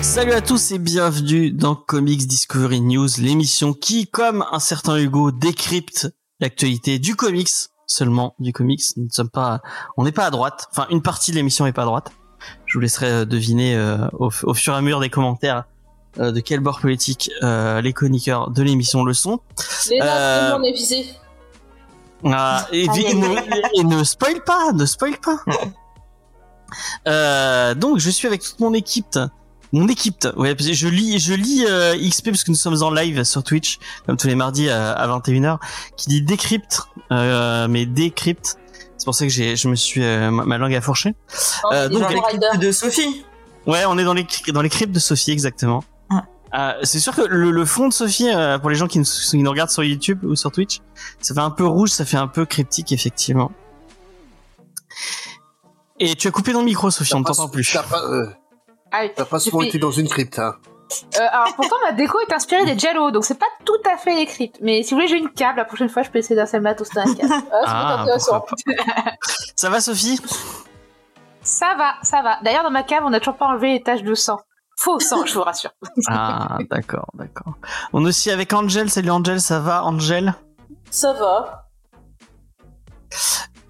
[0.00, 5.32] Salut à tous et bienvenue dans Comics Discovery News, l'émission qui, comme un certain Hugo,
[5.32, 6.08] décrypte
[6.40, 7.50] l'actualité du comics,
[7.86, 8.82] seulement du comics.
[8.96, 9.60] Nous ne sommes pas,
[9.98, 10.66] on n'est pas à droite.
[10.70, 12.12] Enfin, une partie de l'émission n'est pas à droite.
[12.70, 15.64] Je vous laisserai euh, deviner euh, au, au fur et à mesure des commentaires
[16.20, 19.40] euh, de quel bord politique les chroniqueurs de l'émission le sont.
[19.90, 20.06] Léna,
[20.54, 21.04] Euh, mon évisé.
[22.24, 23.02] Ah, et, Allez.
[23.02, 25.38] et ne, et ne spoil pas, ne spoil pas.
[27.08, 29.18] Euh, donc je suis avec toute mon équipe,
[29.72, 30.28] mon équipe.
[30.36, 33.80] Ouais, je lis, je lis euh, XP parce que nous sommes en live sur Twitch,
[34.06, 35.58] comme tous les mardis à, à 21h,
[35.96, 38.56] qui dit décrypte, euh, mais décrypte.
[39.00, 41.14] C'est pour ça que j'ai, je me suis euh, ma, langue à fourcher.
[41.64, 42.58] Non, euh, donc, les Raider.
[42.58, 43.24] de Sophie.
[43.66, 45.82] Ouais, on est dans les dans les cryptes de Sophie exactement.
[46.52, 49.04] Euh, c'est sûr que le, le fond de Sophie, euh, pour les gens qui nous,
[49.04, 50.80] qui nous regardent sur YouTube ou sur Twitch,
[51.20, 53.52] ça fait un peu rouge, ça fait un peu cryptique effectivement.
[55.98, 57.72] Et tu as coupé ton micro, Sophie, on ne t'entend plus.
[57.72, 58.28] T'as pas,
[59.16, 60.56] t'as pas souvent été dans une crypte, hein.
[61.18, 64.24] Euh, alors pourtant ma déco est inspirée des Jello, donc c'est pas tout à fait
[64.26, 64.58] cryptes.
[64.60, 65.56] Mais si vous voulez, j'ai une cave.
[65.56, 67.30] La prochaine fois, je peux essayer d'installer ma toast dans un cave.
[67.64, 68.44] Ah, Ah, pourquoi
[69.56, 70.18] Ça va, Sophie?
[71.42, 72.38] Ça va, ça va.
[72.42, 74.38] D'ailleurs, dans ma cave, on a toujours pas enlevé les taches de sang.
[74.76, 75.70] Faux sang, je vous rassure.
[76.08, 77.54] Ah, d'accord, d'accord.
[77.92, 78.88] On est aussi avec Angel.
[78.90, 80.34] Salut Angel, ça va, Angel?
[80.90, 81.66] Ça va.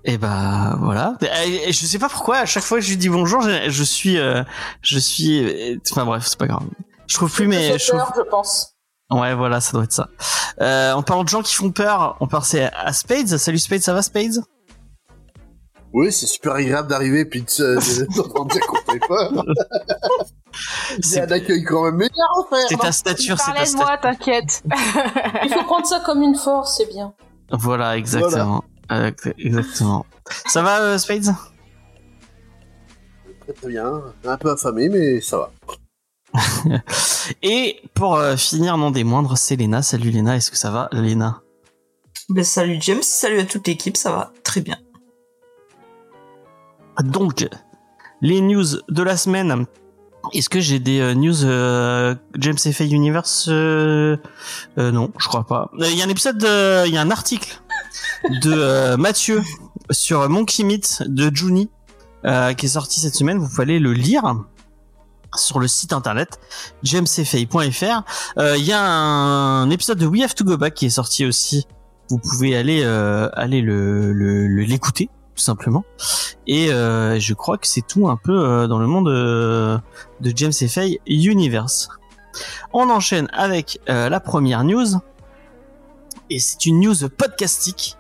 [0.05, 1.17] Et bah voilà.
[1.45, 3.69] Et- et je sais pas pourquoi à chaque fois que je lui dis bonjour, je,
[3.69, 4.43] je suis, euh,
[4.83, 5.73] je suis.
[5.73, 6.63] euh, Enfin bref, c'est pas grave.
[7.11, 8.77] Je trouve plus, mais je trouve, peur, je pense.
[9.11, 10.09] Ouais, voilà, ça doit être ça.
[10.61, 13.37] Euh, en parlant de gens qui font peur, on passait à Spades.
[13.37, 14.45] Salut Spades, ça va Spades?
[15.93, 19.33] Oui, c'est super agréable d'arriver puis de d'entendre dire qu'on fait peur.
[21.03, 22.67] C'est un accueil quand même meilleur faire.
[22.69, 23.87] c'est ta Tu stature, c'est ta parlais de stature.
[23.87, 24.63] moi, t'inquiète.
[25.45, 27.15] Il faut prendre ça comme une force, c'est bien.
[27.53, 28.65] Voilà, exactement.
[28.91, 30.05] Euh, exactement.
[30.47, 31.33] Ça va euh, Spades?
[33.43, 34.03] Très très bien.
[34.25, 35.51] Un peu affamé, mais ça va.
[37.43, 39.83] Et pour euh, finir, non des moindres, c'est Léna.
[39.83, 41.43] Salut Léna, est-ce que ça va Léna?
[42.29, 44.77] Ben, salut James, salut à toute l'équipe, ça va très bien.
[47.03, 47.49] Donc,
[48.21, 49.67] les news de la semaine.
[50.35, 52.85] Est-ce que j'ai des euh, news euh, James F.A.
[52.85, 54.19] Universe euh,
[54.77, 55.71] Non, je crois pas.
[55.79, 57.63] Il y a un épisode, de- il y a un article
[58.43, 59.43] de Mathieu
[59.91, 61.71] sur Monkey Meat de Juni
[62.23, 63.39] qui est sorti cette semaine.
[63.39, 64.37] Vous pouvez aller le lire
[65.37, 66.39] sur le site internet
[66.83, 68.03] jamesfa.fr.
[68.39, 71.25] Euh, Il y a un épisode de We Have to Go Back qui est sorti
[71.27, 71.67] aussi.
[72.09, 75.85] Vous pouvez aller euh, aller le le- le- l'écouter tout simplement.
[76.47, 79.79] Et euh, je crois que c'est tout un peu euh, dans le monde euh,
[80.21, 80.83] de James F.A.
[81.07, 81.89] Universe.
[82.73, 84.87] On enchaîne avec la première news.
[86.31, 87.97] Et c'est une news podcastique,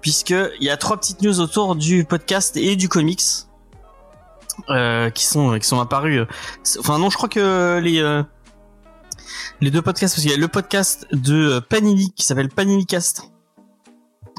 [0.00, 3.22] puisque il y a trois petites news autour du podcast et du comics.
[4.68, 6.26] Euh, qui sont qui sont apparus euh,
[6.78, 8.22] enfin non je crois que les euh,
[9.60, 13.30] les deux podcasts parce qu'il y a le podcast de euh, Panini qui s'appelle Paninicast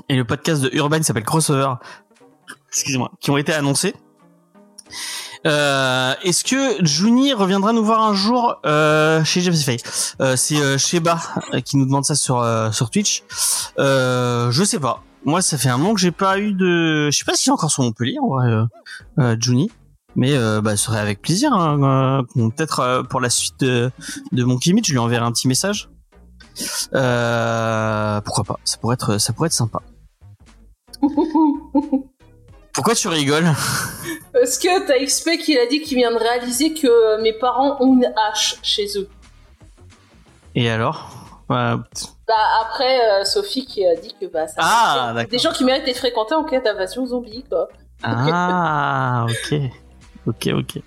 [0.10, 1.74] et le podcast de Urban qui s'appelle Crossover
[2.70, 3.94] excusez-moi, qui ont été annoncés.
[5.46, 9.78] Euh, Est-ce que Juni reviendra nous voir un jour euh, chez James Fay
[10.22, 11.20] euh, C'est euh, Sheba
[11.54, 13.24] euh, qui nous demande ça sur euh, sur Twitch.
[13.80, 15.04] Euh, je sais pas.
[15.26, 17.10] Moi, ça fait un moment que j'ai pas eu de.
[17.12, 18.66] Je sais pas si j'ai encore sur Montpellier, en vrai, euh,
[19.20, 19.72] euh, Juni.
[20.16, 21.52] Mais euh, bah, ce serait avec plaisir.
[21.54, 23.92] hein, euh, bon, Peut-être euh, pour la suite de,
[24.32, 25.90] de mon Kimit, je lui enverrai un petit message.
[26.94, 29.80] Euh, pourquoi pas Ça pourrait être, ça pourrait être sympa.
[32.74, 33.46] Pourquoi tu rigoles?
[34.42, 37.94] Est-ce que t'as XP qui a dit qu'il vient de réaliser que mes parents ont
[37.94, 39.08] une hache chez eux
[40.56, 41.10] Et alors?
[41.48, 41.84] Bah
[42.62, 46.34] après, Sophie qui a dit que bah ça Ah, des gens qui méritent d'être fréquentés
[46.34, 47.68] en cas d'invasion zombie quoi.
[48.02, 49.60] Ah, ok.
[50.28, 50.82] Ok, ok.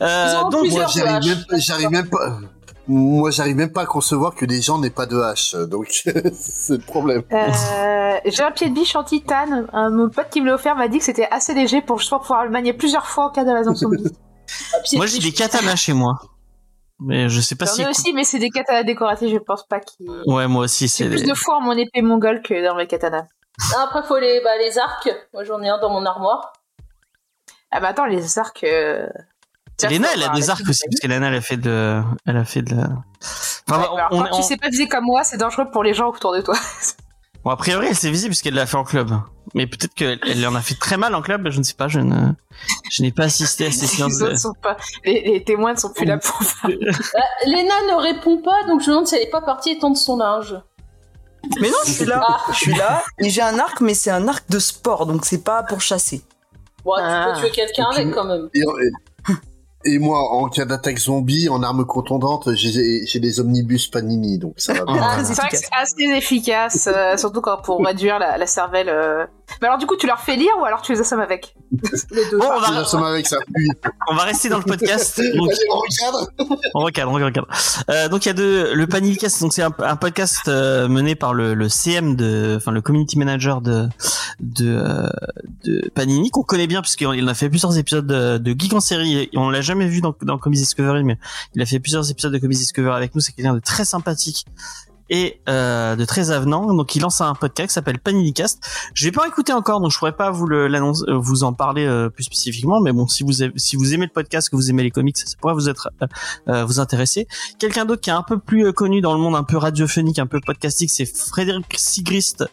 [0.00, 2.38] Euh, donc, Moi, j'arrive même, pas- j'arrive même pas.
[2.86, 5.88] Moi, j'arrive même pas à concevoir que des gens n'aient pas de hache, donc
[6.32, 7.22] c'est le problème.
[7.30, 9.66] Euh, j'ai un pied de biche en titane.
[9.74, 12.20] Un- mon pote qui me l'a offert m'a dit que c'était assez léger pour justement
[12.20, 14.02] pouvoir le manier plusieurs fois en cas d'invasion zombie.
[14.96, 16.14] Moi j'ai des katanas chez moi.
[17.00, 17.82] Mais je sais pas J'en si.
[17.82, 19.30] ai aussi, mais c'est des katanas décoratifs.
[19.30, 20.08] Je pense pas qu'ils.
[20.26, 21.08] Ouais, moi aussi, J'ai c'est.
[21.10, 23.26] plus des- de foi en mon épée mongole que dans mes katanas.
[23.82, 25.10] Après faut les bah, les arcs.
[25.34, 26.54] Moi j'en ai un dans mon armoire.
[27.70, 28.64] Ah bah attends, les arcs.
[28.64, 29.06] euh,
[29.82, 32.74] elle a des arcs aussi, parce qu'Elena, elle a fait de, elle a fait de
[32.74, 32.82] la.
[32.82, 35.70] Enfin, Ouais, on- alors, on- quand tu on- sais pas viser comme moi, c'est dangereux
[35.70, 36.54] pour les gens autour de toi.
[37.44, 39.12] Bon, a priori, elle s'est visible puisqu'elle l'a fait en club.
[39.54, 41.86] Mais peut-être qu'elle elle en a fait très mal en club, je ne sais pas,
[41.86, 42.32] je ne,
[42.90, 44.18] je n'ai pas assisté à ces Les, séances.
[44.18, 46.56] de- sont pas, les, les témoins ne sont plus là pour ça.
[46.64, 46.74] Euh,
[47.46, 50.16] Léna ne répond pas, donc je me demande si elle est pas partie étendre son
[50.16, 50.56] linge.
[51.60, 52.24] Mais non, je suis là.
[52.28, 52.40] Ah.
[52.50, 55.44] Je suis là et j'ai un arc, mais c'est un arc de sport, donc c'est
[55.44, 56.22] pas pour chasser.
[57.00, 57.32] Ah.
[57.36, 58.48] tu peux tuer quelqu'un avec quand même.
[58.54, 59.34] Et, et-
[59.84, 64.54] et moi, en cas d'attaque zombie, en arme contondante, j'ai j'ai des omnibus Panini, donc
[64.56, 65.00] ça va bien.
[65.00, 65.14] Ah.
[65.14, 65.70] Très C'est vrai que efficace.
[65.96, 68.88] c'est assez efficace, euh, surtout quand pour réduire la, la cervelle.
[68.88, 69.24] euh.
[69.60, 71.54] Mais alors du coup, tu leur fais lire ou alors tu les assommes avec
[72.10, 72.38] Les deux.
[72.38, 73.36] Bon, on Je va, l'assomme avec ça.
[74.10, 75.20] On va rester dans le podcast.
[75.36, 76.30] Donc, Allez, on recadre.
[76.74, 77.46] on recadre, on recadre.
[77.90, 81.14] Euh, donc il y a deux, le Panilicast, donc c'est un, un podcast euh, mené
[81.14, 83.88] par le, le CM de, enfin le community manager de
[84.40, 85.08] de, euh,
[85.64, 88.80] de Panini qu'on connaît bien puisqu'il en a fait plusieurs épisodes de, de Geek en
[88.80, 89.18] série.
[89.18, 91.18] Et on l'a jamais vu dans dans Comics Discovery, mais
[91.54, 93.20] il a fait plusieurs épisodes de Comics Discovery avec nous.
[93.20, 94.46] C'est quelqu'un de très sympathique
[95.10, 96.72] et euh, de très avenant.
[96.74, 98.60] Donc il lance un podcast qui s'appelle Panilicast.
[98.94, 101.52] Je vais pas écouter encore, donc je pourrais pas vous le l'annoncer, euh, vous en
[101.52, 102.80] parler euh, plus spécifiquement.
[102.80, 105.16] Mais bon, si vous avez- si vous aimez le podcast, que vous aimez les comics,
[105.16, 106.06] ça pourrait vous être euh,
[106.48, 107.26] euh, vous intéresser.
[107.58, 110.18] Quelqu'un d'autre qui est un peu plus euh, connu dans le monde un peu radiophonique,
[110.18, 112.44] un peu podcastique, c'est Frédéric Sigrist,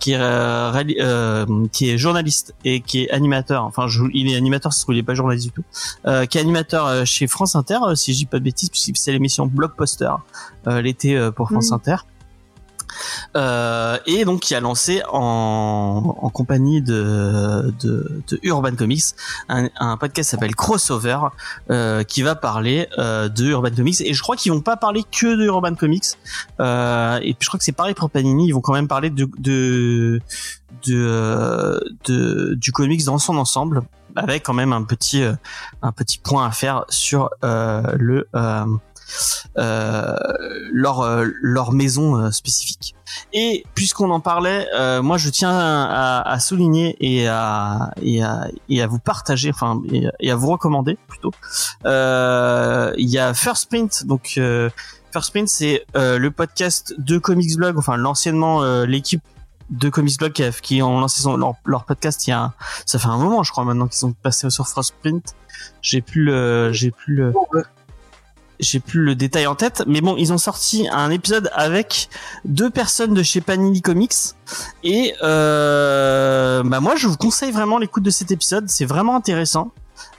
[0.00, 3.64] qui est qui est journaliste et qui est animateur.
[3.64, 5.64] Enfin, je- il est animateur, parce qu'il est pas journaliste du tout.
[6.26, 9.46] Qui est animateur chez France Inter, si je dis pas de bêtises, puisque c'est l'émission
[9.46, 10.10] Blockbuster
[10.66, 11.75] l'été pour France Mhm.
[13.36, 17.72] Euh, et donc qui a lancé en, compagnie de,
[18.42, 19.04] Urban Comics
[19.48, 21.18] un, podcast s'appelle Crossover
[21.70, 24.00] euh, qui va parler euh, de Urban Comics.
[24.00, 26.04] Et je crois qu'ils vont pas parler que de Urban Comics.
[26.60, 28.48] Et puis je crois que c'est pareil pour Panini.
[28.48, 30.20] Ils vont quand même parler de de
[32.58, 33.82] du comics dans son ensemble
[34.14, 35.22] avec quand même un petit
[35.82, 38.26] un petit point à faire sur le
[39.56, 42.94] leur euh, leur maison euh, spécifique.
[43.32, 47.90] Et puisqu'on en parlait, euh, moi je tiens à, souligner et à,
[48.88, 49.80] vous partager, enfin
[50.20, 51.32] et, à vous recommander plutôt.
[51.84, 54.70] Euh, Il y a First Print, donc euh,
[55.12, 59.22] First Print c'est euh, le podcast de Comics Blog, enfin l'anciennement euh, l'équipe
[59.70, 60.32] de Comics Blog
[60.62, 61.28] qui, ont lancé
[61.64, 62.52] leur, podcast il y a
[62.84, 65.34] ça fait un moment je crois maintenant qu'ils sont passés sur First Print.
[65.80, 66.30] J'ai plus
[66.72, 67.32] j'ai plus le
[68.60, 72.08] j'ai plus le détail en tête, mais bon, ils ont sorti un épisode avec
[72.44, 74.14] deux personnes de chez Panini Comics
[74.84, 79.72] et euh, bah moi je vous conseille vraiment l'écoute de cet épisode, c'est vraiment intéressant.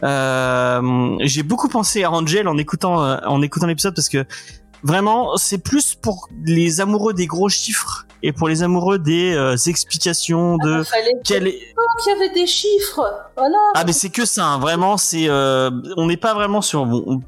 [0.04, 4.26] Euh, j'ai beaucoup pensé à Angel en écoutant euh, en écoutant l'épisode parce que
[4.84, 9.56] vraiment c'est plus pour les amoureux des gros chiffres et pour les amoureux des euh,
[9.68, 11.60] explications de Il fallait quel est
[12.04, 13.02] qu'il y avait des chiffres.
[13.36, 13.58] Voilà.
[13.76, 14.60] ah mais c'est que ça, hein.
[14.60, 17.22] vraiment c'est euh, on n'est pas vraiment sur bon, on,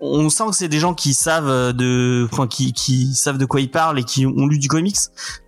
[0.00, 3.60] on sent que c'est des gens qui savent euh, de enfin qui savent de quoi
[3.60, 4.96] ils parlent et qui ont lu du comics,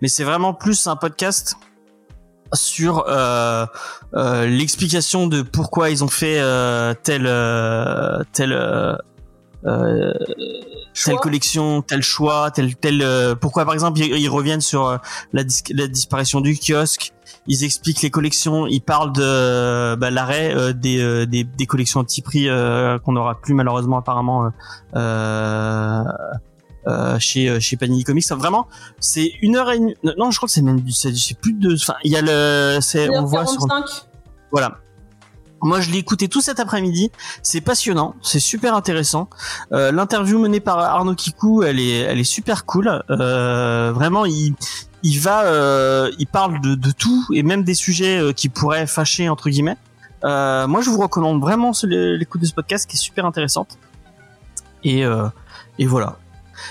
[0.01, 1.55] mais c'est vraiment plus un podcast
[2.53, 3.65] sur euh,
[4.15, 8.23] euh, l'explication de pourquoi ils ont fait euh, telle euh,
[10.93, 14.97] telle collection, tel choix, tel tel euh, pourquoi par exemple ils, ils reviennent sur euh,
[15.33, 17.13] la, dis- la disparition du kiosque,
[17.47, 21.99] ils expliquent les collections, ils parlent de bah, l'arrêt euh, des, euh, des des collections
[22.01, 24.49] anti-prix euh, qu'on n'aura plus malheureusement apparemment
[24.95, 26.03] euh,
[27.19, 28.25] chez euh, chez Panini Comics.
[28.25, 28.67] Enfin, vraiment,
[28.99, 29.93] c'est une heure et une...
[30.17, 32.79] non, je crois que c'est même du- c'est plus de enfin il y a le
[32.81, 34.03] c'est on voit sur 1h45.
[34.51, 34.77] voilà.
[35.61, 37.11] Moi, je l'ai écouté tout cet après-midi.
[37.43, 39.29] C'est passionnant, c'est super intéressant.
[39.71, 43.03] Euh, L'interview menée par Arnaud Kikou, elle est, elle est super cool.
[43.09, 44.55] Euh, vraiment, il,
[45.03, 48.87] il va, euh, il parle de, de tout et même des sujets euh, qui pourraient
[48.87, 49.77] fâcher entre guillemets.
[50.23, 53.77] Euh, moi, je vous recommande vraiment l'écoute de ce podcast qui est super intéressante.
[54.83, 55.27] Et, euh,
[55.77, 56.17] et voilà.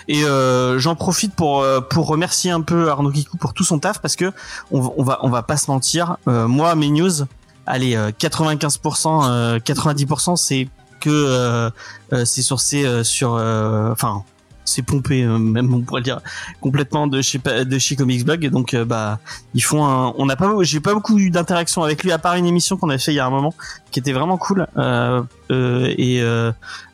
[0.07, 4.01] Et euh, j'en profite pour pour remercier un peu Arnaud Kikou pour tout son taf
[4.03, 4.33] parce que
[4.71, 6.19] on, on va on va pas se mentir.
[6.29, 7.25] Euh, moi, mes news,
[7.69, 10.69] allez, euh, 95%, euh, 90%, c'est
[11.01, 11.71] que euh,
[12.13, 14.25] euh, c'est sur ces, euh, sur, euh, enfin,
[14.69, 16.21] c'est pompé, euh, même on pourrait dire
[16.61, 18.49] complètement de chez de chez Comics Blog.
[18.51, 19.19] Donc, euh, bah,
[19.55, 22.35] ils font un, on n'a pas, j'ai pas beaucoup eu d'interaction avec lui à part
[22.35, 23.55] une émission qu'on avait fait il y a un moment
[23.91, 24.67] qui était vraiment cool.
[24.77, 26.23] Euh, et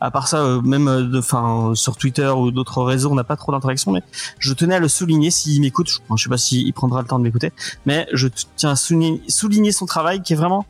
[0.01, 3.93] à part ça, même, de- sur Twitter ou d'autres réseaux, on n'a pas trop d'interaction.
[3.93, 4.03] Mais
[4.39, 5.89] je tenais à le souligner s'il m'écoute.
[5.91, 7.53] Je, je sais pas s'il prendra le temps de m'écouter
[7.87, 10.65] mais je tiens à souligner son travail qui est vraiment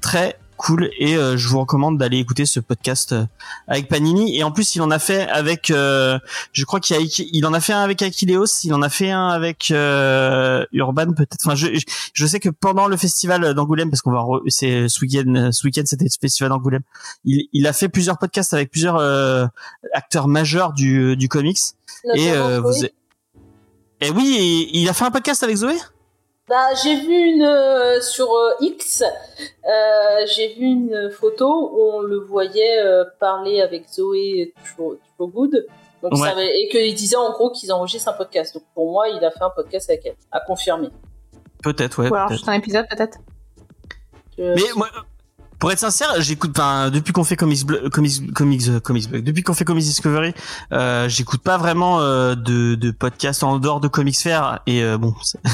[0.00, 0.90] très cool.
[0.98, 3.24] Et euh, je vous recommande d'aller écouter ce podcast euh,
[3.66, 4.36] avec Panini.
[4.36, 6.18] Et en plus il en a fait avec euh,
[6.52, 9.28] je crois qu'il il en a fait un avec Akileos il en a fait un
[9.28, 11.38] avec euh, Urban peut-être.
[11.44, 11.68] Enfin je,
[12.12, 15.82] je sais que pendant le festival d'Angoulême parce qu'on va c'est ce week-end ce week-end
[15.86, 16.82] c'était le festival d'Angoulême
[17.24, 19.46] il, il a fait plusieurs podcasts avec plusieurs euh,
[19.94, 21.58] acteurs majeurs du du comics.
[22.14, 22.72] Et euh, Chloé.
[22.72, 25.74] vous Et oui, et il a fait un podcast avec Zoé?
[26.48, 32.00] Bah, j'ai vu une euh, sur euh, X, euh, j'ai vu une photo où on
[32.00, 35.66] le voyait euh, parler avec Zoé Tro- Trogood.
[36.02, 36.18] Donc Ouais.
[36.20, 38.54] ça avait- et qu'il disait en gros qu'ils enregistrent un podcast.
[38.54, 40.88] Donc pour moi, il a fait un podcast avec elle, à confirmer.
[41.62, 42.08] Peut-être, ouais.
[42.08, 43.18] Ou alors juste un épisode peut-être.
[44.38, 44.88] Mais moi,
[45.58, 49.42] pour être sincère, j'écoute, enfin, depuis qu'on fait Comics, Blo- Comics, Comics, euh, Comics, depuis
[49.42, 50.32] qu'on fait Comics Discovery,
[50.72, 54.60] euh, j'écoute pas vraiment euh, de, de podcasts en dehors de Comics Fair.
[54.66, 55.14] Et euh, bon,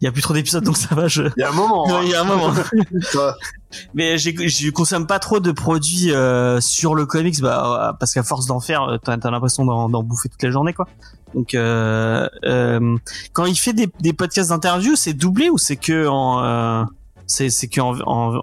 [0.00, 1.06] il y a plus trop d'épisodes, donc ça va.
[1.08, 1.22] Je...
[1.36, 1.86] Il y a un moment.
[1.88, 2.00] hein.
[2.02, 2.52] Il y a un moment.
[3.94, 8.14] Mais j'ai- je consomme pas trop de produits euh, sur le comics, bah, euh, parce
[8.14, 10.86] qu'à force d'en faire, t'as as, l'impression d'en bouffer toute la journée, quoi.
[11.34, 12.96] Donc, euh, euh,
[13.32, 16.84] quand il fait des, des podcasts d'interview, c'est doublé ou c'est que en, euh,
[17.26, 18.34] c'est c'est que en, en,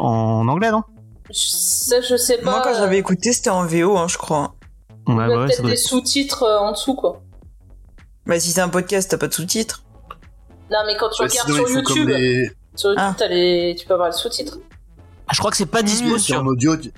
[0.42, 0.84] en anglais, non?
[1.34, 2.52] Ça, je sais pas.
[2.52, 4.56] Moi, quand euh, j'avais écouté, c'était en VO, hein, je crois.
[5.08, 6.96] Ouais, il y a bah ouais, ça peut-être doit des être- sous-titres euh, en dessous,
[6.96, 7.22] quoi.
[8.26, 9.84] Bah, si c'est un podcast, t'as pas de sous-titres.
[10.72, 12.52] Non, mais quand tu ouais, regardes sinon, sur YouTube, les...
[12.76, 13.16] sur YouTube, Ah.
[13.18, 13.76] t'as les...
[13.78, 14.60] tu peux avoir les sous-titres.
[15.28, 16.46] Ah, je crois que c'est pas dispo Et en sur.
[16.46, 16.92] audio, tu-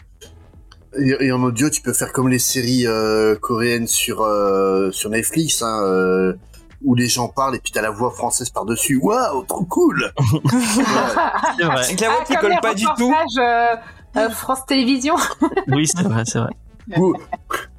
[0.97, 5.09] et, et en audio, tu peux faire comme les séries euh, coréennes sur euh, sur
[5.09, 6.33] Netflix, hein, euh,
[6.83, 8.97] où les gens parlent et puis t'as la voix française par dessus.
[9.01, 10.13] Waouh, trop cool.
[10.45, 11.83] Ouais.
[11.83, 13.13] C'est la voix qui comme colle pas du tout.
[14.17, 15.15] Euh, France Télévisions.
[15.67, 16.51] Oui, c'est vrai, c'est vrai.
[16.97, 17.15] ou,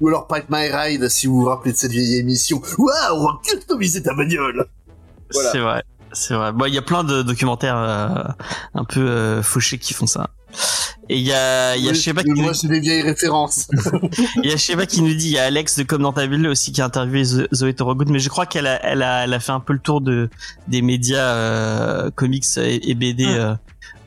[0.01, 2.61] ou alors Pipe My Ride, si vous vous rappelez de cette vieille émission.
[2.79, 4.67] Waouh, on va customiser ta bagnole.
[5.33, 5.51] Voilà.
[5.53, 5.83] C'est vrai.
[6.13, 6.53] C'est vrai.
[6.53, 8.23] Bon, il y a plein de documentaires euh,
[8.75, 10.31] un peu euh, fauchés qui font ça.
[11.09, 12.55] Et il y a, il y a Oui, je sais pas mais qui moi, nous-
[12.55, 13.69] c'est des vieilles références.
[14.43, 16.03] il y a je sais pas qui nous dit, il y a Alex de Comme
[16.03, 18.85] dans ta ville aussi qui a interviewé Zo- Zoé Torogood, mais je crois qu'elle a,
[18.85, 20.31] elle a, elle a fait un peu le tour de
[20.69, 23.25] des médias euh, comics et, et BD.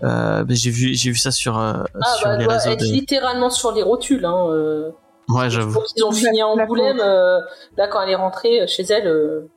[0.03, 2.69] Euh, j'ai vu, j'ai vu ça sur euh, Ah, sur bah, elle les réseaux.
[2.71, 2.85] être De...
[2.85, 4.25] littéralement sur les rotules.
[4.25, 4.89] Hein, euh.
[5.29, 5.79] Ouais, j'avoue.
[5.93, 6.99] qu'ils ont fini à Angoulême.
[7.01, 7.39] euh,
[7.77, 9.47] là, quand elle est rentrée chez elle, euh,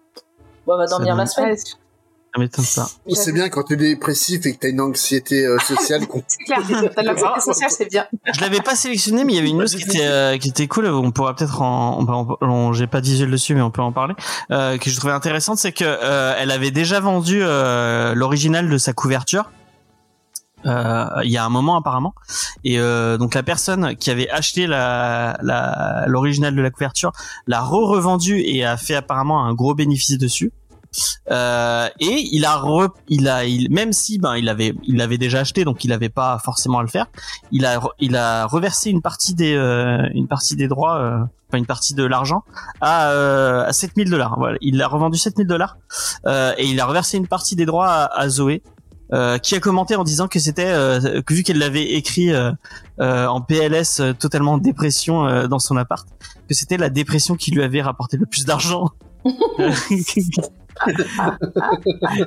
[0.66, 1.50] bon, elle va dormir la semaine.
[1.52, 2.88] Ouais, Ça m'étonne pas.
[3.06, 6.02] Mais c'est bien quand t'es dépressif et que t'as une anxiété euh, sociale.
[6.28, 6.58] c'est clair.
[6.94, 8.06] T'as de l'anxiété sociale, c'est bien.
[8.34, 10.66] Je l'avais pas sélectionné, mais il y avait une news qui était euh, qui était
[10.66, 10.86] cool.
[10.88, 12.04] On pourra peut-être en,
[12.42, 14.14] on, j'ai pas visuel dessus, mais on peut en parler.
[14.50, 18.76] Euh, que je trouvais intéressante, c'est que euh, elle avait déjà vendu euh, l'original de
[18.78, 19.50] sa couverture.
[20.66, 22.14] Euh, il y a un moment apparemment.
[22.64, 27.12] Et euh, donc la personne qui avait acheté la la- l'original de la couverture
[27.46, 30.52] l'a re-revendu et a fait apparemment un gros bénéfice dessus.
[31.30, 35.16] Euh, et il a re, il a il, même si ben il avait il l'avait
[35.16, 37.06] déjà acheté donc il avait pas forcément à le faire
[37.50, 41.16] il a il a reversé une partie des euh, une partie des droits euh,
[41.48, 42.44] enfin une partie de l'argent
[42.82, 44.34] à euh, à 7000 dollars.
[44.36, 45.78] Voilà il a revendu 7000 dollars
[46.58, 48.62] et il a reversé une partie des droits à Zoé
[49.12, 52.50] euh, qui a commenté en disant que c'était euh, que vu qu'elle l'avait écrit euh,
[53.00, 56.06] euh, en PLS euh, totalement en dépression euh, dans son appart
[56.48, 58.88] que c'était la dépression qui lui avait rapporté le plus d'argent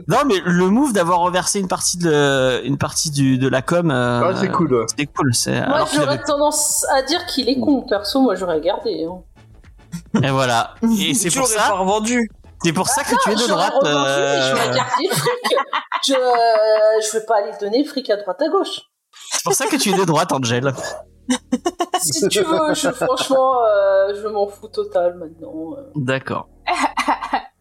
[0.08, 3.92] non mais le move d'avoir reversé une partie de une partie du de la com
[3.92, 4.86] euh, Ah, c'est cool.
[4.88, 7.82] c'était cool c'est Moi, j'aurais avait tendance à dire qu'il est con.
[7.88, 9.06] Perso, moi, j'aurais gardé.
[9.10, 10.22] hein.
[10.24, 12.30] et voilà et c'est pour ça pas revendu.
[12.64, 15.56] C'est pour ça que tu es de droite mais euh, j'aurais gardé le fric.
[16.06, 18.82] Je, euh, je vais pas aller donner le fric à droite à gauche.
[19.32, 20.74] c'est pour ça que tu es de droite Angel
[22.02, 25.76] Si tu veux, je, franchement, euh, je m'en fous total maintenant.
[25.96, 26.48] d'accord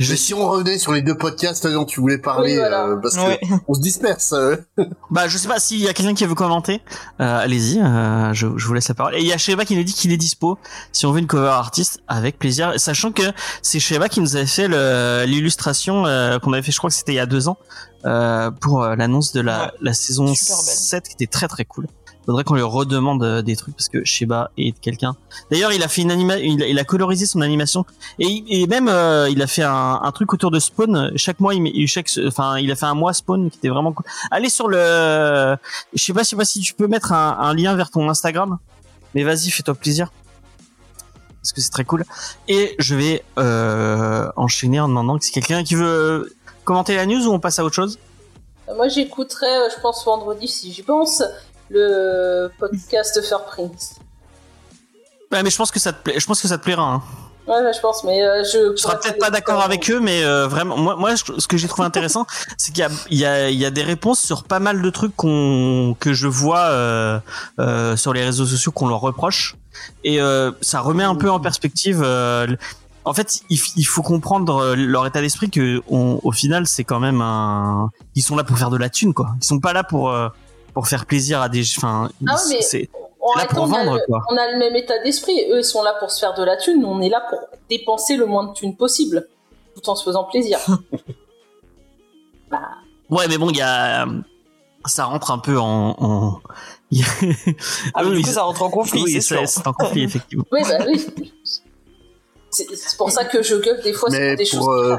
[0.00, 0.14] Je...
[0.16, 2.86] Si on revenait sur les deux podcasts dont tu voulais parler, Oui, voilà.
[2.86, 3.38] euh, parce Ouais.
[3.42, 4.32] que on se disperse.
[4.32, 4.56] euh.
[5.10, 6.80] Bah, je sais pas s'il y a quelqu'un qui veut commenter.
[7.20, 9.14] Euh, allez-y, euh, je, je vous laisse la parole.
[9.14, 10.58] Et il y a Sheba qui nous dit qu'il est dispo
[10.92, 12.72] si on veut une cover artiste, avec plaisir.
[12.78, 13.22] Sachant que
[13.62, 16.96] c'est Sheba qui nous avait fait le- l'illustration euh, qu'on avait fait, je crois que
[16.96, 17.58] c'était il y a deux ans,
[18.06, 19.70] euh, pour euh, l'annonce de la, Ouais.
[19.82, 20.64] la saison Super belle.
[20.74, 21.86] 7 qui était très très cool.
[22.30, 25.16] Faudrait qu'on lui redemande euh, des trucs parce que Sheba est quelqu'un.
[25.50, 27.84] D'ailleurs, il a fait une anima, il, a- colorisé son animation
[28.20, 31.10] et, même euh, il a fait un, truc autour de Spawn.
[31.16, 31.88] Chaque mois, il,
[32.28, 34.06] enfin, il a fait un mois Spawn qui était vraiment cool.
[34.30, 35.56] Allez sur le,
[35.92, 38.58] je sais pas, je sais pas si tu peux mettre un, lien vers ton Instagram,
[39.16, 40.12] mais vas-y, fais-toi plaisir
[41.42, 42.04] parce que c'est très cool.
[42.46, 46.32] Et je vais euh, enchaîner en demandant c'est quelqu'un qui veut
[46.62, 47.98] commenter la news ou on passe à autre chose?
[48.76, 51.24] Moi, j'écouterai, je pense, vendredi, si j'y pense,
[51.70, 53.94] le podcast de Fur Prince.
[55.32, 56.82] Ouais, mais je pense que ça te plaît, je pense que ça te plaira.
[56.82, 57.02] Hein.
[57.46, 58.72] Ouais, je pense, mais euh, je.
[58.76, 61.56] Je serai peut-être pas d'accord avec eux, mais euh, vraiment, moi, moi, je- ce que
[61.56, 62.26] j'ai trouvé intéressant,
[62.58, 66.12] c'est qu'il y a, y y des réponses sur pas mal de trucs qu'on, que
[66.12, 67.18] je vois euh,
[67.58, 69.56] euh, sur les réseaux sociaux qu'on leur reproche,
[70.04, 70.18] et
[70.60, 72.02] ça remet un peu en perspective.
[73.04, 77.20] en fait, il, faut comprendre leur état d'esprit que, on- au final, c'est quand même
[77.20, 77.90] un.
[78.14, 79.30] Ils sont là pour faire de la thune, quoi.
[79.40, 80.14] Ils sont pas là pour
[80.74, 81.62] pour faire plaisir à des.
[81.76, 82.88] Enfin, Ah, c'est
[83.20, 84.22] On, là pour on, a vendre, le, quoi.
[84.30, 85.38] on a le même état d'esprit.
[85.50, 86.84] Eux, ils sont là pour se faire de la thune.
[86.84, 89.28] On est là pour dépenser le moins de thunes possible.
[89.74, 90.58] tout en se faisant plaisir.
[92.50, 92.60] bah,
[93.10, 94.06] Ouais, mais bon, il y a
[94.86, 95.94] ça rentre un peu en.
[95.98, 96.40] en...
[97.94, 99.48] Ah, mais Oui, du coup, ça- rentre en conflit, oui, c'est c'est sûr.
[99.48, 100.44] c'est en conflit effectivement.
[100.50, 101.32] oui, bah oui.
[102.50, 104.68] C'est pour ça que je gueule des fois sur des pour, choses.
[104.68, 104.96] euh.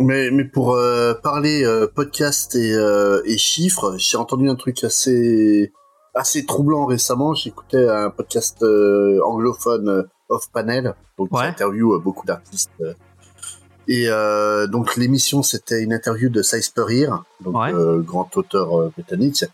[0.00, 4.82] Mais, mais pour euh, parler euh, podcast et, euh, et chiffres, j'ai entendu un truc
[4.84, 5.72] assez
[6.14, 7.34] assez troublant récemment.
[7.34, 11.46] J'écoutais un podcast euh, anglophone euh, off panel, donc qui Ouais.
[11.46, 12.70] interview euh, beaucoup d'artistes.
[13.88, 17.08] Et euh, donc l'émission c'était une interview de Cy Spurrier,
[17.40, 17.72] donc Ouais.
[17.74, 19.44] euh, grand auteur britannique.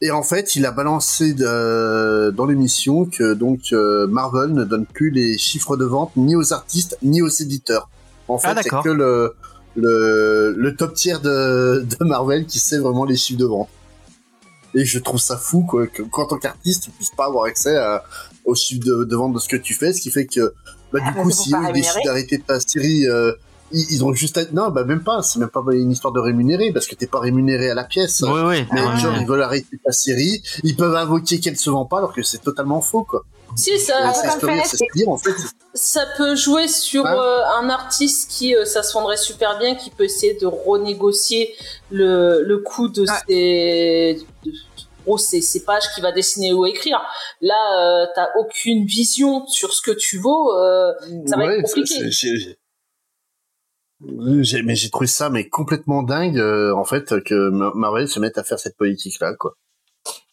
[0.00, 4.86] Et en fait, il a balancé de- dans l'émission que donc euh, Marvel ne donne
[4.86, 7.88] plus les chiffres de vente ni aux artistes ni aux éditeurs.
[8.28, 8.84] En fait, Ah, c'est d'accord.
[8.84, 9.34] que le,
[9.76, 13.68] le le top tier de, de Marvel qui sait vraiment les chiffres de vente.
[14.74, 17.76] Et je trouve ça fou quoi, que qu'en tant qu'artiste, tu puisses pas avoir accès
[17.76, 18.02] à,
[18.44, 20.52] aux chiffres de, de vente de ce que tu fais, ce qui fait que
[20.92, 23.32] bah, du Ah, coup, si eux décident d'arrêter ta série, euh,
[23.72, 24.42] ils, ils ont juste à...
[24.52, 27.20] non, bah même pas, c'est même pas une histoire de rémunérer parce que t'es pas
[27.20, 28.22] rémunéré à la pièce.
[28.22, 28.66] Oui, oui.
[28.72, 29.18] Mais ouais, genre, ouais.
[29.20, 32.38] ils veulent arrêter ta série, ils peuvent invoquer qu'elle se vend pas alors que c'est
[32.42, 33.22] totalement faux, quoi.
[33.56, 35.30] Si, ça, Ah, fait dire, en fait.
[35.74, 39.90] ça peut jouer sur euh, un artiste qui, euh, ça se vendrait super bien, qui
[39.90, 41.54] peut essayer de renégocier
[41.92, 43.06] le, le coût de Ouais.
[43.28, 44.52] ses, de,
[45.06, 47.00] gros, ses, ses pages qu'il va dessiner ou écrire.
[47.40, 50.52] Là, euh, t'as aucune vision sur ce que tu vaux.
[50.52, 50.92] euh,
[51.26, 51.94] Ça va être compliqué.
[54.64, 58.38] Mais j'ai trouvé ça mais complètement dingue euh, en fait que Ma- Marvel se mette
[58.38, 59.54] à faire cette politique là quoi.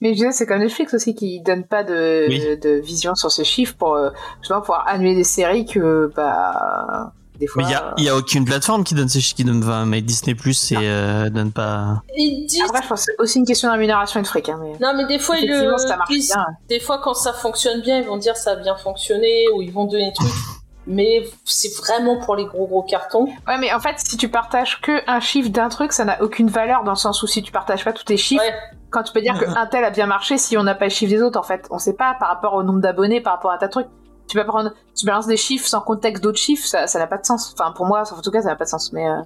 [0.01, 2.57] Mais je disais, c'est comme Netflix aussi qui donne pas de, Oui.
[2.59, 4.09] de vision sur ces chiffres pour euh,
[4.41, 7.63] justement pouvoir annuler des séries que bah des fois.
[7.63, 9.85] Mais il y a, y a aucune plateforme qui donne ces chiffres qui donne enfin,
[9.85, 12.01] mais Disney Plus et euh, donne pas.
[12.17, 14.49] Ils disent Après, je pense que c'est aussi une question de rémunération et de fric.
[14.49, 14.73] Hein, mais...
[14.81, 15.47] Non, mais des fois, ils
[15.77, 16.45] ça marche bien.
[16.67, 19.71] Des fois, quand ça fonctionne bien, ils vont dire ça a bien fonctionné ou ils
[19.71, 20.29] vont donner des trucs.
[20.91, 23.25] Mais c'est vraiment pour les gros gros cartons.
[23.47, 26.49] Ouais, mais en fait, si tu partages que un chiffre d'un truc, ça n'a aucune
[26.49, 28.53] valeur dans le sens où si tu partages pas tous tes chiffres, Ouais.
[28.89, 31.11] quand tu peux dire qu'un tel a bien marché si on n'a pas le chiffre
[31.11, 33.57] des autres, en fait, on sait pas par rapport au nombre d'abonnés, par rapport à
[33.57, 33.87] ta truc.
[34.27, 37.17] Tu peux prendre, tu balances des chiffres sans contexte d'autres chiffres, ça, ça n'a pas
[37.17, 37.53] de sens.
[37.57, 38.91] Enfin, pour moi, en tout cas, ça n'a pas de sens.
[38.93, 39.21] Mais euh,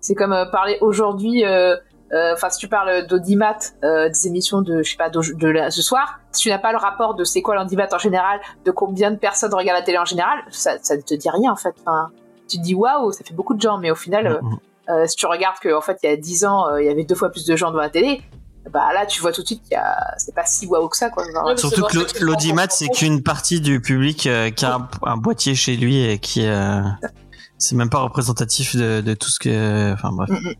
[0.00, 1.44] c'est comme euh, parler aujourd'hui.
[1.44, 1.76] euh, euh,
[2.12, 5.70] Enfin, si tu parles d'audimat, euh, des émissions de, je sais pas, de, de la-
[5.70, 8.70] ce soir, si tu n'as pas le rapport de c'est quoi l'audimat en général, de
[8.70, 11.56] combien de personnes regardent la télé en général, ça, ça ne te dit rien en
[11.56, 11.74] fait.
[11.80, 12.10] Enfin,
[12.48, 14.58] tu te dis waouh, ça fait beaucoup de gens, mais au final, euh, Mhm.
[14.90, 16.90] euh, si tu regardes que en fait il y a 10 ans euh, il y
[16.90, 18.22] avait deux fois plus de gens devant la télé
[18.70, 20.96] bah là tu vois tout de suite qu'il y a c'est pas si waouh que
[20.96, 24.64] ça quoi Genre, Ouais, mais Surtout que l'audimat, c'est qu'une partie du public euh, qui
[24.66, 26.46] a un, un boîtier chez lui et qui.
[26.46, 26.80] euh,
[27.58, 29.92] c'est même pas représentatif de, de tout ce que.
[29.94, 30.28] Enfin bref.
[30.30, 30.54] Mhm.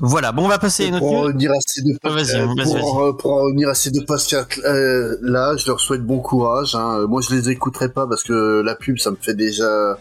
[0.00, 2.80] Voilà, bon, on va passer à une autre pour revenir à ces deux vas-y, vas-y,
[2.80, 6.74] pour, pour en revenir à ces deux podcasts euh, là, je leur souhaite bon courage.
[6.74, 7.06] Hein.
[7.08, 9.96] Moi, je les écouterai pas parce que la pub, ça me fait déjà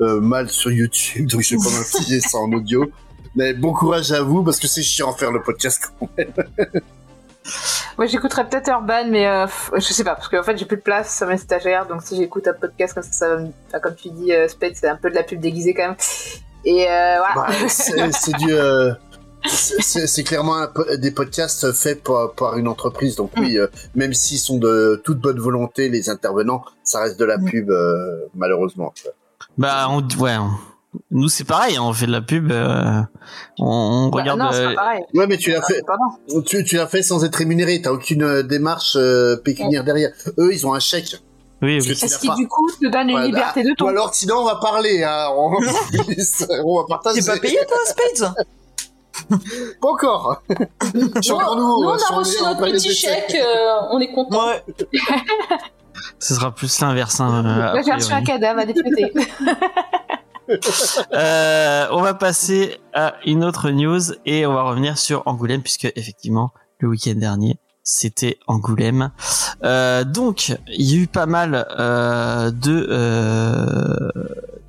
[0.00, 2.90] euh, mal sur YouTube, donc je vais pas m'infliger ça en audio.
[3.36, 5.90] Mais bon courage à vous parce que c'est chiant faire le podcast.
[5.98, 6.32] quand même.
[7.96, 10.82] moi j'écouterais peut-être Urban mais euh, je sais pas parce qu'en fait j'ai plus de
[10.82, 13.80] place sur mes stagiaires donc si j'écoute un podcast comme ça, ça va me- enfin,
[13.80, 15.96] comme tu dis euh, Spade c'est un peu de la pub déguisée quand même
[16.66, 18.52] et euh, voilà Bah, c'est c'est du.
[19.46, 23.66] Euh, c'est- clairement un po- des podcasts faits par, par une entreprise, donc oui, euh,
[23.94, 27.44] même s'ils sont de toute bonne volonté, les intervenants, ça reste de la Mm.
[27.44, 28.92] pub, euh, malheureusement.
[29.58, 30.36] Bah, on, ouais.
[30.36, 30.50] on-
[31.12, 32.50] Nous, c'est pareil, hein, on fait de la pub.
[32.50, 33.00] euh,
[33.60, 34.40] on, on Bah, regarde.
[34.40, 36.42] non c'est euh, pas pareil Ouais, mais tu l'as fait, Pardon.
[36.44, 40.10] tu, tu l'as fait sans être rémunéré, t'as aucune euh, démarche euh, pécuniaire derrière.
[40.38, 41.16] Eux, ils ont un chèque.
[41.62, 41.94] oui, Parce oui.
[41.94, 42.34] que tu est-ce l'as qui pas.
[42.34, 45.28] du coup te donne une liberté de Ou ton alors, sinon, on va parler, hein.
[45.36, 45.52] On,
[46.64, 47.20] on va partager.
[47.20, 48.34] T'es pas payé toi, Spades?
[49.28, 50.42] Pas encore.
[50.94, 54.48] Nous, on a reçu notre petit chèque, euh, on est content.
[54.48, 54.64] Ouais.
[56.18, 57.20] Ce sera plus l'inverse.
[57.20, 58.22] Hein, Là a j'ai reçu priori.
[58.22, 58.64] un cadavre à
[61.12, 65.84] Euh, on va passer à une autre news et on va revenir sur Angoulême puisque
[65.94, 69.10] effectivement le week-end dernier c'était Angoulême.
[69.64, 74.10] Euh, donc il y a eu pas mal euh, de euh,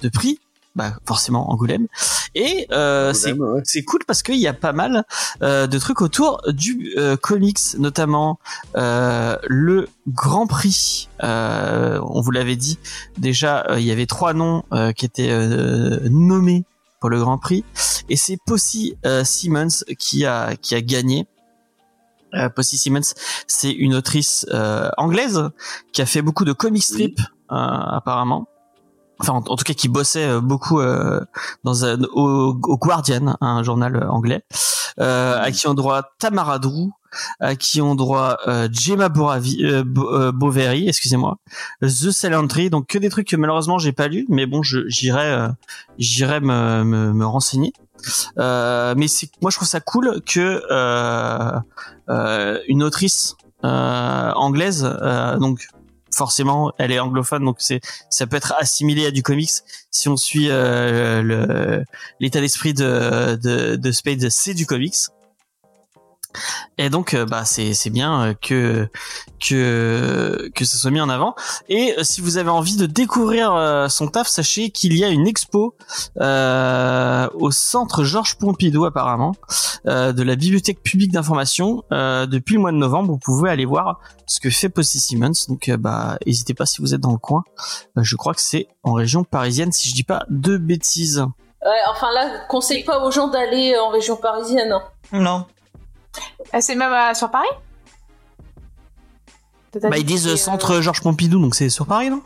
[0.01, 0.39] de prix,
[0.81, 1.87] bah forcément Angoulême
[2.33, 3.83] et euh, c'est ouais.
[3.85, 5.03] cool parce qu'il y a pas mal
[5.43, 8.39] euh, de trucs autour du euh, comics, notamment
[8.75, 11.09] euh, le Grand Prix.
[11.23, 12.79] Euh, on vous l'avait dit
[13.17, 14.63] déjà, il y avait trois noms
[14.95, 15.31] qui étaient
[16.09, 16.63] nommés
[16.99, 17.63] pour le Grand Prix,
[18.09, 18.37] et c'est
[19.05, 21.27] euh, Simmons qui a qui a gagné.
[22.55, 23.13] Posy Simmons,
[23.45, 24.45] c'est une autrice
[24.97, 25.49] anglaise
[25.91, 28.47] qui a fait beaucoup de comic strip euh, apparemment.
[29.21, 31.21] Enfin, en, tout cas, qui bossait euh, beaucoup euh,
[31.63, 34.43] dans un, au, au Guardian, un journal anglais,
[34.99, 36.89] euh, à qui ont droit Tamara Drew,
[37.39, 41.37] à qui ont droit euh, Gemma Boravi, euh, Bo- euh, Bovary, excusez-moi,
[41.81, 45.25] The Silent Tree, donc que des trucs que malheureusement j'ai pas lu, mais bon, j'irai,
[45.27, 45.47] euh,
[45.97, 47.73] j'irai me, me, me renseigner.
[48.39, 51.59] Euh, mais c'est, moi je trouve ça cool que euh,
[52.09, 55.67] euh, une autrice euh, anglaise, euh, donc
[56.13, 59.51] forcément elle est anglophone, donc c'est ça peut être assimilé à du comics
[59.91, 61.83] si on suit euh,
[62.19, 64.95] l'état d'esprit de, de de Spade, c'est du comics.
[66.77, 68.87] Et donc, euh, bah, c'est bien euh, que
[69.39, 71.35] que que ça soit mis en avant.
[71.69, 73.51] Et euh, si vous avez envie de découvrir
[73.89, 75.75] son taf, sachez qu'il y a une expo
[76.19, 79.33] euh, au centre Georges Pompidou apparemment
[79.87, 83.11] euh, de la bibliothèque publique d'information euh, depuis le mois de novembre.
[83.11, 85.31] Vous pouvez aller voir ce que fait Posty Simmons.
[85.47, 87.43] Donc, euh, bah, n'hésitez pas si vous êtes dans le coin.
[87.97, 91.25] Je crois que c'est en région parisienne, si je dis pas de bêtises.
[91.63, 94.71] Ouais, enfin là, conseille pas aux gens d'aller en région parisienne.
[94.71, 94.81] hein.
[95.13, 95.45] Non.
[96.53, 97.47] Ah, C'est même euh, sur Paris
[99.81, 102.21] Bah, ils disent euh, centre Georges Pompidou, donc c'est sur Paris, non?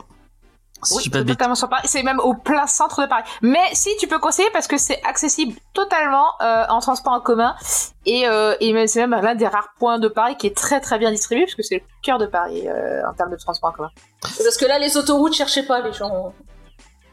[0.82, 1.88] Si Oui, totalement sur Paris.
[1.88, 3.24] C'est même au plein centre de Paris.
[3.40, 7.56] Mais si tu peux conseiller parce que c'est accessible totalement euh, en transport en commun
[8.04, 8.54] et, euh,
[8.86, 11.54] c'est même l'un des rares points de Paris qui est très très bien distribué parce
[11.54, 13.90] que c'est le cœur de Paris euh, en termes de transport en commun.
[14.20, 16.32] Parce que là, les autoroutes, cherchez pas les gens.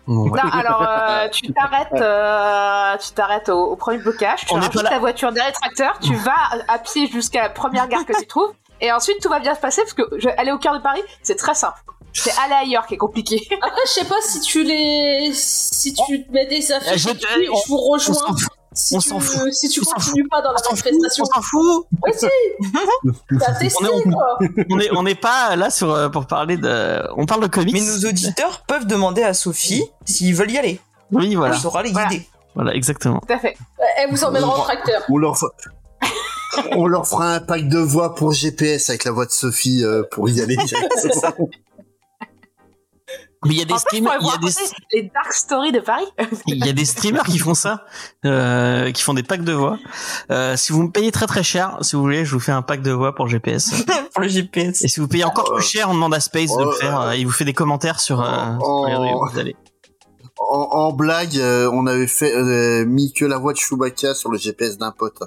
[0.07, 4.99] Non, alors euh, tu t'arrêtes, euh, tu t'arrêtes au, au premier blocage, tu rajoutes ta
[4.99, 6.33] voiture derrière le tracteur, tu vas
[6.67, 9.59] à pied jusqu'à la première gare que tu trouves, et ensuite tout va bien se
[9.61, 11.77] passer parce que je- aller au cœur de Paris, c'est très simple.
[12.15, 13.41] C'est aller ailleurs qui est compliqué.
[13.61, 16.91] Après, je sais pas si tu les, si tu mets des affiches,
[17.39, 18.35] Je- je vous rejoins.
[18.75, 19.51] Si on tu, s'en fout.
[19.53, 21.85] si tu On s'en continues pas dans la On manifestation, On s'en fout.
[22.03, 22.27] oui si,
[23.39, 24.39] t'as testé On est- quoi.
[24.71, 27.03] On est, on n'est pas là sur euh, pour parler de.
[27.17, 27.73] On parle de comics.
[27.73, 30.79] Mais nos auditeurs peuvent demander à Sophie s'ils veulent y aller.
[31.11, 32.09] Oui, voilà, Elle saura les Voilà.
[32.09, 32.27] guider.
[32.55, 33.19] voilà, exactement.
[33.27, 33.55] Tout à fait.
[33.97, 35.01] Elle vous emmènera en tracteur.
[35.09, 35.35] On leur,
[36.71, 40.29] on fera un pack de voix pour GPS avec la voix de Sophie euh, pour
[40.29, 41.49] y aller directement.
[43.45, 44.53] Mais il y a des En streamers, il y a des,
[44.93, 46.05] les dark stories de Paris.
[46.47, 47.85] il y a des streamers qui font ça,
[48.25, 49.77] euh, qui font des packs de voix.
[50.31, 52.61] Euh, si vous me payez très très cher, si vous voulez, je vous fais un
[52.61, 53.71] pack de voix pour GPS.
[54.13, 54.83] Pour le GPS.
[54.83, 56.99] Et si vous payez encore plus cher, on demande à Space de le Oh, faire.
[57.01, 58.21] euh, il vous fait des commentaires sur.
[58.21, 58.27] euh,
[58.61, 58.85] Oh.
[58.87, 59.55] sur les réseaux, vous allez.
[60.37, 64.29] En, en blague, euh, on avait fait euh, mis que la voix de Chewbacca sur
[64.29, 65.17] le GPS d'un pote.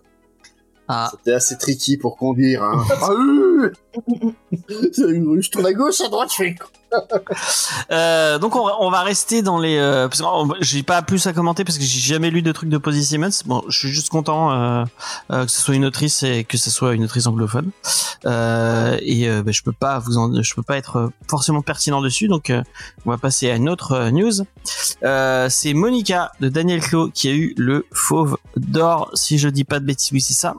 [0.88, 2.62] Ah, C'était assez tricky pour conduire.
[2.62, 2.85] Hein.
[3.02, 3.09] ah
[4.69, 6.55] Je tourne à gauche, à droite, je fais
[7.90, 11.79] Euh, donc on, va- rester dans les euh, on- j'ai pas plus à commenter parce
[11.79, 13.29] que j'ai jamais lu de trucs de Posy Simmons.
[13.45, 14.85] Bon, je suis juste content euh,
[15.33, 17.71] euh, que ce soit une autrice et que ce soit une autrice anglophone.
[18.25, 20.03] Et bah, je peux pas
[20.40, 22.29] je peux pas être forcément pertinent dessus.
[22.29, 22.53] Donc
[23.05, 24.33] on va passer à une autre news.
[25.51, 29.11] C'est Monica de Daniel Clos qui a eu le Fauve d'or.
[29.14, 30.55] Si je dis pas de bêtises, oui c'est ça.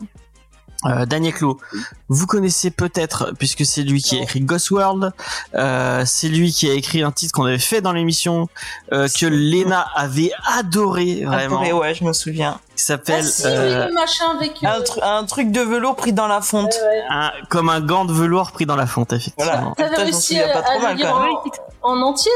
[0.86, 1.60] Euh, Daniel Clos,
[2.08, 5.12] vous connaissez peut-être puisque c'est lui qui a écrit Ghost World.
[5.56, 8.48] Euh, c'est lui qui a écrit un titre qu'on avait fait dans l'émission
[8.94, 12.60] euh, que Lena avait adoré vraiment, Adoré, ouais, je me souviens.
[12.76, 14.64] qui s'appelle Ah si, oui, le machin avec.
[14.64, 16.74] Un, tru- un truc de velours pris dans la fonte.
[16.74, 17.04] ouais, ouais.
[17.10, 19.74] un- comme un gant de velours pris dans la fonte effectivement.
[19.76, 21.34] T'avais je m'en réussi pas à, trop à mal, le lire quand même.
[21.82, 22.32] en, en entier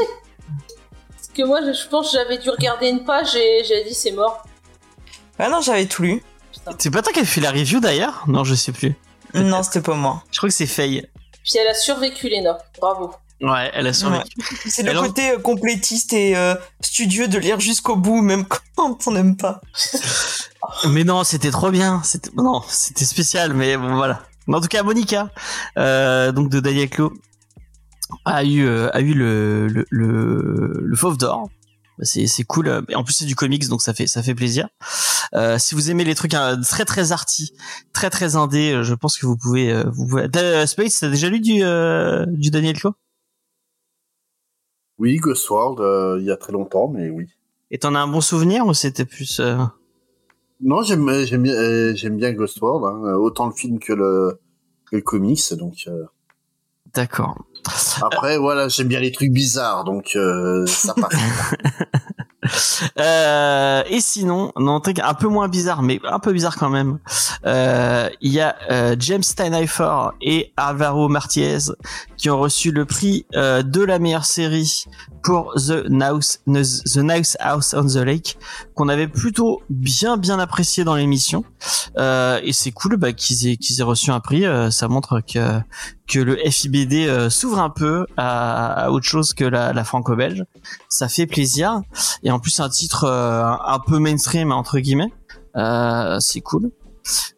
[0.48, 3.94] Parce que moi, je, je pense que j'avais dû regarder une page et j'ai dit
[3.94, 4.42] c'est mort.
[5.38, 6.22] Ah non, j'avais tout lu.
[6.78, 8.94] C'est pas toi qui as fait la review d'ailleurs Non, je sais plus.
[9.34, 10.22] Non, c'était pas moi.
[10.30, 11.06] Je crois que c'est Faye.
[11.44, 12.58] Puis elle a survécu, Léna.
[12.78, 13.12] Bravo.
[13.40, 14.30] Ouais, elle a survécu.
[14.68, 18.44] C'est le côté euh, complétiste et euh, studieux de lire jusqu'au bout, même
[18.76, 19.60] quand on n'aime pas.
[20.88, 22.00] Mais non, c'était trop bien.
[22.04, 24.22] C'était non, c'était spécial, mais bon voilà.
[24.46, 25.30] Mais en tout cas, Monica,
[25.76, 27.12] euh, donc de Daniel Clos,
[28.24, 31.48] a eu euh, a eu le le le, le fauve d'or.
[31.98, 32.84] Bah, C'est c'est cool.
[32.88, 34.68] Et en plus c'est du comics, donc ça fait ça fait plaisir.
[35.34, 37.52] Euh, si vous aimez les trucs euh, très très arty,
[37.92, 40.28] très très indé, euh, je pense que vous pouvez euh, vous pouvez.
[40.30, 42.94] T'as, Space, t'as déjà lu du euh, du Daniel Clos
[44.98, 47.26] Oui, Ghost World, euh, il y a très longtemps, mais oui.
[47.70, 49.40] Et t'en as un bon souvenir ou c'était plus
[50.60, 54.40] Non, j'aime j'aime bien j'aime bien Ghost World, hein, autant le film que le
[54.90, 55.88] que le comics, donc.
[56.94, 57.38] D'accord.
[58.02, 61.12] Après, voilà, j'aime bien les trucs bizarres, donc euh, ça passe.
[62.98, 66.70] Euh, et sinon, non, un truc un peu moins bizarre, mais un peu bizarre quand
[66.70, 66.98] même.
[67.46, 68.56] Euh, Il y a
[68.98, 71.72] James Steinheifer et Alvaro Martinez
[72.16, 74.86] qui ont reçu le prix de la meilleure série
[75.22, 78.38] pour The Nice, The Nice House on the Lake,
[78.74, 81.44] qu'on avait plutôt bien bien apprécié dans l'émission.
[81.96, 84.44] Et c'est cool bah, qu'ils aient qu'ils aient reçu un prix.
[84.72, 85.60] ça montre que
[86.12, 90.44] que le FIBD euh, s'ouvre un peu à, à autre chose que la, la franco-belge.
[90.88, 91.80] Ça fait plaisir.
[92.22, 95.12] Et en plus, un titre euh, un peu mainstream entre guillemets.
[95.56, 96.70] Euh, c'est cool.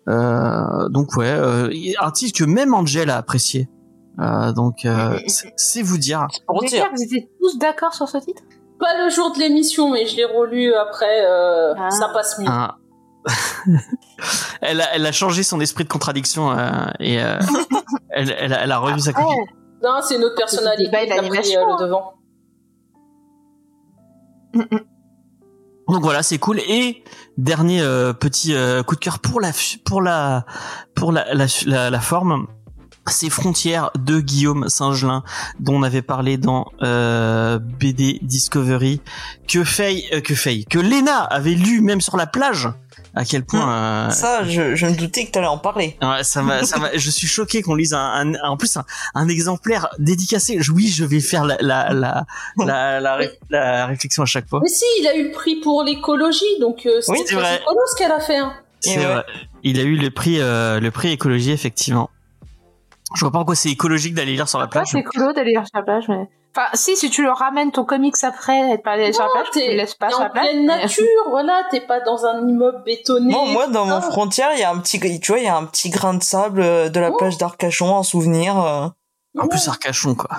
[0.09, 3.69] Euh, donc ouais, euh, un titre que même Angel a apprécié.
[4.21, 5.19] Euh, donc euh,
[5.57, 6.27] c'est vous dire.
[6.47, 6.83] Pour Vous voulez dire.
[6.85, 8.43] dire que vous étiez tous d'accord sur ce titre?
[8.79, 11.25] Pas le jour de l'émission, mais je l'ai relu après.
[11.27, 11.91] euh, Ah.
[11.91, 12.49] Ça passe mieux.
[12.49, 12.75] un-
[14.61, 17.39] elle, a, elle a changé son esprit de contradiction euh, et euh,
[18.11, 19.27] elle, elle, a, elle a revu sa copie.
[19.27, 19.47] Ouais.
[19.83, 21.67] Non, c'est notre personnalité débat et qui a pris euh, hein.
[21.79, 22.15] le devant.
[25.89, 26.61] Donc voilà, c'est cool.
[26.61, 27.05] Et
[27.37, 29.51] dernier euh, petit euh, coup de cœur pour la
[29.85, 30.47] pour la
[30.95, 32.47] pour la la, la, la forme.
[33.07, 35.25] Ces frontières de Guillaume Singelin
[35.61, 39.03] dont on avait parlé dans euh, BD Discovery
[39.47, 42.71] que Faye euh, que Faye que Lena avait lu même sur la plage
[43.17, 45.97] à quel point euh, Ça, je, je me doutais que t'allais en parler.
[46.03, 47.99] Ouais, ça m'a, ça m'a, je suis choqué qu'on lise un,
[48.35, 50.57] un- en plus un, un exemplaire dédicacé.
[50.61, 52.25] Je- Oui, je vais faire la, la, la,
[52.59, 54.61] la, la, ré- la réflexion à chaque fois.
[54.63, 57.57] Mais si, il a eu le prix pour l'écologie, donc euh, Oui, c'est vrai.
[57.63, 58.37] écolo ce qu'elle a fait.
[58.39, 58.53] hein.
[58.81, 59.05] C'est ouais.
[59.05, 59.25] vrai.
[59.63, 62.11] Il a eu le prix, euh, le prix écologie effectivement.
[63.15, 64.89] Je vois pas en quoi c'est écologique d'aller lire sur la plage.
[64.91, 66.29] c'est écolo d'aller sur la plage, mais.
[66.57, 69.59] Enfin, si, si tu le ramènes ton comics après pas allé sur la plage, tu
[69.59, 73.33] le laisses pas sur la en pleine nature, voilà, t'es pas dans un immeuble bétonné.
[73.33, 74.01] Moi, moi, dans mon Ah.
[74.03, 76.23] frontière, il y a un petit, tu vois, il y a un petit grain de
[76.23, 77.17] sable euh, de la Oh.
[77.17, 78.57] plage d'Arcachon en souvenir.
[78.61, 78.87] euh.
[79.37, 80.31] Un peu Arcachon quoi.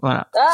[0.00, 0.28] Voilà.
[0.34, 0.50] Ah,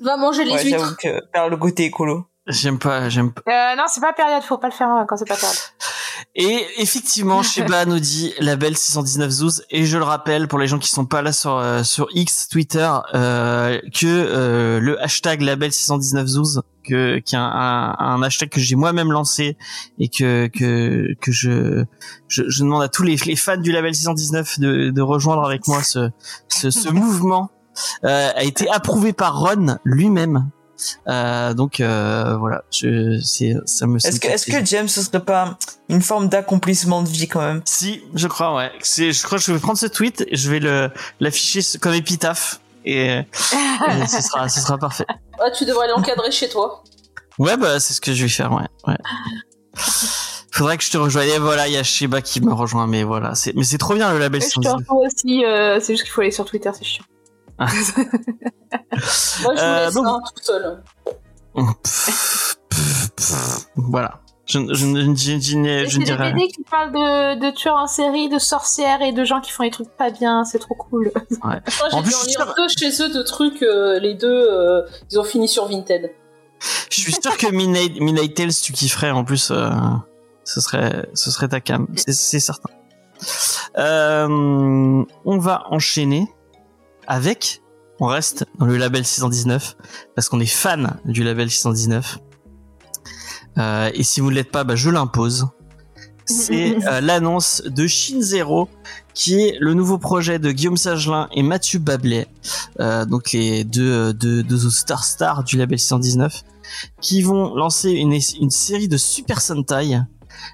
[0.00, 0.96] va manger les Ouais, huîtres.
[0.96, 2.24] que faire le côté écolo.
[2.48, 3.42] J'aime pas, j'aime pas.
[3.46, 5.56] Euh, non, c'est pas période, faut pas le faire euh, quand c'est pas période.
[6.34, 10.78] Et effectivement, Sheba nous dit label 619 Zouz et je le rappelle pour les gens
[10.78, 15.72] qui sont pas là sur euh, sur X Twitter euh, que euh, le hashtag label
[15.72, 19.56] 619 Zouz que qui est un, un, un hashtag que j'ai moi-même lancé
[19.98, 21.84] et que que que je
[22.28, 25.66] je, je demande à tous les, les fans du label 619 de de rejoindre avec
[25.66, 26.10] moi ce
[26.48, 27.50] ce, ce mouvement
[28.04, 30.50] euh, a été approuvé par Ron lui-même.
[31.08, 35.24] Euh, donc euh, voilà, je c'est ça me Est-ce que, est-ce que James, ce serait
[35.24, 37.62] pas une forme d'accomplissement de vie quand même?
[37.64, 38.70] Si, je crois, ouais.
[38.80, 41.94] C'est, je crois que je vais prendre ce tweet et je vais le, l'afficher comme
[41.94, 43.26] épitaphe et, et
[44.08, 45.06] ce sera, ce sera parfait.
[45.40, 46.82] Ah, tu devrais l'encadrer chez toi.
[47.38, 48.96] Ouais, bah, c'est ce que je vais faire, ouais, ouais.
[50.50, 51.28] Faudrait que je te rejoigne.
[51.28, 53.94] Et voilà, il y a Shiba qui me rejoint, mais voilà, c'est, mais c'est trop
[53.94, 54.74] bien le label Je te 119.
[54.78, 57.04] rejoins aussi, euh, c'est juste qu'il faut aller sur Twitter, c'est chiant.
[57.58, 60.82] Moi, je vous Euh, laisse donc- hein, tout seul.
[63.76, 64.20] Voilà.
[64.46, 66.32] Je, je, je, je, je, c'est des dirais rien.
[66.34, 69.62] BD qui parlent de, de tueurs en série, de sorcières et de gens qui font
[69.64, 71.12] des trucs pas bien, c'est trop cool.
[71.44, 71.60] Moi,
[71.92, 73.98] En j'ai plus, dû en je suis lire sûr- deux chez eux de trucs, euh,
[73.98, 76.10] les deux, euh, ils ont fini sur Vinted.
[76.90, 79.50] Je suis sûr que Midnight, Midnight Tales, tu kifferais en plus.
[79.50, 79.68] euh,
[80.44, 82.70] ce serait, ce serait ta cam, c'est, c'est certain.
[83.76, 84.26] Euh,
[85.26, 86.26] on va enchaîner
[87.08, 87.62] avec.
[88.00, 89.76] On reste dans le label 619
[90.14, 92.18] parce qu'on est fan du label 619.
[93.58, 95.48] Euh, et si vous ne l'êtes pas, bah, je l'impose.
[96.24, 98.68] C'est euh, l'annonce de Shin Zero,
[99.14, 102.28] qui est le nouveau projet de Guillaume Sagelin et Mathieu Bablet,
[102.78, 106.44] euh, donc les deux, deux, deux star stars du label 619,
[107.00, 109.98] qui vont lancer une, une série de Super Sentai.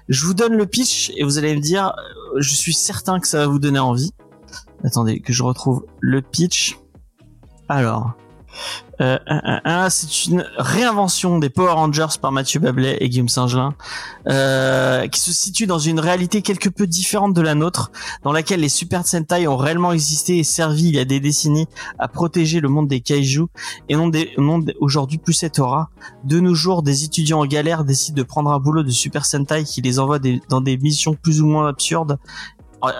[0.09, 3.27] Je vous donne le pitch et vous allez me dire, euh, je suis certain que
[3.27, 4.11] ça va vous donner envie.
[4.85, 6.77] Attendez, que je retrouve le pitch.
[7.67, 8.13] Alors,
[9.01, 13.27] euh, un, un, un, c'est une réinvention des Power Rangers par Mathieu Bablet et Guillaume
[13.27, 13.73] Singelin,
[14.27, 17.91] euh, qui se situe dans une réalité quelque peu différente de la nôtre,
[18.23, 21.67] dans laquelle les Super Sentai ont réellement existé et servi il y a des décennies
[21.99, 23.47] à protéger le monde des kaiju,
[23.89, 25.89] et non, des, non aujourd'hui plus cette aura.
[26.23, 29.65] De nos jours, des étudiants en galère décident de prendre un boulot de Super Sentai
[29.65, 32.17] qui les envoie dans des missions plus ou moins absurdes,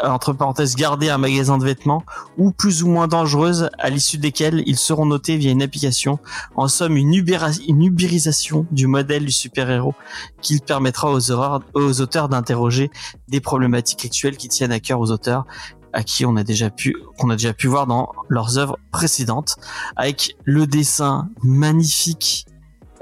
[0.03, 2.03] entre parenthèses garder un magasin de vêtements,
[2.37, 6.19] ou plus ou moins dangereuses, à l'issue desquelles ils seront notés via une application.
[6.55, 9.95] En somme, une, une ubérisation du modèle du super-héros
[10.41, 12.91] qui permettra aux, auteurs- d'interroger
[13.27, 15.45] des problématiques actuelles qui tiennent à cœur aux auteurs
[15.93, 19.55] à qui on a déjà pu qu'on a déjà pu voir dans leurs œuvres précédentes
[19.95, 22.45] avec le dessin magnifique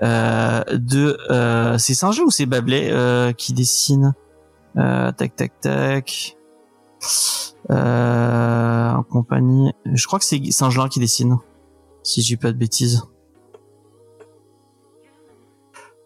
[0.04, 4.13] euh, de euh, c'est Saint-Jean ou c'est Bablet euh, qui dessine
[4.78, 6.36] euh, tac tac tac
[7.70, 11.38] en compagnie je crois que c'est Saint-Jean qui dessine
[12.04, 13.04] si je dis pas de bêtises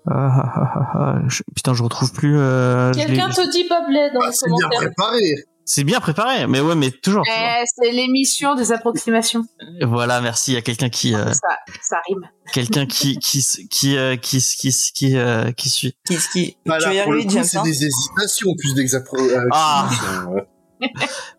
[0.10, 4.12] ah, ah, ah, ah, ah, je- putain je retrouve plus euh, Quelqu'un te dit Bablet
[4.14, 5.34] dans Ah, c'est bien préparé.
[5.66, 7.24] c'est bien préparé mais ouais mais toujours.
[7.28, 9.44] Eh, c'est l'émission des approximations.
[9.86, 11.50] voilà merci il y a quelqu'un qui euh, Ça,
[11.82, 12.22] ça rime.
[12.54, 16.94] quelqu'un qui qui qui euh, qui qui qui euh, qui suit Qui, qui, Bah, tu
[16.96, 19.50] y pour le arriver, c'est hein des hésitations plus d'exapropriation.
[19.52, 19.90] Ah.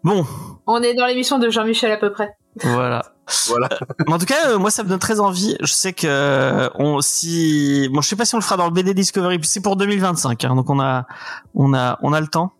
[0.04, 0.26] Bon
[0.66, 2.36] On est dans l'émission de Jean-Michel à peu près.
[2.62, 3.02] voilà
[3.48, 3.68] Voilà.
[4.06, 5.56] Mais en tout cas, euh, moi, ça me donne très envie.
[5.60, 8.66] Je sais que euh, on si bon, je sais pas si on le fera dans
[8.66, 9.38] le BD Discovery.
[9.42, 11.06] C'est pour 2025, hein, donc on a
[11.54, 12.52] on a on a le temps.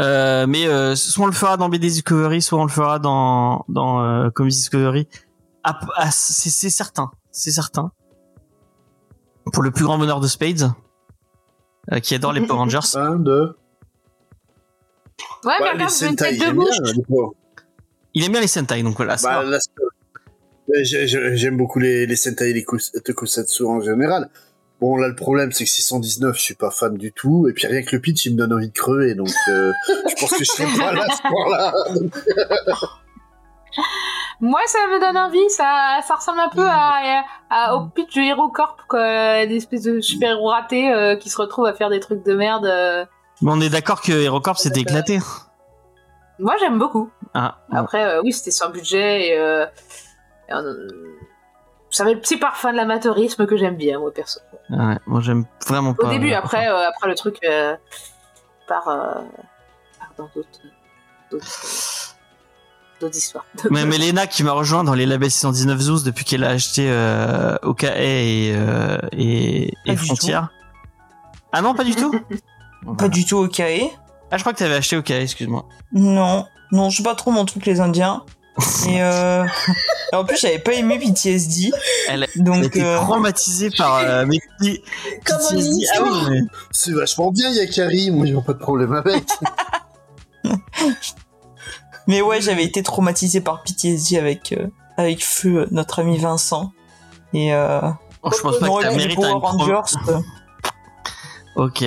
[0.00, 3.64] Euh, mais euh, soit on le fera dans BD Discovery, soit on le fera dans
[3.68, 5.08] dans euh, Comics Discovery.
[5.62, 7.92] Ah, ah, c'est c'est certain, c'est certain.
[9.52, 10.72] Pour le plus grand bonheur de Spades,
[11.92, 12.96] euh, qui adore les Power Rangers.
[12.96, 13.56] Un, deux.
[15.44, 16.80] Ouais, Bah, mais les Sentai, tête de j'aime bouche.
[17.08, 17.24] bien.
[18.14, 19.16] Il aime bien les Sentai, donc voilà.
[19.22, 19.42] Bah,
[20.82, 24.30] J'aime beaucoup les, les Sentai et les kus- Tokusatsu en général.
[24.80, 27.46] Bon, là, le problème, c'est que 619, je suis pas fan du tout.
[27.48, 29.14] Et puis, rien que le pitch, il me donne envie de crever.
[29.14, 31.72] Donc, euh, je pense que je serai pas là à ce point-là.
[34.40, 35.48] Moi, ça me donne envie.
[35.50, 39.46] Ça, ça ressemble un peu à, à- au pitch de HeroCorp, quoi.
[39.46, 42.66] Des espèces de super-héros ratés euh, qui se retrouvent à faire des trucs de merde.
[42.66, 43.04] euh.
[43.44, 45.20] Mais on est d'accord que HeroCorp s'était éclaté.
[46.38, 47.10] Moi, j'aime beaucoup.
[47.34, 49.38] Ah, Après, euh, oui, c'était sans budget et...
[49.38, 49.66] Euh,
[50.48, 50.88] et, euh,
[51.90, 54.40] ça fait le petit parfum de l'amateurisme que j'aime bien, moi, perso.
[54.70, 56.08] ouais, moi j'aime vraiment pas.
[56.08, 57.76] Au début, euh, après, euh, après le truc euh,
[58.66, 59.12] part, euh,
[59.98, 60.48] part dans d'autres...
[61.30, 61.46] d'autres
[63.02, 63.44] euh, histoires.
[63.70, 67.56] Même Elena qui m'a rejoint dans les labels 619 Zoos depuis qu'elle a acheté euh,
[67.62, 69.96] OKE et, euh, et, et.
[71.52, 72.12] Ah non, pas du tout?
[72.98, 73.62] Pas du tout au KE.
[74.30, 75.64] Ah, je crois que t'avais acheté OKE, excuse-moi.
[75.92, 78.24] Non, non, je sais pas trop mon truc les Indiens.
[78.88, 79.44] Et euh...
[80.12, 81.72] et en plus, j'avais pas aimé PTSD.
[82.08, 84.80] Elle a- Donc, était euh, traumatisée par euh, mes petits.
[85.24, 85.86] Comme PTSD.
[85.96, 88.10] Ah oui, mais- C'est vachement bien, Yakari.
[88.12, 89.24] Moi, j'ai pas de problème avec.
[92.06, 94.66] mais ouais, j'avais été traumatisé par PTSD avec euh,
[94.96, 96.72] avec feu notre ami Vincent.
[97.32, 97.80] Et euh...
[98.22, 99.96] Oh, je pense pas que mérite Power un Rangers.
[100.08, 100.20] euh,
[101.56, 101.84] Ok.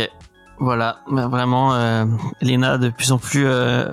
[0.60, 2.06] Voilà, Bah, vraiment, euh,
[2.42, 3.92] Elena, de plus en plus, euh,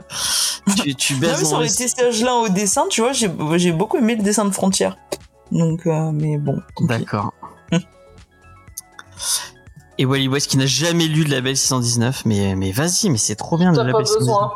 [0.82, 3.98] tu, tu Non, baisses mais sur les testages-là au dessin, tu vois, j'ai j'ai beaucoup
[3.98, 4.96] aimé le dessin de frontière.
[5.52, 6.56] Donc, euh, mais bon.
[6.80, 7.32] D'accord.
[9.98, 13.36] Et Wally West qui n'a jamais lu de label 619, mais, mais vas-y, mais c'est
[13.36, 14.26] trop bien le T'as label pas 619.
[14.26, 14.52] besoin.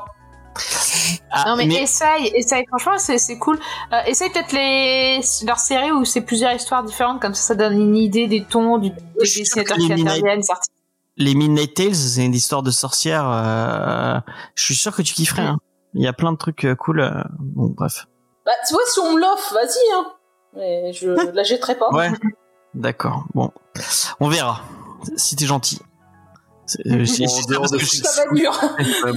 [1.31, 2.65] Ah, non mais, essaye, essaye.
[2.69, 3.59] Franchement, c'est c'est cool.
[3.93, 7.75] Euh, essaye peut-être les leurs séries où c'est plusieurs histoires différentes, comme ça, ça donne
[7.81, 10.73] une idée des tons, du, des dessinateurs qui interviennent, des artistes.
[11.19, 13.29] Les Midnight Tales, c'est une histoire de sorcière.
[13.31, 14.19] euh,
[14.55, 15.43] je suis sûr que tu kifferais.
[15.43, 15.59] hein.
[15.95, 17.01] Il y a plein de trucs euh, cool.
[17.01, 18.07] euh, bon, bref.
[18.47, 20.07] Bah, tu vois, si on me l'offre, vas-y, hein.
[20.57, 21.91] Mais je la jetterai pas.
[21.93, 22.11] Ouais.
[22.75, 23.25] D'accord.
[23.35, 23.51] Bon,
[24.21, 24.63] on verra.
[25.17, 25.81] Si t'es gentil.
[26.67, 28.53] C'est- euh, ça va dur.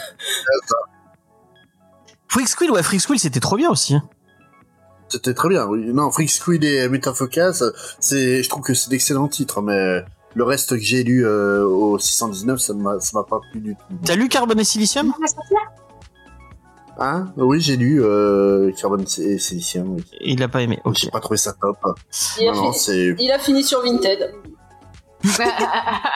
[2.28, 3.96] Freak Squill, ouais, Freak Squill, c'était trop bien aussi.
[3.96, 4.04] hein.
[5.10, 5.92] C'était très bien, oui.
[5.94, 7.64] Non, Freak Squid et Metafocus,
[8.00, 12.00] c'est, je trouve que c'est d'excellents titres, mais le reste que j'ai lu euh, au
[12.00, 13.96] 619, ça m'a, ça m'a pas plu du tout.
[14.06, 15.14] T'as lu Carbone et Silicium?
[16.98, 17.34] Hein?
[17.38, 20.04] Oui, j'ai lu euh, Carbon et Silicium, oui.
[20.22, 20.80] Il a pas aimé.
[20.94, 21.78] J'ai pas trouvé ça top.
[22.40, 24.34] Il a, Non, il fini sur Vinted.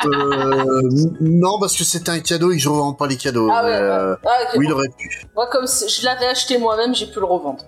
[0.05, 0.81] Euh,
[1.21, 3.49] non, parce que c'était un cadeau et que je revends pas les cadeaux.
[3.51, 5.25] Ah ouais, euh, Ah, ok, oui, il aurait pu.
[5.35, 7.63] Moi, comme je l'avais acheté moi-même, j'ai pu le revendre.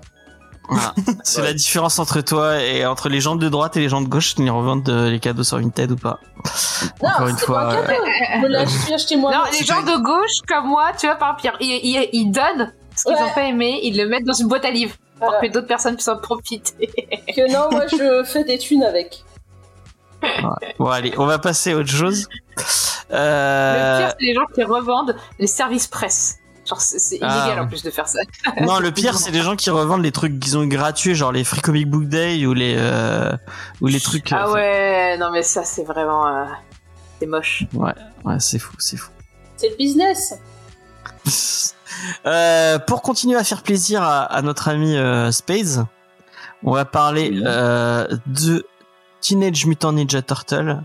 [0.69, 0.93] Voilà.
[1.23, 1.47] C'est Ouais.
[1.47, 4.35] la différence entre toi et entre les gens de droite et les gens de gauche
[4.35, 6.19] qui revendent euh, les cadeaux sur Vinted ou pas.
[7.01, 8.03] Non, Encore une fois, pas un cadeau.
[8.87, 12.09] Je acheté non, les gens de gauche, comme moi, tu vois, par pire, ils, ils,
[12.13, 13.21] ils donnent ce qu'ils Ouais.
[13.21, 15.47] ont pas aimé, ils le mettent dans une boîte à livres pour Voilà.
[15.47, 16.73] que d'autres personnes puissent en profiter.
[17.35, 19.23] Que non, moi, je fais des thunes avec.
[20.79, 22.27] Bon, allez, on va passer à autre chose.
[23.09, 26.37] Le Euh, pire, c'est les gens qui revendent les services presse.
[26.67, 28.19] Genre, c'est Ah, illégal en plus de faire ça.
[28.61, 31.31] non, le pire, c'est les gens qui revendent les trucs qu'ils ont eu gratuits, genre
[31.31, 33.31] les Free Comic Book Day ou les euh,
[33.81, 34.31] ou les trucs.
[34.33, 36.27] Ah euh, ouais, non mais ça, c'est vraiment.
[36.27, 36.45] euh,
[37.19, 37.63] c'est moche.
[37.73, 37.93] Ouais,
[38.25, 39.09] ouais, c'est fou, c'est fou.
[39.55, 40.33] C'est le business.
[42.27, 45.87] Euh, pour continuer à faire plaisir à, à notre ami euh, Spades,
[46.63, 48.67] on va parler euh, de
[49.19, 50.83] Teenage Mutant Ninja Turtle.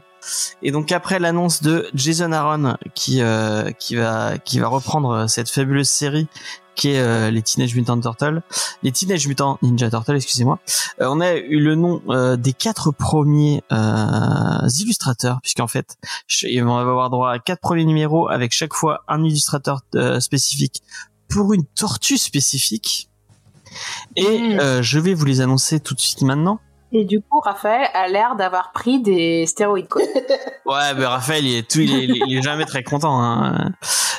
[0.63, 5.51] Et donc après l'annonce de Jason Aaron qui euh, qui va qui va reprendre cette
[5.51, 6.29] fabuleuse série
[6.75, 8.41] qui est euh, les Teenage Mutant Turtles,
[8.83, 10.59] les Teenage Mutant Ninja Turtles, excusez-moi.
[11.03, 15.97] euh, on a eu le nom euh, des quatre premiers euh, illustrateurs, puisqu'en fait,
[16.43, 20.83] on va avoir droit à quatre premiers numéros avec chaque fois un illustrateur euh, spécifique
[21.29, 23.11] pour une tortue spécifique.
[24.17, 24.61] Et Mm.
[24.61, 26.59] euh, je vais vous les annoncer tout de suite maintenant.
[26.95, 30.03] Et du coup, Raphaël a l'air d'avoir pris des stéroïdes, quoi.
[30.67, 33.21] Ouais, mais Raphaël, il est, tout, il est, il est jamais très content.
[33.21, 33.71] Hein.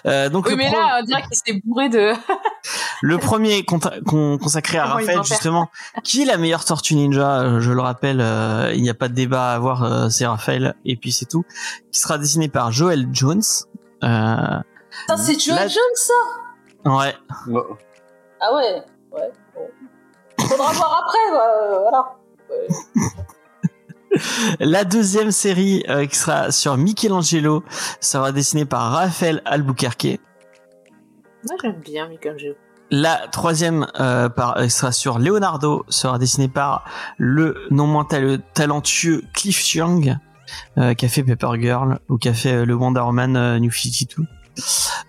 [0.05, 2.11] Euh, donc Oui, le, mais pro- là, on dirait qu'il s'est bourré de.
[3.01, 5.69] le premier consacré à Comment Raphaël, justement,
[6.03, 9.13] qui est la meilleure tortue ninja Je le rappelle, euh, il n'y a pas de
[9.13, 11.45] débat à avoir, euh, c'est Raphaël, et puis c'est tout.
[11.91, 13.41] Qui sera dessiné par Joel Jones.
[14.03, 14.59] Euh,
[15.07, 16.13] Ça, c'est Joel Jones, ça?
[16.85, 17.15] Ouais,
[18.41, 18.81] Ah ouais,
[19.13, 19.31] ouais.
[19.55, 20.45] Bon.
[20.49, 22.15] Faudra voir après, voilà.
[24.59, 27.63] La deuxième série euh, qui sera sur Michelangelo
[27.99, 30.19] sera dessinée par Raphaël Albuquerque.
[31.49, 32.53] Moi, j'aime bien Michelangelo.
[32.91, 36.83] La troisième euh, par, euh, sera sur Leonardo, sera dessinée par
[37.17, 40.15] le non moins tal- talentueux Cliff Young,
[40.77, 44.23] euh, qui a fait Paper Girl ou qui a fait le Wonder Woman New 52.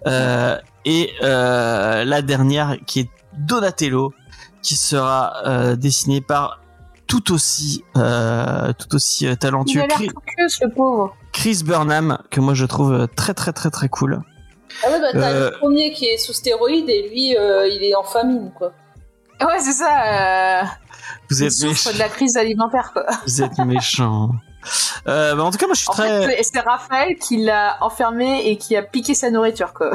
[0.06, 4.14] Euh, et la dernière qui est Donatello,
[4.62, 6.60] qui sera dessinée par
[7.22, 11.16] tout aussi euh, tout aussi euh, Il talentueux a l'air Chris, focus, le pauvre.
[11.32, 14.20] Chris Burnham, que moi je trouve euh, très très très très cool.
[14.84, 15.50] Ah ouais, bah t'as Euh.
[15.50, 18.72] le premier qui est sous stéroïdes et lui, euh, il est en famine, quoi.
[19.40, 20.62] Ouais, c'est ça.
[20.62, 20.62] Euh...
[21.30, 21.92] Vous Il êtes souffre méchants.
[21.92, 23.04] de la crise alimentaire, quoi.
[23.26, 24.30] Vous êtes méchants.
[25.06, 26.26] Euh, bah, en tout cas, moi je suis En très.
[26.26, 29.92] fait, c'est Raphaël qui l'a enfermé et qui a piqué sa nourriture, quoi.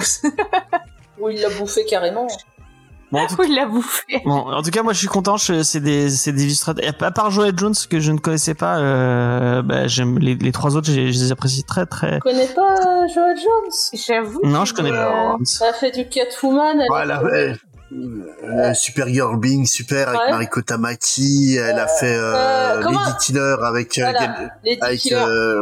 [1.20, 2.28] Où il l'a bouffé carrément.
[3.12, 3.43] Bon, en, tout...
[3.43, 4.22] il l'a bouffé.
[4.26, 5.38] bon, en tout cas, moi je suis content.
[5.38, 6.86] je- C'est des, c'est des illustrateurs.
[7.01, 10.76] À part Joel Jones que je ne connaissais pas, euh, bah, j'aime les, les trois
[10.76, 10.88] autres.
[10.88, 12.16] Je, je les apprécie très très.
[12.16, 13.99] Tu connais pas euh, Joel Jones?
[14.07, 14.41] J'avoue.
[14.43, 15.38] Non, que, je connais euh, pas.
[15.62, 16.84] Elle a fait du Catwoman.
[16.89, 17.55] Voilà, ouais.
[17.91, 20.30] Euh, Supergirl Being Super avec Ouais.
[20.32, 25.16] Mariko Tamaki, elle a fait euh, euh, Lady Killer avec euh, Voilà, Lady avec Killer.
[25.16, 25.60] euh,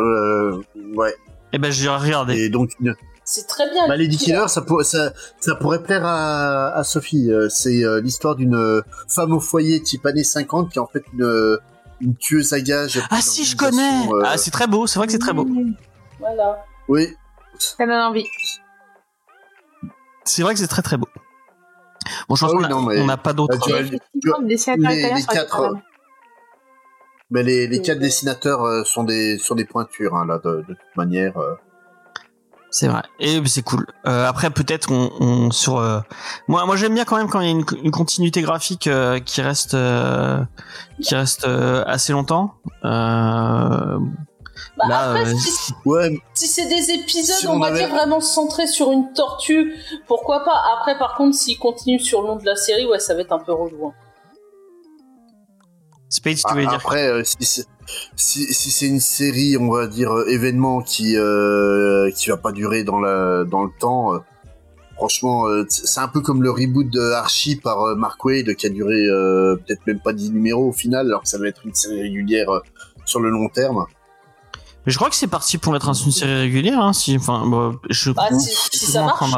[0.51, 0.61] euh,
[0.97, 1.15] ouais
[1.53, 2.35] Et ben, j'ai regardé.
[2.37, 2.95] et donc une-
[3.29, 3.85] C'est très bien.
[3.89, 5.11] bah, Lady Killer ça, pour- ça
[5.41, 9.81] ça pourrait plaire à, à Sophie Euh, c'est euh, l'histoire d'une euh, femme au foyer
[9.83, 11.57] type années 50 qui est en fait une
[11.99, 14.07] une tueuse à gages Ah si, je connais.
[14.13, 14.87] Euh, Ah, c'est très beau.
[14.87, 15.43] C'est vrai que c'est très beau.
[15.43, 15.73] mmh,
[16.19, 16.63] Voilà.
[16.87, 17.13] oui
[17.59, 18.27] Ça donne envie.
[20.23, 21.07] C'est vrai que c'est très très beau.
[22.29, 23.57] Bon, je pense Ah oui, qu'on n'a pas d'autres.
[23.61, 25.73] Ah, dessinateur les- quatre,
[27.29, 28.03] mais les, les quatre oui.
[28.03, 31.55] dessinateurs euh, sont des sont des pointures hein, là de, de toute manière euh.
[32.79, 33.01] C'est vrai.
[33.19, 33.87] Et c'est cool.
[34.05, 35.77] Euh, après, peut-être on, on sur.
[35.77, 35.99] euh,
[36.47, 39.19] Moi, moi, j'aime bien quand même quand il y a une, une continuité graphique euh,
[39.19, 40.43] qui reste euh,
[41.01, 42.53] qui reste euh, assez longtemps.
[42.85, 43.97] Euh,
[44.77, 47.79] Bah, Là, après, euh, si, ouais si c'est des épisodes, Si on, on va avait-
[47.79, 49.73] dire vraiment centrés sur une tortue,
[50.07, 50.61] pourquoi pas.
[50.77, 53.31] Après, par contre, s'il continue sur le long de la série, ouais, ça va être
[53.31, 53.87] un peu relou.
[53.87, 53.93] hein.
[56.09, 57.65] Spade, tu Ah, dire Après, euh, si c'est
[58.15, 62.51] si, si c'est une série, on va dire euh, événement qui euh, qui va pas
[62.51, 64.13] durer dans la dans le temps.
[64.13, 64.19] euh,
[64.95, 68.65] franchement, euh, c'est un peu comme le reboot de Archie par euh, Mark Wade qui
[68.65, 71.65] a duré euh, peut-être même pas 10 numéros au final, alors que ça va être
[71.65, 72.59] une série régulière euh,
[73.05, 73.85] sur le long terme.
[74.85, 76.79] Mais je crois que c'est parti pour être une série régulière.
[76.79, 78.09] Hein, si, enfin, je.
[78.11, 79.31] Bah, si, si ça marche.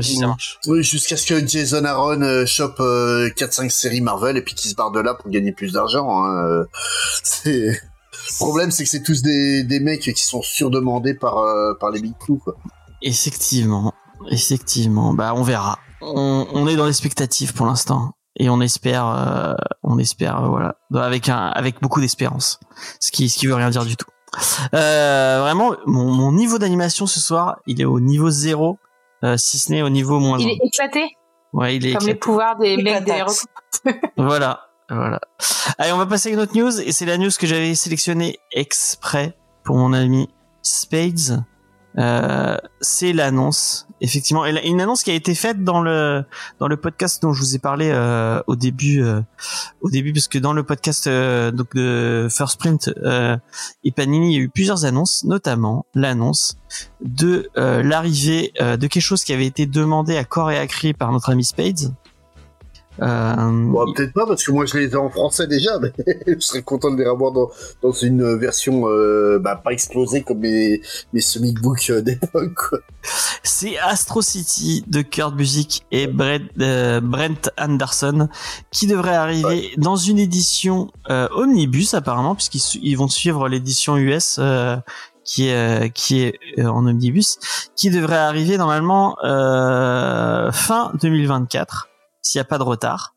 [0.00, 0.58] Si ça marche.
[0.66, 4.70] Oui, jusqu'à ce que Jason Aaron euh, chope euh, 4-5 séries Marvel et puis qu'il
[4.70, 6.24] se barre de là pour gagner plus d'argent.
[6.24, 6.46] Hein.
[6.46, 6.64] euh,
[7.22, 7.80] C'est...
[8.28, 11.90] Le problème, c'est que c'est tous des, des mecs qui sont surdemandés par, euh, par
[11.90, 12.56] les big two, quoi.
[13.02, 13.92] Effectivement,
[14.30, 15.14] effectivement.
[15.14, 15.78] Bah, on verra.
[16.00, 21.28] On, on est dans l'expectative pour l'instant et on espère, euh, on espère, voilà, avec
[21.28, 22.58] un, avec beaucoup d'espérance.
[23.00, 24.08] Ce qui, ce qui veut rien dire du tout.
[24.74, 28.78] Euh, vraiment, mon, mon niveau d'animation ce soir, il est au niveau zéro,
[29.24, 31.06] euh, si ce n'est au niveau moins Il est éclaté,
[31.52, 32.18] Ouais, il est comme les éclaté.
[32.18, 33.22] pouvoirs des mecs des.
[34.16, 34.60] Voilà,
[34.90, 35.20] voilà.
[35.78, 38.38] Allez, on va passer à une autre news et c'est la news que j'avais sélectionnée
[38.52, 40.28] exprès pour mon ami
[40.62, 41.44] Spades.
[41.98, 46.24] Euh, c'est l'annonce, effectivement, et la- une annonce qui a été faite dans le
[46.58, 49.20] dans le podcast dont je vous ai parlé euh, au début, euh,
[49.80, 53.36] au début, parce que dans le podcast euh, donc de First Print euh,
[53.84, 56.56] et il y a eu plusieurs annonces, notamment l'annonce
[57.00, 61.12] de l'arrivée de quelque chose qui avait été demandé à corps et à cri par
[61.12, 61.92] notre ami Spades.
[63.02, 65.92] Euh, Bon, peut-être pas, parce que moi je les ai en français déjà, mais
[66.26, 67.50] je serais content de les revoir dans,
[67.82, 70.80] dans une version euh, bah, pas explosée comme mes,
[71.12, 72.74] mes comic books euh, d'époque,
[73.42, 78.28] c'est Astro City de Kurt Busiek et euh, Brent Anderson
[78.70, 84.40] qui devrait arriver dans une édition omnibus apparemment puisqu'ils vont suivre l'édition US
[85.24, 87.38] qui est qui est en omnibus
[87.74, 91.88] qui devrait arriver normalement euh, fin 2024
[92.26, 93.14] s'il n'y a pas de retard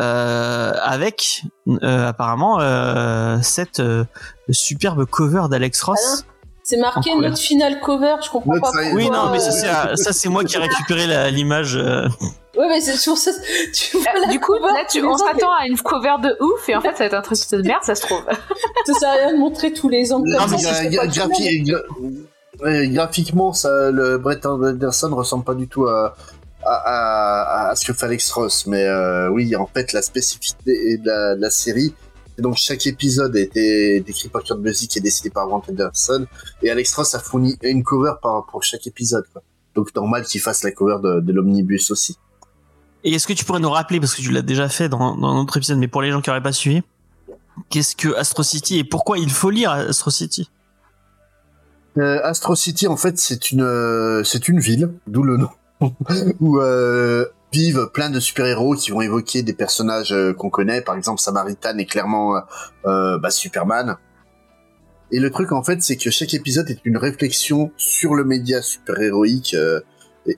[0.00, 1.42] euh, avec
[1.82, 4.04] euh, apparemment euh, cette euh,
[4.50, 5.98] superbe cover d'Alex Ross.
[6.02, 6.22] Ah non,
[6.62, 8.92] C'est marqué notre final cover, je comprends Notre pas pourquoi.
[8.94, 9.50] Oui, non, mais ça,
[9.88, 11.76] euh, c'est, ça, c'est moi qui ai récupéré l'image.
[11.76, 12.06] euh.
[12.56, 13.30] Ouais, mais c'est toujours ça.
[13.74, 16.36] Tu vois Euh, la du coup, cover, là, tu, on s'attend à une cover de
[16.40, 18.22] ouf, et en fait, ça va être un truc de merde, ça se trouve.
[18.86, 20.70] Ça sert à rien de montrer tous les angles Non, mais ça.
[20.72, 21.28] gra- c'est pas gra- final.
[21.28, 26.16] graphi- gra- ouais, graphiquement, ça, le Brett Anderson ressemble pas du tout à,
[26.74, 28.66] à, à, à ce que fait Alex Ross.
[28.66, 31.94] Mais euh, oui, en fait, la spécificité de la, de la série,
[32.36, 36.26] c'est donc chaque épisode a été décrit par Kurt Busiek et dessiné par Brent Anderson.
[36.62, 39.24] Et Alex Ross a fourni une cover par, pour chaque épisode.
[39.32, 39.42] Quoi.
[39.74, 42.16] Donc normal qu'il fasse la cover de, de l'omnibus aussi.
[43.02, 45.28] Et est-ce que tu pourrais nous rappeler, parce que tu l'as déjà fait dans, dans
[45.28, 46.82] un autre épisode, mais pour les gens qui n'auraient pas suivi,
[47.70, 50.50] qu'est-ce que Astro City et pourquoi il faut lire Astro City?
[51.98, 55.48] Euh, Astro City, en fait, c'est une, euh, c'est une ville, d'où le nom.
[56.40, 60.82] où euh, vivent plein de super-héros qui vont évoquer des personnages euh, qu'on connaît.
[60.82, 62.36] Par exemple, Samaritan est clairement
[62.86, 63.96] euh, bah, Superman.
[65.12, 68.62] Et le truc, en fait, c'est que chaque épisode est une réflexion sur le média
[68.62, 69.56] super-héroïque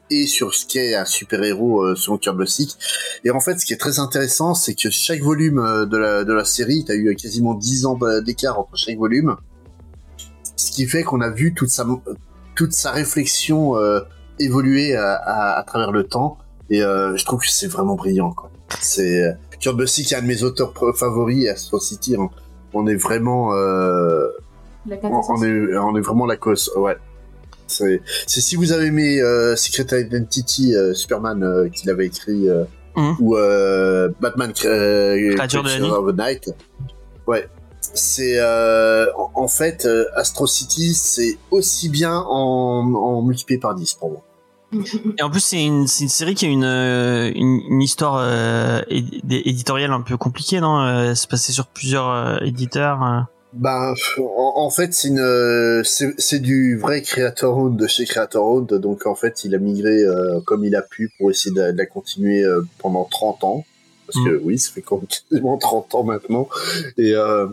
[0.08, 2.78] et- sur ce qu'est un super-héros selon Kirby Sick.
[3.22, 5.96] Et en fait, ce qui est très intéressant, c'est que chaque volume de
[6.32, 9.36] la, série, tu as eu quasiment 10 ans bah, d'écart entre chaque volume.
[10.56, 11.86] Ce qui fait qu'on a vu toute sa,
[12.54, 13.74] toute sa réflexion
[14.38, 16.38] évoluer à, à, à travers le temps.
[16.70, 18.32] Et euh, je trouve que c'est vraiment brillant.
[18.32, 18.50] quoi.
[18.80, 22.30] C'est euh, Kurt Busiek qui est un de mes auteurs favoris, et Astro City, on,
[22.72, 24.28] on est vraiment, euh,
[24.86, 26.70] La on, est, on est vraiment la cause.
[26.76, 26.96] Ouais.
[27.66, 32.48] C'est c'est si vous avez aimé euh, Secret Identity, euh, Superman euh, qu'il avait écrit,
[32.48, 32.64] euh,
[32.94, 33.16] Mhm.
[33.20, 35.64] ou euh, Batman euh, Creature
[35.98, 36.54] of the Night.
[37.26, 37.48] Ouais.
[37.94, 43.94] C'est euh, en, fait euh, Astro City, c'est aussi bien en, en multiplié par 10
[43.94, 44.22] pour moi.
[45.18, 48.16] Et en plus, c'est une, c'est une série qui a une, euh, une, une histoire
[48.18, 53.26] euh, édi- éditoriale un peu compliquée, non C'est passé sur plusieurs euh, éditeurs.
[53.52, 58.42] Ben, en, en fait, c'est une, c'est c'est du vrai Creator Owned de chez Creator
[58.42, 61.70] Owned, donc en fait, il a migré euh, comme il a pu pour essayer de,
[61.72, 63.64] de la continuer euh, pendant 30 ans,
[64.06, 66.48] parce que oui, ça fait quasiment 30 ans maintenant,
[66.96, 67.46] et euh,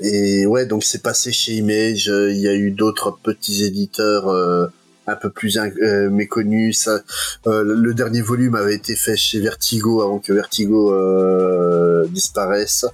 [0.00, 4.66] et ouais, donc c'est passé chez Image, il y a eu d'autres petits éditeurs euh,
[5.06, 6.78] un peu plus euh, méconnus.
[6.78, 7.00] Ça,
[7.46, 12.86] euh, le dernier volume avait été fait chez Vertigo avant que Vertigo euh, disparaisse.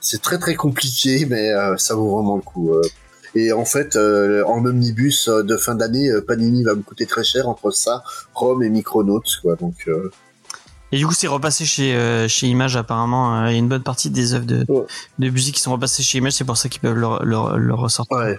[0.00, 2.74] C'est très très compliqué, mais euh, ça vaut vraiment le coup.
[2.74, 2.82] euh.
[3.34, 7.70] Et en fait, en omnibus de fin d'année, Panini va me coûter très cher entre
[7.70, 9.56] ça, Rome et Micronauts, quoi.
[9.56, 9.90] Donc,
[10.92, 13.36] Et du coup, c'est repassé chez, euh, chez Image, apparemment.
[13.42, 14.84] euh, Il y a une bonne partie des œuvres de, Ouais.
[15.18, 17.74] de musique qui sont repassées chez Image, c'est pour ça qu'ils peuvent le, le, le
[17.74, 18.16] ressortir.
[18.16, 18.38] ouais.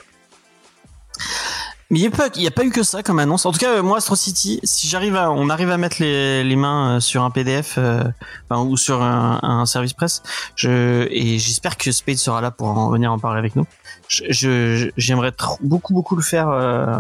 [1.90, 3.46] Mais il n'y a, a pas eu que ça comme annonce.
[3.46, 6.44] En tout cas, euh, moi, Astro City, si j'arrive à, on arrive à mettre les,
[6.44, 8.04] les mains sur un PDF euh,
[8.50, 10.22] enfin, ou sur un, un service presse,
[10.58, 13.66] je, et j'espère que Spade sera là pour en venir en parler avec nous.
[14.10, 16.98] Je- je- J'aimerais trop- beaucoup, beaucoup le faire euh,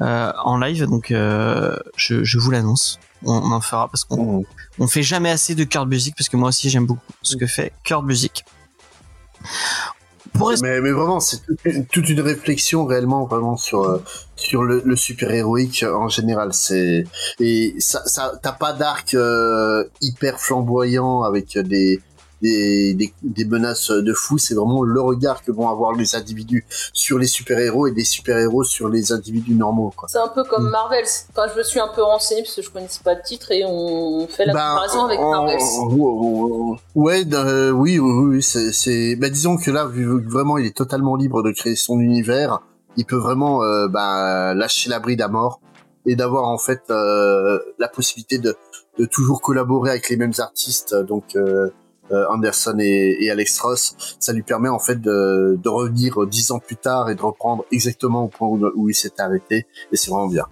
[0.00, 2.98] euh, en live, donc euh, je, je vous l'annonce.
[3.24, 4.44] On, on en fera parce qu'on Mmh.
[4.78, 7.46] on fait jamais assez de Kurt Busiek parce que moi aussi j'aime beaucoup ce que
[7.46, 8.44] fait Kurt Busiek.
[10.34, 11.42] Pour Mais, mais vraiment, c'est
[11.90, 13.98] toute une, réflexion réellement vraiment sur euh,
[14.36, 16.54] sur le, le super héroïque en général.
[16.54, 17.04] C'est
[17.38, 22.00] et ça, ça t'as pas d'arc euh, hyper flamboyant avec des
[22.42, 24.36] des, des des menaces de fou.
[24.38, 28.04] C'est vraiment le regard que vont avoir les individus sur les super héros et des
[28.04, 29.92] super héros sur les individus normaux.
[29.96, 30.08] Quoi.
[30.08, 30.48] C'est un peu Mm.
[30.50, 31.04] comme Marvel.
[31.30, 33.64] Enfin, je me suis un peu renseigné parce que je connaissais pas le titre et
[33.64, 35.58] on fait la Ben, comparaison avec Marvel.
[36.94, 40.76] Ouais, euh, oui, oui, oui, c'est, bah, disons que là, vu que vraiment, il est
[40.76, 42.60] totalement libre de créer son univers.
[42.96, 45.60] Il peut vraiment, euh, bah, lâcher la bride à mort
[46.04, 48.56] et d'avoir en fait euh, la possibilité de,
[48.98, 51.70] de toujours collaborer avec les mêmes artistes, donc euh,
[52.30, 54.16] Anderson et, et Alex Ross.
[54.18, 57.64] Ça lui permet en fait de, de revenir dix ans plus tard et de reprendre
[57.72, 59.66] exactement au point où, où il s'est arrêté.
[59.92, 60.46] Et c'est vraiment bien.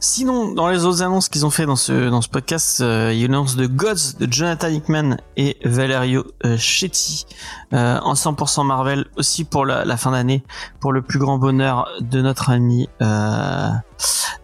[0.00, 3.18] Sinon, dans les autres annonces qu'ils ont fait dans ce dans ce podcast, euh, il
[3.18, 7.26] y a une annonce de Gods de Jonathan Hickman et Valerio euh, Chetti
[7.72, 10.44] euh, en 100% Marvel aussi pour la, la fin d'année,
[10.80, 13.70] pour le plus grand bonheur de notre ami euh,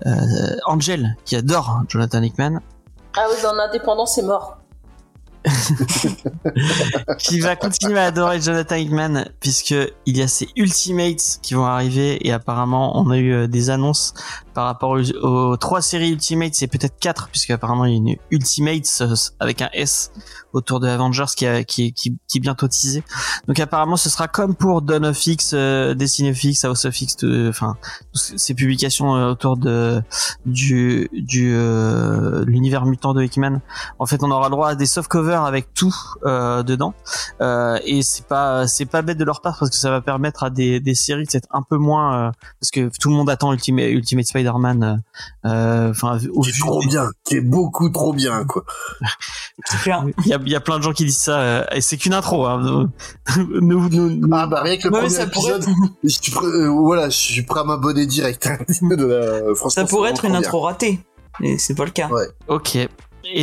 [0.06, 0.10] euh,
[0.66, 2.60] Angel qui adore Jonathan Hickman,
[3.16, 4.58] Ah oui, dans l'indépendant, c'est mort.
[7.18, 9.74] qui va continuer à adorer Jonathan Hickman puisque
[10.06, 13.70] il y a ces Ultimates qui vont arriver et apparemment on a eu euh, des
[13.70, 14.14] annonces
[14.54, 18.16] par rapport aux, trois séries Ultimates c'est peut-être quatre puisque apparemment il y a une
[18.30, 20.12] Ultimates euh, avec un S
[20.52, 23.02] autour de Avengers qui, a, qui, qui, qui est bientôt teasé.
[23.48, 27.00] Donc apparemment ce sera comme pour Dawn of X, euh, Destiny of X, House of
[27.00, 27.76] X, tout- enfin
[28.12, 30.00] ces publications euh, autour de
[30.46, 33.60] du du euh, l'univers mutant de Hickman
[33.98, 35.94] en fait on aura droit à des soft covers avec tout
[36.24, 36.94] euh, dedans.
[37.40, 40.44] Euh, et c'est pas c'est pas bête de leur part parce que ça va permettre
[40.44, 42.30] à des, des séries d'être un peu moins euh,
[42.60, 45.02] parce que tout le monde attend Ultimate, Ultimate Spider-Man
[45.46, 48.64] euh, enfin au Qui est trop des- bien, qui est beaucoup trop bien, quoi.
[50.22, 51.96] Il y a, il y a plein de gens qui disent ça euh, et c'est
[51.96, 52.88] qu'une intro hein.
[53.38, 56.08] nous, nous, nous- Ah bah rien que le Ouais, mais premier ça pourrait épisode, je
[56.08, 58.48] suis prêt, euh, voilà, je suis prêt à m'abonner direct.
[58.82, 61.00] de la- Ça pourrait être une vraiment intro ratée.
[61.42, 62.08] Et c'est pas le cas.
[62.08, 62.26] Ouais.
[62.48, 62.88] ok et,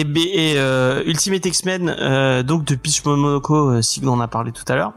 [0.02, 4.52] et euh, Ultimate X-Men euh, donc de Peach Momoko euh, si on en a parlé
[4.52, 4.94] tout à l'heure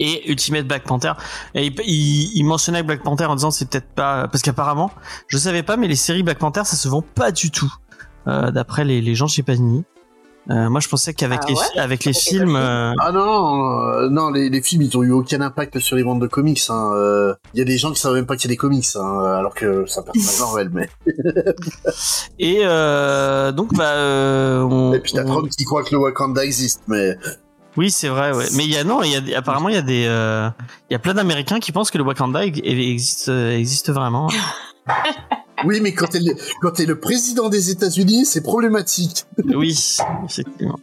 [0.00, 1.12] et Ultimate Black Panther
[1.54, 4.90] et il, il, il mentionnait Black Panther en disant c'est peut-être pas parce qu'apparemment
[5.28, 7.72] je savais pas mais les séries Black Panther ça se vend pas du tout
[8.26, 9.84] euh, d'après les, les gens chez Panini
[10.50, 14.30] Euh, moi, je pensais qu'avec Ah les, ouais avec films, euh, Ah non, euh, non,
[14.30, 16.62] les, les films, ils ont eu aucun impact sur les ventes de comics.
[16.70, 16.90] hein.
[16.94, 18.86] Euh, Il y a des gens qui savent même pas qu'il y a des comics,
[18.96, 20.70] hein, alors que c'est un personnage Marvel.
[20.72, 20.88] Mais...
[22.38, 25.98] et euh, donc bah, euh, on- Et puis t'as on- Trump qui croit que le
[25.98, 27.16] Wakanda existe, mais
[27.76, 28.46] oui, c'est vrai, ouais.
[28.56, 30.48] Mais il y a non, il y a apparemment il y a des, euh,
[30.88, 34.28] il y a plein d'Américains qui pensent que le Wakanda existe, euh, existe vraiment.
[35.64, 39.24] oui, mais quand t'es le, quand t'es le président des États-Unis, c'est problématique.
[39.54, 40.78] oui, effectivement.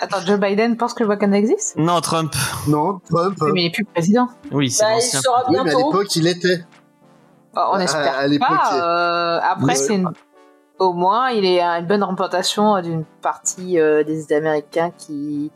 [0.00, 1.76] Attends, Joe Biden pense que le Wakanda existe?
[1.76, 2.34] Non, Trump.
[2.68, 3.36] Non, Trump.
[3.40, 4.28] Oui, mais il est plus président.
[4.50, 5.78] Oui, c'est Bah, il sera Oui, mais à bientôt.
[5.92, 6.64] l'époque, il était.
[7.56, 8.70] Oh, on À- espère à l'époque, pas.
[8.72, 10.10] il- euh, après, c'est une...
[10.78, 15.50] au moins, il est à une bonne représentation d'une partie euh, des Américains qui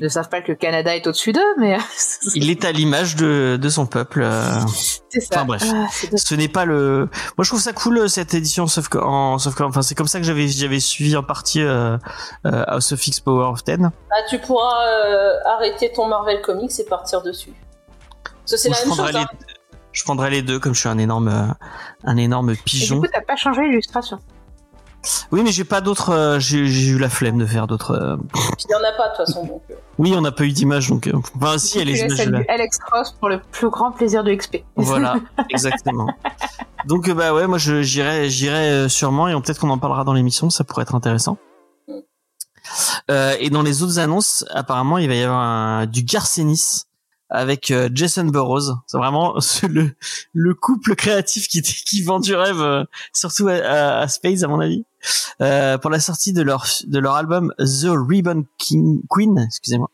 [0.00, 1.76] ne savent pas que le Canada est au-dessus d'eux, mais
[2.34, 4.22] Il est à l'image de, de son peuple.
[4.22, 4.60] euh.
[5.08, 5.28] c'est ça.
[5.36, 5.64] Enfin, bref.
[5.74, 5.86] Ah.
[6.16, 7.08] Ce n'est pas le.
[7.36, 9.94] Moi, je trouve ça cool euh, cette édition, sauf que, en, sauf que, enfin, c'est
[9.94, 11.96] comme ça que j'avais, j'avais suivi en partie euh,
[12.46, 13.82] euh, House of X Power of Ten.
[13.82, 17.52] Bah, tu pourras euh, arrêter ton Marvel Comics et partir dessus.
[18.44, 19.20] C'est la je même prendrai chose.
[19.20, 19.78] les, hein.
[19.92, 21.52] je prendrai les deux, comme je suis un énorme, euh,
[22.04, 23.00] un énorme Et du pigeon.
[23.00, 24.18] coup, t'as pas changé l'illustration.
[25.30, 26.10] Oui, mais j'ai pas d'autres.
[26.10, 27.92] euh, j'ai, eu la flemme de faire d'autres.
[27.92, 28.16] euh.
[28.34, 29.46] Il y en a pas de toute façon.
[29.46, 29.74] Donc, euh.
[29.98, 31.06] Oui, on n'a pas eu d'image, donc.
[31.06, 31.88] euh, Enfin, si, elle
[32.30, 32.38] là.
[32.40, 34.64] du Alex Ross pour le plus grand plaisir de XP.
[34.76, 35.16] Voilà,
[35.50, 36.08] exactement.
[36.86, 40.12] Donc bah ouais, moi je j'irai j'irai sûrement et on- peut-être qu'on en parlera dans
[40.12, 41.36] l'émission, ça pourrait être intéressant.
[43.10, 46.82] Euh, et dans les autres annonces, apparemment, il va y avoir un- du Garcenis
[47.30, 48.72] avec euh, Jason Burrows.
[48.86, 49.34] C'est vraiment
[49.68, 49.90] le
[50.32, 53.54] le couple créatif qui qui vend du rêve, euh, surtout à,
[54.00, 54.84] à- Space à mon avis,
[55.42, 59.90] euh, pour la sortie de leur de leur album The Ribbon King Queen, excusez-moi.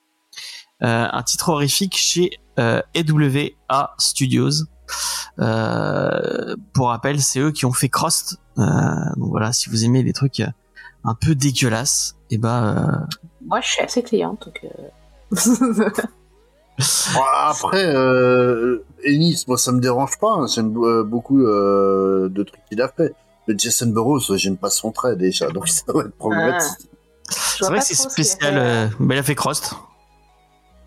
[0.82, 4.64] Euh, un titre horrifique chez euh, EWA Studios.
[5.38, 8.38] Euh, pour rappel, c'est eux qui ont fait Crost.
[8.56, 10.42] Donc voilà, si vous aimez les trucs
[11.04, 13.06] un peu dégueulasses, et ben
[13.46, 14.66] Moi, je suis assez cliente, donc.
[17.14, 20.30] Bon, Après, euh, Ennis, moi ça me dérange pas.
[20.32, 20.46] hein.
[20.46, 23.14] J'aime euh, beaucoup euh, de trucs qu'il a fait.
[23.46, 26.88] Le Jason Burroughs, j'aime pas son trait déjà, donc ça va être problématique.
[27.30, 28.54] je c'est vrai que c'est spécial.
[28.56, 29.74] euh, bah, il a fait Crost.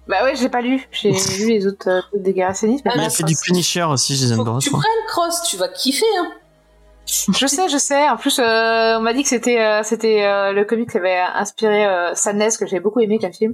[0.07, 0.87] Bah ouais, j'ai pas lu.
[0.91, 3.35] J'ai lu les autres euh, des Garcenis, mais Ah, Il a fait du.
[3.35, 4.59] Punisher aussi, Jason Burrows.
[4.59, 6.05] tu prennes Cross, tu vas kiffer.
[6.19, 6.31] Hein.
[7.05, 8.09] Je sais, je sais.
[8.09, 11.19] En plus, euh, on m'a dit que c'était euh, c'était euh, le comic qui avait
[11.19, 13.53] inspiré euh, Sadness, que j'ai beaucoup aimé comme film.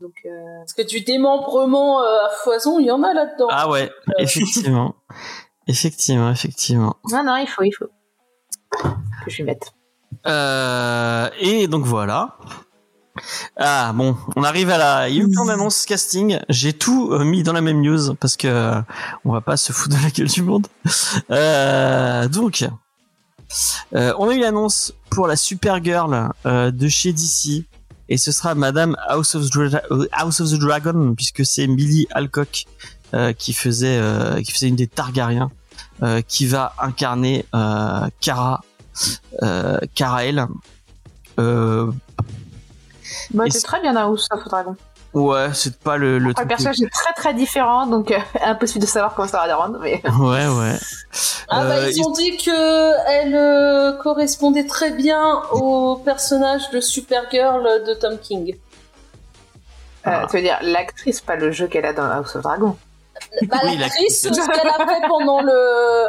[0.00, 0.30] Donc, euh,
[0.60, 3.48] Parce que du démembrement euh, à foison, il y en a là-dedans.
[3.50, 4.94] Ah ouais, effectivement,
[5.66, 6.96] effectivement, effectivement.
[7.10, 7.86] non, non, il faut, il faut
[9.24, 9.72] que je lui mette.
[10.26, 12.36] Euh, et donc voilà.
[13.56, 15.08] Ah bon, on arrive à la.
[15.08, 16.38] Il y a eu plein d'annonces casting.
[16.48, 18.80] J'ai tout euh, mis dans la même news parce que euh,
[19.24, 20.66] on va pas se foutre de la gueule du monde.
[21.30, 22.64] Euh, donc,
[23.94, 27.66] euh, on a eu l'annonce pour la Supergirl euh, de chez DC
[28.12, 32.06] et ce sera Madame House of, Dra- euh, House of the Dragon puisque c'est Millie
[32.10, 32.64] Alcock
[33.14, 35.50] euh, qui faisait euh, qui faisait une des Targaryens
[36.02, 38.62] euh, qui va incarner euh, Kara
[39.42, 40.46] euh, Kara-El.
[41.38, 41.90] Euh,
[43.02, 44.76] c'est c'est- très bien House of the Dragon.
[45.14, 48.88] Ouais, c'est pas le, le Le personnage est très très différent, donc euh, impossible de
[48.88, 49.78] savoir comment ça va rendre.
[49.80, 50.76] Mais Ouais, ouais.
[51.48, 56.80] Ah bah Euh, ils ont dit que elle euh, correspondait très bien au personnage de
[56.80, 58.56] Supergirl de Tom King.
[60.06, 62.76] euh, tu veux dire l'actrice, pas le jeu qu'elle a dans House of Dragon.
[63.42, 66.08] Bah, Oui, l'actrice, ce qu'elle a fait pendant le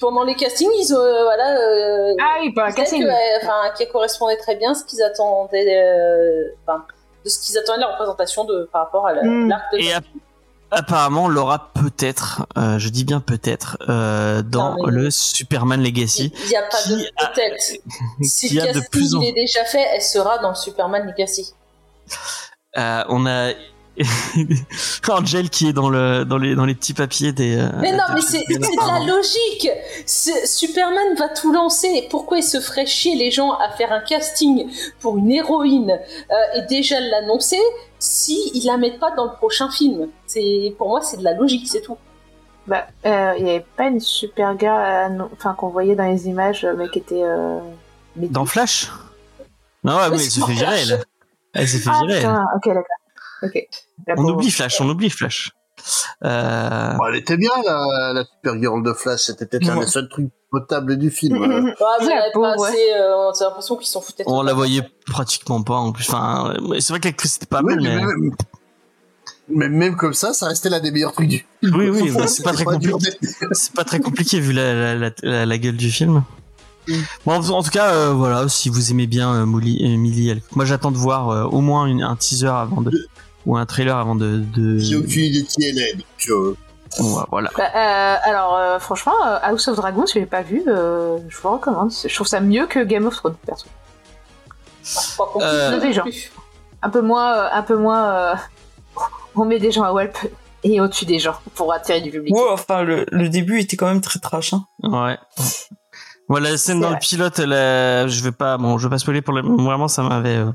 [0.00, 1.56] pendant les castings, ils ont euh, voilà.
[1.56, 3.02] Euh, Ah oui, pas un ils disaient casting.
[3.04, 6.84] que, euh, enfin, qu'elle correspondait très bien à ce qu'ils attendaient, euh, enfin,
[7.24, 9.48] de ce qu'ils attendaient de la représentation de par rapport à la- Mm.
[9.48, 9.78] l'arc de.
[9.78, 10.04] Et ap-
[10.70, 16.48] apparemment, Laura peut-être, euh, je dis bien peut-être, euh, dans Non, le Superman Legacy, Il
[16.48, 17.62] n'y a pas de qui a- peut-être.
[18.22, 20.54] Si le a de casting plus en il est déjà fait, elle sera dans le
[20.54, 21.52] Superman Legacy.
[22.78, 23.52] euh, on a
[25.08, 27.56] Angel qui est dans le dans les dans les petits papiers des.
[27.58, 29.68] euh, Mais non, des- mais c'est c'est de la logique.
[30.06, 32.06] Superman va tout lancer.
[32.10, 34.70] Pourquoi il se ferait chier les gens à faire un casting
[35.00, 37.58] pour une héroïne euh, et déjà l'annoncer
[37.98, 40.08] si ils la mettent pas dans le prochain film?
[40.26, 41.98] C'est pour moi c'est de la logique, c'est tout.
[42.66, 46.66] Bah, euh, il y avait pas une super gars, enfin qu'on voyait dans les images,
[46.78, 47.22] mais qui était.
[47.22, 47.58] Euh...
[48.16, 48.90] Dans Flash?
[49.84, 51.04] Non, ouais, Oui, mais elle se c'est fait virer, elle.
[51.54, 52.24] Elle s'est fait Ah virer.
[52.26, 52.84] ok d'accord.
[53.42, 53.66] Ok.
[54.16, 55.50] On oublie Flash, on oublie Flash.
[56.24, 56.92] Euh...
[56.94, 59.20] Bon, elle était bien, la, la Supergirl de Flash.
[59.22, 59.84] C'était peut-être un Ouais.
[59.84, 61.42] des seuls trucs potables du film.
[61.42, 61.62] euh.
[61.62, 64.24] Ouais, elle pas assez, euh, J'ai l'impression qu'ils s'en foutaient.
[64.26, 66.08] On la voyait pratiquement pas en plus.
[66.08, 68.06] Enfin, c'est vrai que c'était pas Oui, mal, mais mais.
[68.06, 68.34] même,
[69.48, 72.42] mais même comme ça, ça restait l'un des meilleurs trucs du Oui, oui, bah, c'est
[72.44, 72.52] pas
[73.52, 76.22] C'est pas très compliqué vu la, la, la, la- la gueule du film.
[77.24, 80.42] Bon, en en tout cas, euh, voilà, si vous aimez bien euh, Molly, Millie, elle-
[80.54, 82.90] moi j'attends de voir euh, au moins une- un teaser avant de
[83.46, 84.38] ou un trailer avant de.
[84.38, 84.78] de...
[84.78, 86.56] J'ai aucune idée qui elle est, donc euh,
[87.00, 87.50] Ouais, voilà.
[87.56, 91.50] Bah, euh, alors, euh, franchement, House of Dragons, je l'ai pas vu, euh, je vous
[91.50, 91.90] recommande.
[91.90, 93.66] Je trouve ça mieux que Game of Thrones, perso.
[95.40, 96.04] Euh, Non des gens.
[96.82, 98.04] Un peu moins, euh, un peu moins.
[98.12, 98.34] euh,
[99.36, 100.18] on met des gens à Walp
[100.64, 102.34] et on tue des gens pour attirer du public.
[102.34, 104.52] Ouais, enfin, le, le début était quand même très trash.
[104.52, 104.64] Hein.
[104.82, 105.18] Ouais.
[106.28, 108.98] Voilà, la scène dans le pilote, elle, euh, je vais pas, bon, je vais pas
[108.98, 110.52] spoiler pour le, vraiment, ça m'avait, euh,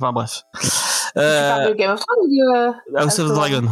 [0.00, 0.42] enfin bref.
[1.16, 2.98] Tu parles Euh, de Game of Thrones ou de.
[2.98, 3.68] House of House of Dragon.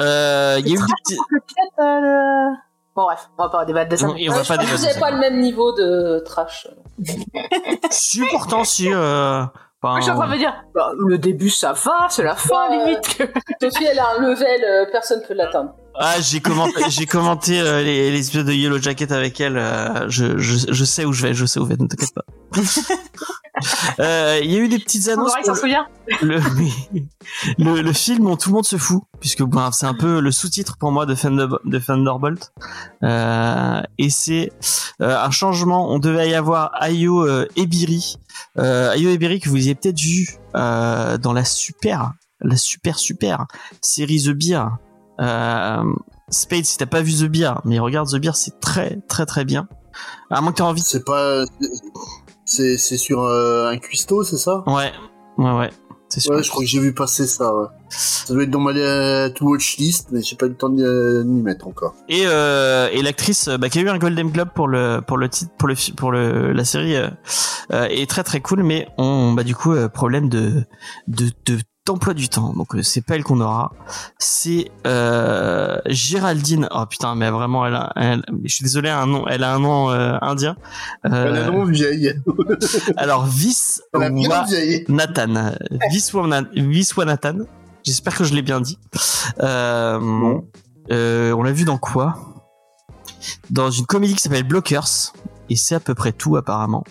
[0.00, 1.38] Euh, il y a eu des petits, Le
[1.84, 2.56] euh, le-
[2.96, 4.06] Bon, bref, on va pas débattre de ça.
[4.16, 6.68] et on va je pas débattre avez pas le même niveau de trash.
[7.90, 9.42] Si, pourtant, si, euh,
[9.82, 12.34] enfin, Je suis en train de me dire, bah, le début ça va, c'est la
[12.36, 12.84] fin Ouais.
[12.84, 13.16] limite.
[13.16, 13.24] que-
[13.70, 15.74] Sophie, elle a un level, euh, personne peut l'atteindre.
[15.96, 19.56] Ah, j'ai commenté, j'ai commenté euh, les, les épisodes de Yellow Jacket avec elle.
[19.56, 22.14] euh, je, je, je sais où je vais, je sais où je vais, ne t'inquiète
[22.14, 22.24] pas.
[24.00, 25.32] Euh, Il y a eu des petites annonces.
[25.44, 25.54] pour
[26.22, 26.40] le,
[27.56, 30.32] le, le film dont tout le monde se fout, puisque bon, c'est un peu le
[30.32, 32.52] sous-titre pour moi de, Thunder, de Thunderbolt.
[33.04, 34.50] Euh, et c'est
[35.00, 35.88] euh, un changement.
[35.92, 37.24] On devait y avoir Ayo
[37.54, 38.16] Ebiri.
[38.58, 43.46] Euh, Ayo Ebiri que vous avez peut-être vu euh, dans la super, la super super
[43.80, 44.66] série The Beer.
[45.20, 45.82] Euh,
[46.30, 49.44] Spade, si t'as pas vu The Beer, mais regarde The Beer, c'est très très très
[49.44, 49.68] bien.
[50.30, 50.80] À moins que t'aies envie.
[50.80, 51.44] c'est pas.
[52.44, 54.64] C'est c'est sur euh, un cuistot, c'est ça?
[54.66, 54.92] Ouais,
[55.38, 55.70] ouais, ouais.
[56.08, 56.34] C'est sûr.
[56.34, 57.54] Ouais, je crois que j'ai vu passer ça.
[57.54, 57.66] Ouais.
[57.88, 60.68] Ça doit être dans ma euh, to watch list, mais j'ai pas eu le temps
[60.68, 61.94] d'y euh, d'y mettre encore.
[62.08, 65.52] Et, et l'actrice bah, qui a eu un Golden Globe pour le pour le titre
[65.58, 66.96] pour le pour le la série
[67.70, 70.64] est très très cool mais on bah du coup problème de
[71.08, 73.70] de de d'emploi du temps donc euh, c'est pas elle qu'on aura
[74.18, 79.26] c'est euh, Géraldine oh putain mais vraiment elle a elle- je suis désolé un nom
[79.28, 80.56] elle a un nom euh, indien
[81.02, 82.14] Elle a euh, un nom vieille.
[82.96, 84.84] alors Vis Elle a bien Wa- vieille.
[84.88, 85.52] Nathan
[85.92, 87.40] Viswana- Viswanathan
[87.82, 88.78] j'espère que je l'ai bien dit
[89.40, 90.48] euh, Bon.
[90.90, 92.14] euh, on l'a vu dans quoi?
[93.50, 95.12] Dans une comédie qui s'appelle Blockers.
[95.50, 96.84] Et c'est à peu près tout apparemment.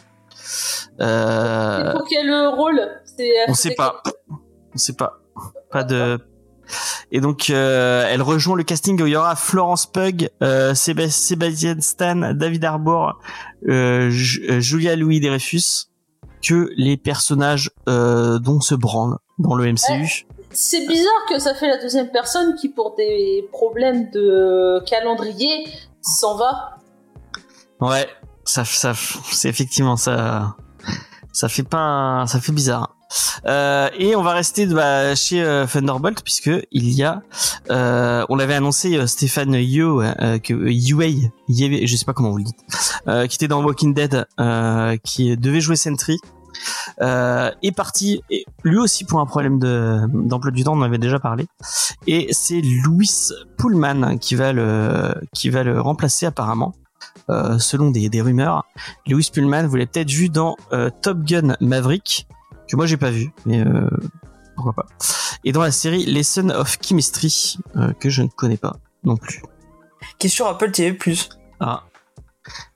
[1.01, 2.79] Euh, Et pour quel rôle?
[3.47, 4.01] On sait pas.
[4.73, 5.19] On sait pas.
[5.71, 6.19] Pas de.
[7.11, 11.09] Et donc, euh, elle rejoint le casting où il y aura Florence Pug, euh, Séba-
[11.09, 13.19] Sébastien Stan, David Harbour,
[13.67, 14.09] euh,
[14.49, 15.87] euh, Julia Louis Dreyfus,
[16.41, 20.25] que les personnages euh, dont se branlent dans le MCU.
[20.51, 25.67] C'est bizarre que ça fait la deuxième personne qui, pour des problèmes de calendrier,
[26.01, 26.77] s'en va.
[27.81, 28.07] Ouais,
[28.45, 28.93] ça, ça,
[29.31, 30.55] c'est effectivement ça.
[31.33, 32.95] Ça fait pas, ça fait bizarre.
[33.45, 37.21] Euh, et on va rester bah, chez euh, Thunderbolt puisque il y a,
[37.69, 40.01] euh, on l'avait annoncé euh, Stéphane Yo,
[40.43, 44.25] que euh, Yue, je sais pas comment vous le dites, qui était dans Walking Dead,
[45.03, 46.17] qui devait jouer Sentry,
[46.99, 48.21] est parti
[48.63, 51.45] lui aussi pour un problème de d'emploi du temps, on en avait déjà parlé.
[52.07, 53.09] Et c'est Louis
[53.57, 56.73] Pullman qui va le qui va le remplacer apparemment.
[57.29, 58.65] Euh, selon des, des rumeurs,
[59.07, 62.27] Louis Pullman vous l'avez peut-être vu dans euh, Top Gun Maverick,
[62.69, 63.89] que moi j'ai pas vu, mais euh,
[64.55, 64.85] pourquoi pas.
[65.43, 69.41] Et dans la série Lesson of Chemistry, euh, que je ne connais pas non plus.
[70.19, 70.97] Qui est sur Apple TV+.
[71.59, 71.83] Ah.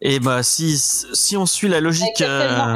[0.01, 2.75] Et bah si si on suit la logique, euh,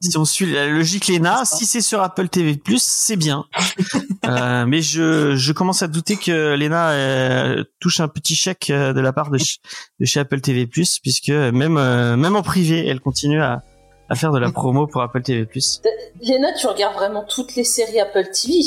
[0.00, 3.44] si on suit la logique Lena, si c'est sur Apple TV+, c'est bien.
[4.26, 8.98] Euh, mais je, je commence à douter que Lena euh, touche un petit chèque de
[8.98, 9.58] la part de, ch-
[10.00, 13.62] de chez Apple TV+, puisque même euh, même en privé, elle continue à,
[14.08, 15.48] à faire de la promo pour Apple TV+.
[16.20, 18.60] Léna, tu regardes vraiment toutes les séries Apple TV.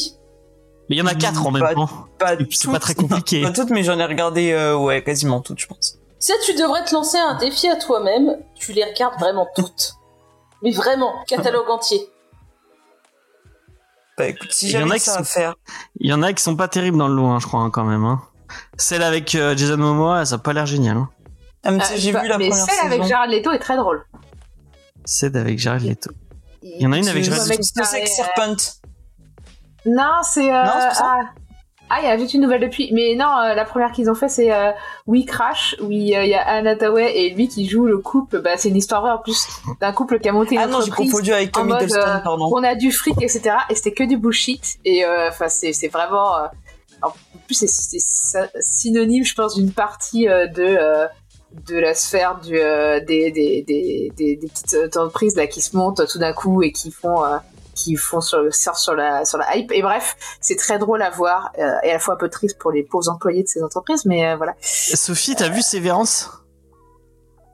[0.90, 1.90] Mais il y en a quatre en même Pas- temps.
[2.18, 3.42] Pas Et puis, c'est toutes, pas très compliqué.
[3.44, 5.98] Pas toutes, mais j'en ai regardé, euh, ouais, quasiment toutes, je pense.
[6.20, 8.38] Tu sais, tu devrais te lancer un défi à toi-même.
[8.56, 9.94] Tu les regardes vraiment toutes.
[10.64, 12.10] Mais vraiment, catalogue entier.
[14.18, 15.56] Bah écoute, si Il y en j'avais a que qui ça sont- à faire.
[16.00, 17.70] Il y en a qui sont pas terribles dans le lot, hein, je crois, hein,
[17.70, 18.04] quand même.
[18.04, 18.22] Hein.
[18.78, 20.98] Celle avec euh, Jason Momoa, ça a pas l'air génial.
[20.98, 21.10] Hein.
[21.64, 22.88] Ah, mais Euh, j'ai bah, vu la mais première celle saison.
[22.88, 24.04] avec Jared Leto est très drôle.
[25.08, 26.12] Celle avec Jared Leto.
[26.62, 27.64] Il y en a une avec Jared Leto.
[27.64, 28.56] C'est Sex Serpent.
[29.86, 30.54] Non, c'est.
[30.54, 31.30] Euh, Non, c'est ça ah.
[31.90, 32.90] Ah, il y a juste une nouvelle depuis.
[32.92, 34.72] Mais non, euh, la première qu'ils ont fait, c'est euh,
[35.06, 37.86] We Crash, où il y, a- il y a Anna Hathaway et lui qui joue
[37.86, 38.42] le couple.
[38.42, 39.48] Bah, c'est une histoire vraie en plus
[39.80, 42.02] d'un couple qui a monté une Ah non, j'ai confondu avec en Tom mode, Hiddleston,
[42.10, 42.50] euh, pardon.
[42.54, 43.56] On a du fric, etc.
[43.70, 44.80] Et c'était que du bullshit.
[44.84, 46.36] Et euh, enfin, c'est c'est vraiment.
[46.36, 46.48] euh,
[47.04, 47.14] en
[47.46, 47.68] plus, c'est-
[48.02, 51.08] c'est synonyme, je pense, d'une partie euh, de.
[51.52, 55.76] De la sphère du, euh, des, des, des, des, des petites entreprises là qui se
[55.78, 57.38] montent tout d'un coup et qui font euh,
[57.74, 61.52] qui font sur sur la sur la hype et bref c'est très drôle à voir
[61.58, 64.06] euh, et à la fois un peu triste pour les pauvres employés de ces entreprises
[64.06, 66.30] mais euh, voilà Sophie, t'as vu Sévérance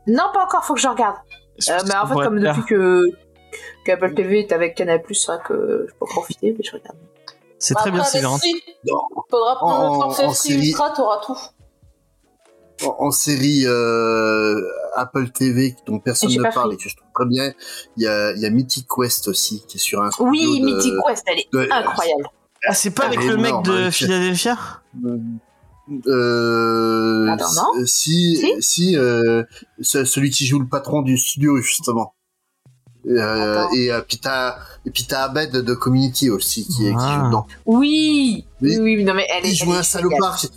[0.07, 1.17] Non, pas encore, faut que je regarde.
[1.69, 3.03] Euh, mais en fait, comme depuis que
[3.85, 6.97] qu'Apple TV est avec Canal+, c'est vrai que je peux profiter, mais je regarde.
[7.59, 8.37] C'est très bien, vrai.
[8.39, 8.63] Free,
[9.29, 11.37] Faudra prendre En- le série- Ultra, t'auras tout.
[12.85, 14.59] En, en série euh,
[14.95, 16.75] Apple TV dont personne ne parle fait.
[16.75, 17.53] et que je trouve très bien,
[17.97, 20.59] il y a, il y a Mythic Quest aussi qui est sur un studio Oui,
[20.59, 22.25] de- Mythic Quest, elle est de- incroyable.
[22.67, 24.57] Ah, c'est pas avec le mec énorme, de avec- Philadelphia
[26.07, 29.43] Euh, Attends, non euh, si, Si si, euh,
[29.81, 32.13] ce- celui qui joue le patron du studio justement.
[33.05, 36.95] Euh, et euh, puis t'as et puis t'as Abed de Community aussi qui, est qui
[36.99, 37.19] Ah.
[37.19, 37.47] joue dedans.
[37.65, 38.95] Oui, oui, Oui.
[38.97, 39.49] oui, non mais elle est.
[39.49, 40.49] Il elle joue est un salopard, qui-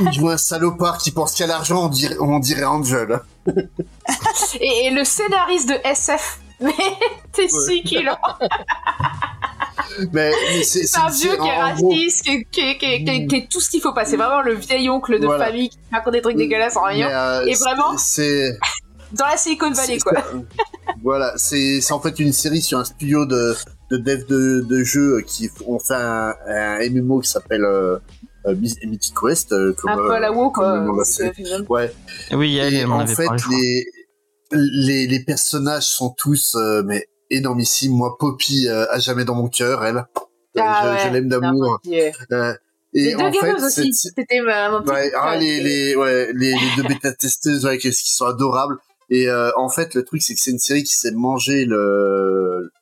[0.00, 3.20] il joue un salopard qui pense qu'il y a l'argent, on dirait, on dirait Angel.
[4.60, 6.72] Et, et le scénariste de SF, mais
[7.32, 8.08] t'es si qu'il
[10.12, 13.60] Mais, mais c'est un vieux qui est raciste, qui est, qui est- qui qui tout
[13.60, 14.04] ce qu'il faut pas.
[14.04, 15.46] C'est vraiment le vieil oncle de Voilà.
[15.46, 17.08] famille qui raconte des trucs dégueulasses en rien.
[17.10, 18.56] euh, Et vraiment c'est
[19.12, 20.22] Dans la Silicon Valley, quoi.
[21.02, 23.54] Voilà, c'est c'est en fait une série sur un studio de,
[23.90, 27.98] de dev de, de jeux qui ont fait un, un MMO qui s'appelle euh,
[28.46, 29.52] euh, Mythic Quest.
[29.52, 31.04] euh, comme, Un peu à la WoW, comme quoi.
[31.68, 31.92] Ouais.
[32.32, 33.86] Oui, elle, Et en avait fait, les,
[34.52, 37.92] les les personnages sont tous euh, mais énormissimes.
[37.92, 39.96] Moi, Poppy euh, à jamais dans mon cœur, elle.
[39.96, 41.80] Euh, Ah je ouais, je l'aime d'amour.
[42.32, 42.54] Euh,
[42.94, 43.94] et Les deux en fait, aussi.
[43.94, 48.76] C'était Ouais, ah, les, les, ouais, les, les deux bêta-testeuses, ouais, qui sont adorables.
[49.12, 52.72] Et euh, en fait, le truc, c'est que c'est une série qui s'est mangé le,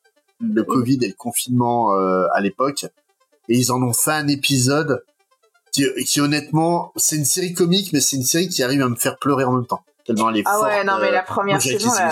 [0.40, 2.84] le Covid et le confinement euh, à l'époque.
[3.48, 5.04] Et ils en ont fait un épisode
[5.72, 8.94] qui, qui honnêtement, c'est une série comique, mais c'est une série qui arrive à me
[8.94, 9.82] faire pleurer en même temps.
[10.06, 12.04] Tellement elle est Ah ouais, non, mais euh, la première moi, j'ai saison, été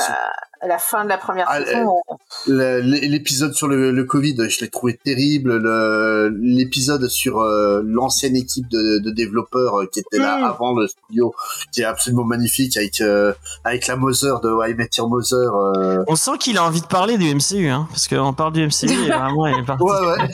[0.66, 2.00] la, fin de la première Ah, saison,
[2.46, 5.56] le- l'épisode sur le, le Covid, je l'ai trouvé terrible.
[5.58, 10.44] Le- L'épisode sur euh, l'ancienne équipe de, de développeurs euh, qui était là Mm.
[10.44, 11.34] avant le studio,
[11.72, 13.32] qui est absolument magnifique avec euh,
[13.64, 15.54] avec la Mother de I Met Your Mother.
[15.54, 16.04] euh.
[16.08, 18.86] On sent qu'il a envie de parler du MCU, hein, parce qu'on parle du MCU
[18.90, 19.82] et vraiment, il est parti.
[19.82, 20.28] Ouais, ouais.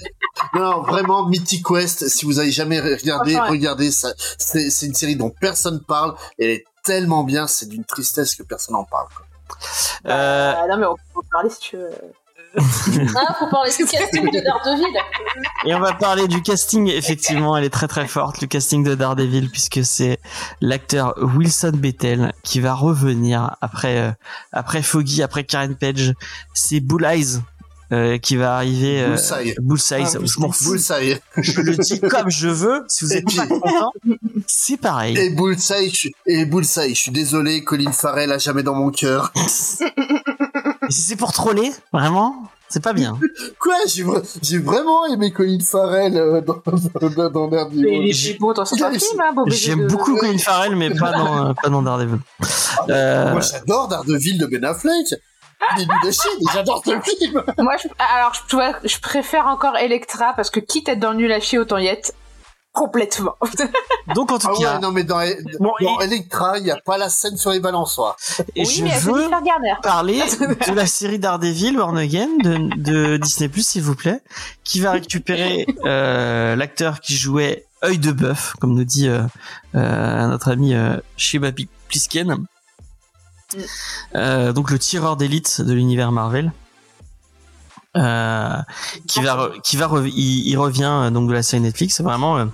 [0.55, 3.49] Non, vraiment, Mythic Quest, si vous avez jamais regardé, ouais.
[3.49, 4.13] regardez ça.
[4.39, 6.15] C'est une série dont personne parle.
[6.39, 9.07] Elle est tellement bien, c'est d'une tristesse que personne n'en parle.
[9.17, 9.24] quoi.
[10.07, 11.91] Euh, Ah non, mais on peut parler si tu veux.
[13.17, 14.87] Ah, faut parler du casting de Daredevil.
[15.67, 16.89] Et on va parler du casting.
[16.89, 20.21] Effectivement, elle est très très forte, le casting de Daredevil, puisque c'est
[20.61, 24.13] l'acteur Wilson Bethel qui va revenir après euh,
[24.53, 26.15] après Foggy, après Karen Page.
[26.53, 27.41] C'est Bull Eyes
[27.93, 29.03] euh, qui va arriver.
[29.03, 29.55] Euh, Bullseye.
[29.61, 30.65] Bullseye, Ah, je.
[30.69, 31.21] Bullseye.
[31.37, 32.85] Je le dis comme je veux.
[32.89, 33.93] Si vous êtes pas content,
[34.47, 35.17] c'est pareil.
[35.19, 38.91] Et Bullseye, je suis, et Bullseye, je suis désolé, Colin Farrell a jamais dans mon
[38.91, 39.33] cœur.
[39.37, 43.19] Et si c'est pour troller, vraiment, c'est pas bien.
[43.59, 46.61] Quoi J'ai vra- j'ai vraiment aimé Colin Farrell euh, dans,
[47.09, 47.87] dans, dans Mais Daredevil.
[48.09, 51.13] il est bon dans il- films, hein, beau J'aime de- beaucoup Colin Farrell, mais pas
[51.13, 52.19] dans euh, pas dans Daredevil.
[52.91, 55.15] Euh, Moi, j'adore Daredevil de Ben Affleck.
[55.79, 57.43] Nul de chier, mais j'adore ce film.
[57.59, 61.01] Moi, je, alors, je, tu vois, je préfère encore Electra parce que quitte à être
[61.01, 62.13] dans le nul à chier, autant y être
[62.73, 63.37] complètement.
[64.17, 65.21] donc en tout Ah cas, ouais, non, mais dans,
[65.61, 68.17] Bon, dans et- Electra, il n'y a pas la scène sur les balançoires.
[68.57, 69.31] et oui, je veux
[69.83, 70.19] parler
[70.69, 74.21] de la série Daredevil Born Again de, de Disney Plus s'il vous plaît
[74.65, 79.21] qui va récupérer euh, l'acteur qui jouait œil de bœuf comme nous dit euh,
[79.77, 81.51] euh, notre ami euh, Sheba
[81.89, 82.45] Plisken
[84.15, 86.53] Euh, donc le tireur d'élite de l'univers Marvel
[87.97, 88.57] euh,
[89.07, 92.47] qui va qui va il, il revient euh, donc de la série Netflix vraiment euh,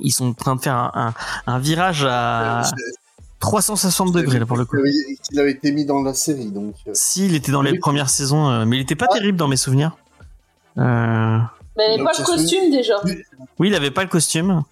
[0.00, 0.92] ils sont en train de faire un,
[1.46, 2.62] un, un virage à
[3.40, 4.76] 360 degrés là pour le coup
[5.32, 6.74] Il avait été mis dans la série, donc.
[6.92, 7.78] si, il était dans les Oui.
[7.78, 9.14] premières saisons, euh, mais il était pas Ah.
[9.14, 9.96] terrible dans mes souvenirs.
[10.78, 11.38] Euh,
[11.76, 12.94] Mais Donc, pas c'est le costume déjà.
[13.58, 14.62] oui, il avait pas le costume.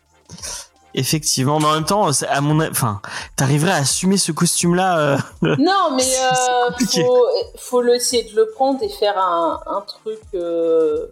[0.95, 3.01] Effectivement, mais en même temps, à mon, a- enfin,
[3.36, 4.99] t'arriverais à assumer ce costume-là.
[4.99, 5.18] euh,
[5.59, 7.26] Non, mais euh, faut,
[7.57, 10.18] faut le- essayer de le prendre et faire un, un truc.
[10.34, 11.07] euh,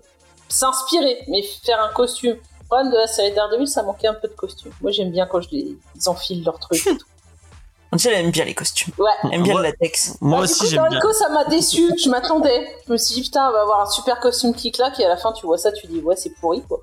[0.49, 2.37] S'inspirer, mais faire un costume.
[2.61, 4.71] Le problème de la série Daredevil, ça manquait un peu de costume.
[4.81, 6.87] Moi, j'aime bien quand je les, ils enfilent leur truc.
[6.87, 7.05] et tout.
[7.93, 8.93] Angel aime bien les costumes.
[8.99, 9.11] Ouais.
[9.25, 10.17] Elle aime bien Moi- le latex.
[10.21, 10.99] Moi Ah, aussi, coup, j'aime bien.
[11.01, 11.91] Rico, ça m'a déçu.
[12.03, 12.67] Je m'attendais.
[12.87, 14.99] Je me suis dit, putain, on va avoir un super costume qui claque.
[15.01, 16.81] Et à la fin, tu vois ça, tu dis, ouais, c'est pourri, quoi.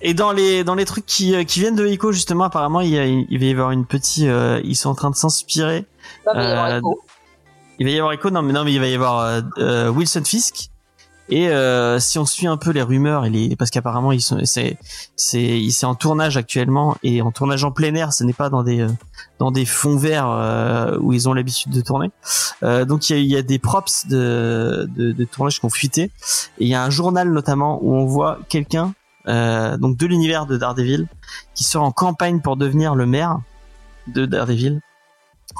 [0.00, 2.90] Et dans les dans les trucs qui euh, qui viennent de Ico justement, apparemment, il,
[2.90, 4.24] y a- il va y avoir une petite.
[4.26, 5.86] euh, ils sont en train de s'inspirer.
[6.34, 7.00] Il y aura Euh, Rico.
[7.80, 9.88] Il va y avoir Ico, non mais non mais il va y avoir euh, euh,
[9.90, 10.70] Wilson Fisk.
[11.30, 14.38] Et euh, si on suit un peu les rumeurs et les parce qu'apparemment ils sont
[14.44, 14.78] c'est
[15.14, 18.62] c'est c'est en tournage actuellement et en tournage en plein air, ce n'est pas dans
[18.62, 18.88] des euh,
[19.38, 22.10] dans des fonds verts euh, où ils ont l'habitude de tourner.
[22.62, 25.70] Euh, donc il y a, y a des props de, de de tournage qui ont
[25.70, 26.10] fuité et
[26.60, 28.94] il y a un journal notamment où on voit quelqu'un
[29.28, 31.06] donc de l'univers de Daredevil
[31.54, 33.38] qui sera en campagne pour devenir le maire
[34.06, 34.80] de Daredevil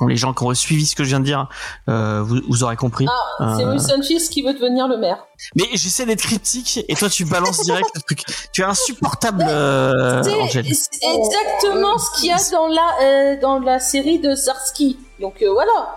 [0.06, 1.48] les gens qui ont suivi ce que je viens de dire,
[1.88, 3.06] euh, vous, vous aurez compris.
[3.40, 3.72] Ah, c'est Euh.
[3.72, 5.26] Wilson Fisk qui veut devenir le maire.
[5.56, 8.22] Mais j'essaie d'être cryptique et toi tu balances direct le truc.
[8.52, 10.66] Tu es insupportable, euh, c'est Angèle.
[10.66, 14.98] c'est exactement ce qu'il y a dans la, euh, dans la série de Zarsky.
[15.20, 15.96] Donc euh, voilà.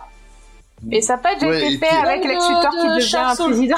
[0.92, 3.16] Et ça n'a pas déjà Ouais, été fait avec De- Lex Luthor qui de devient
[3.18, 3.78] un président.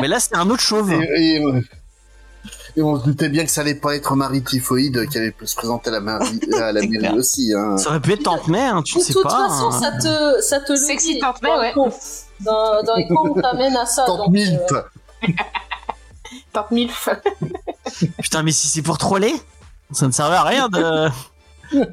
[0.00, 0.92] Mais là c'est un autre chauve.
[0.92, 1.60] Et, et, euh,
[2.76, 5.54] et on se doutait bien que ça allait pas être Marie Typhoïde qui allait se
[5.56, 7.14] présenter à la mairie, à la C'est mairie clair.
[7.14, 7.52] aussi.
[7.56, 7.76] Hein.
[7.78, 9.48] Ça aurait pu être Tante May, hein, tu De sais toute pas.
[9.48, 9.80] façon, hein.
[9.80, 11.20] ça te, ça te le Sexy dit.
[11.20, 11.72] Tante dans ouais.
[12.40, 14.04] Dans, dans les cons, on t'amène à ça.
[14.06, 14.60] Tante donc, Milf.
[14.72, 14.82] euh,
[16.52, 17.08] Tante Milf.
[18.20, 19.34] Putain, mais si c'est pour troller,
[19.92, 21.08] ça ne servait à rien de.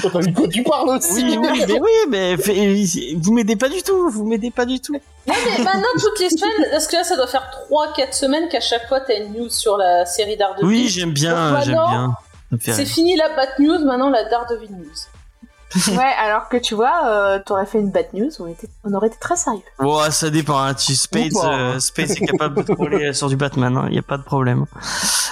[0.00, 3.56] T'as vu de quoi tu parles aussi Oui, oui, mais oui, mais fait- vous m'aidez
[3.56, 4.94] pas du tout, vous m'aidez pas du tout.
[4.94, 8.60] Ouais, mais maintenant, toutes les semaines, parce que là, ça doit faire 3-4 semaines qu'à
[8.60, 10.64] chaque fois, t'as une news sur la série Daredevil.
[10.66, 12.16] Oui, j'aime bien, j'aime bien.
[12.60, 14.92] C'est fini la Bat News, maintenant la Daredevil News.
[15.96, 18.68] ouais, alors que tu vois, euh, t'aurais fait une bad news, on, était...
[18.84, 19.62] on aurait été très sérieux.
[19.78, 20.58] Bon, ça dépend.
[20.58, 20.74] Hein.
[20.74, 21.80] Tu, Spades, euh, hein.
[21.80, 23.84] Spades est capable de troller sur du Batman.
[23.86, 24.66] Il n'y a pas de problème.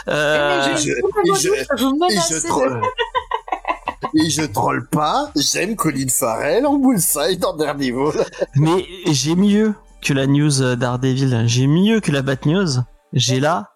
[0.08, 0.94] Euh, mais je- je,
[1.36, 2.80] je- je je.
[4.14, 8.12] Et je troll pas, j'aime Colin Farrell en Bullseye dans Daredevil.
[8.56, 11.44] Mais j'ai mieux que la news Daredevil.
[11.46, 12.68] J'ai mieux que la Bat News.
[13.12, 13.70] J'ai la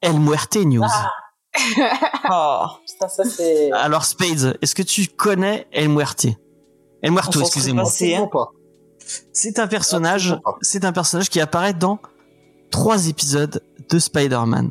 [0.00, 0.84] El Muerte News.
[0.88, 1.10] Ah.
[2.24, 3.72] Ah, Putain, ça c'est.
[3.72, 6.26] Alors Spades, est-ce que tu connais El Muerte?
[7.02, 7.84] El Muerto, excusez-moi.
[9.32, 11.98] C'est un personnage, c'est un personnage qui apparaît dans
[12.70, 14.70] trois épisodes de Spider-Man.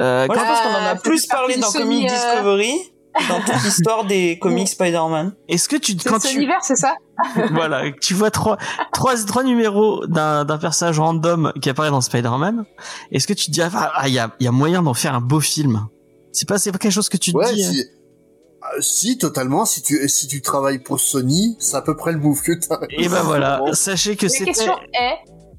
[0.00, 2.93] Euh, Moi, je quand- pense qu'on en a plus parlé dans Sony, Comic euh, Discovery
[3.28, 5.34] dans toute l'histoire des comics Spider-Man.
[5.48, 6.96] Est-ce que tu, C'est quand cet tu, univers, c'est ça
[7.52, 8.58] voilà, tu vois trois,
[8.92, 12.64] trois, trois numéros d'un, d'un personnage random qui apparaît dans Spider-Man,
[13.12, 14.94] est-ce que tu te dis, ah, ah, il y a, il y a moyen d'en
[14.94, 15.86] faire un beau film?
[16.32, 17.64] C'est pas, c'est pas quelque chose que tu te Ouais, dis.
[17.64, 19.64] hein si, euh, si, totalement.
[19.64, 22.80] Si tu, si tu travailles pour Sony, c'est à peu près le move que t'as.
[22.90, 25.14] Et ben voilà, sachez que La c'était, question est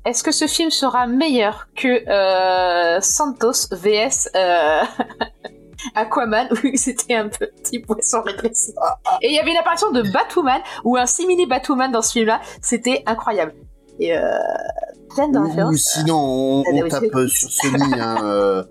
[0.06, 4.82] est-ce que ce film sera meilleur que euh, Santos vs euh,
[5.94, 8.74] Aquaman où c'était un petit poisson rétréci
[9.22, 12.42] Et il y avait une apparition de Batwoman ou un simili Batwoman dans ce film-là,
[12.62, 13.54] c'était incroyable.
[14.00, 14.22] Et euh,
[15.10, 15.76] plein de Ou, ou références.
[15.96, 17.82] sinon, on, Ah, on tape euh, sur Sony.
[18.00, 18.64] Hein, euh,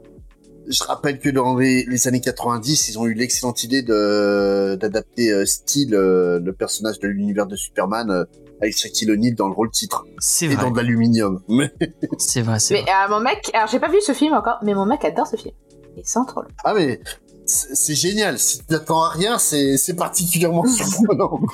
[0.68, 5.30] je rappelle que dans les, les années 90, ils ont eu l'excellente idée de d'adapter
[5.30, 8.24] euh, Steel, euh, le personnage de l'univers de Superman, euh,
[8.62, 11.42] avec Shaquille O'Neal dans le rôle titre c'est et vrai, dans de l'aluminium.
[11.48, 11.70] Mais
[12.18, 12.90] c'est vrai, c'est Mais vrai.
[12.92, 15.36] euh, mon mec, alors j'ai pas vu ce film encore, mais mon mec adore ce
[15.36, 15.54] film.
[15.96, 16.48] Et troll.
[16.64, 17.00] ah mais
[17.46, 18.38] c'est génial.
[18.38, 21.40] Si tu t'attends à rien, c'est c'est particulièrement surprenant.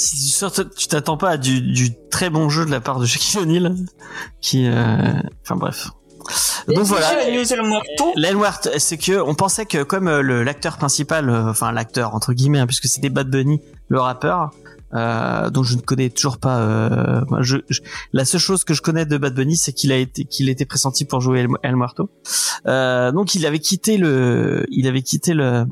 [0.00, 0.32] Si
[0.76, 3.74] tu t'attends pas à du, du très bon jeu de la part de Shaquille O'Neal,
[4.40, 5.12] qui, euh,
[5.42, 5.90] enfin bref.
[6.68, 7.10] Donc voilà.
[8.14, 12.32] L'Elwart, c'est que on pensait que comme euh, le l'acteur principal, euh, enfin l'acteur entre
[12.32, 14.50] guillemets, hein, puisque c'était Bad Bunny, le rappeur,
[14.94, 16.58] euh, dont je ne connais toujours pas.
[16.60, 17.80] Euh, je, je-
[18.12, 20.64] la seule chose que je connais de Bad Bunny, c'est qu'il a été qu'il était
[20.66, 22.10] pressenti pour jouer El, El Muerto.
[22.66, 25.64] Euh, donc il avait quitté le, il avait quitté le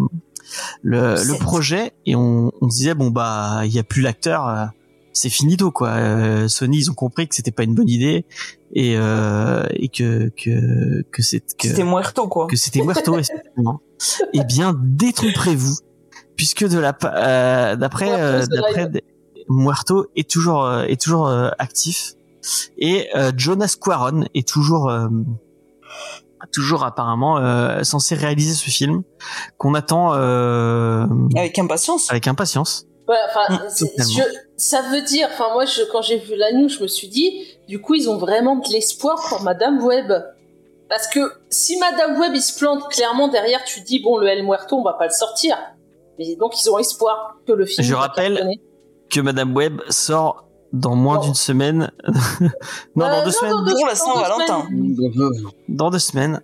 [0.82, 4.46] le, le projet et on, on se disait bon bah il y a plus l'acteur.
[4.48, 4.64] euh,
[5.12, 5.88] c'est finito quoi.
[5.92, 8.26] Euh, Sony ils ont compris que c'était pas une bonne idée
[8.74, 12.46] et euh, et que que que c'est que C'était Muerto, quoi.
[12.48, 13.80] que c'était Muerto effectivement.
[14.34, 15.76] Eh bien, détromperez-vous,
[16.36, 18.90] puisque de la euh, d'après Muerto, euh, d'après
[19.48, 22.12] Muerto est toujours euh, est toujours euh, actif
[22.78, 25.08] et euh, Jonas Quaron est toujours euh,
[26.52, 29.02] toujours apparemment euh, censé réaliser ce film
[29.58, 31.06] qu'on attend euh,
[31.36, 32.10] Avec impatience.
[32.10, 32.86] avec impatience.
[33.08, 33.62] Ouais, enfin,
[34.16, 34.22] je-
[34.56, 37.40] ça veut dire, enfin moi, je, quand j'ai vu la news, je me suis dit,
[37.68, 40.12] du coup, ils ont vraiment de l'espoir pour Madame Web.
[40.88, 41.20] Parce que
[41.50, 44.82] si Madame Web il se plante clairement derrière, tu dis bon, le El Muerto, on
[44.84, 45.56] va pas le sortir.
[46.18, 47.86] Mais donc ils ont espoir que le film.
[47.86, 48.40] Je rappelle-.
[49.10, 51.92] Que Madame Web sort dans moins d'une semaine.
[52.96, 53.52] non, Euh, dans deux non, semaines.
[53.52, 54.66] dans Pour la dans deux Saint-Valentin.
[54.66, 55.32] semaines.
[55.68, 56.40] dans deux semaines.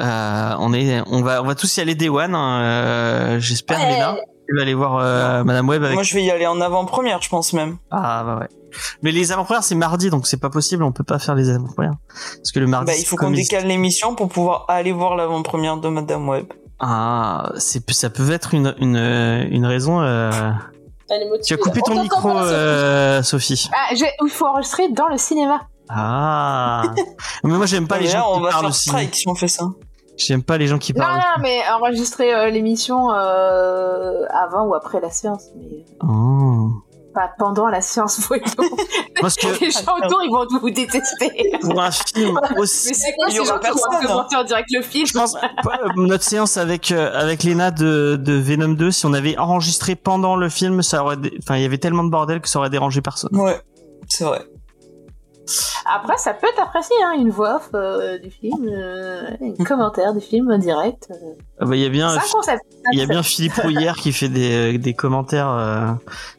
[0.00, 2.34] Euh, on est, on va, on va tous y aller Day One.
[2.34, 3.92] hein, euh, J'espère, Ouais.
[3.92, 4.16] Léna.
[4.48, 5.94] Tu vas aller voir euh, Madame Web avec.
[5.94, 7.76] Moi, je vais y aller en avant-première, je pense même.
[7.90, 8.48] Ah bah ouais.
[9.02, 10.82] Mais les avant-premières c'est mardi, donc c'est pas possible.
[10.82, 11.94] On peut pas faire les avant-premières
[12.38, 12.86] parce que le mardi.
[12.90, 16.46] Bah, il faut qu'on décale l'émission pour pouvoir aller voir l'avant-première de Madame Web.
[16.84, 20.00] Ah, c'est, ça peut être une, une, une raison.
[20.02, 20.30] euh.
[21.44, 22.52] Tu as coupé On ton micro, pas, Sophie.
[22.54, 23.70] euh, Sophie.
[23.72, 25.60] Ah, il faut enregistrer dans le cinéma.
[25.88, 26.82] Ah.
[27.44, 28.88] Mais moi j'aime pas les Mais là, gens on qui va parlent faire aussi.
[28.88, 29.64] strike si on fait ça.
[30.16, 31.16] J'aime pas les gens qui Non, parlent.
[31.18, 35.44] non, mais enregistrer euh, l'émission euh, avant ou après la séance.
[35.56, 35.84] Mais...
[36.02, 36.70] Oh.
[37.14, 38.44] Pas pendant la séance voyons.
[39.20, 41.52] Parce que Les gens autour, ils vont vous détester.
[41.60, 44.82] pour un film Mais aussi, c'est quoi ces gens qui vont commenter en direct le
[44.82, 45.40] film je pense euh,
[45.96, 50.36] notre séance avec euh, avec Lena de de Venom 2, si on avait enregistré pendant
[50.36, 52.70] le film, ça aurait, dé- enfin il y avait tellement de bordel que ça aurait
[52.70, 53.34] dérangé personne.
[53.36, 53.60] Ouais,
[54.08, 54.40] c'est vrai.
[55.84, 60.14] Après, ça peut être apprécié, hein, une voix off euh, du film, euh, un commentaire
[60.14, 61.08] du film en direct.
[61.10, 61.14] euh.
[61.60, 62.62] Ah bah, Il y a bien C'est un concept.
[62.92, 65.86] Il y a bien Philippe Rouillère qui fait des, des commentaires, euh,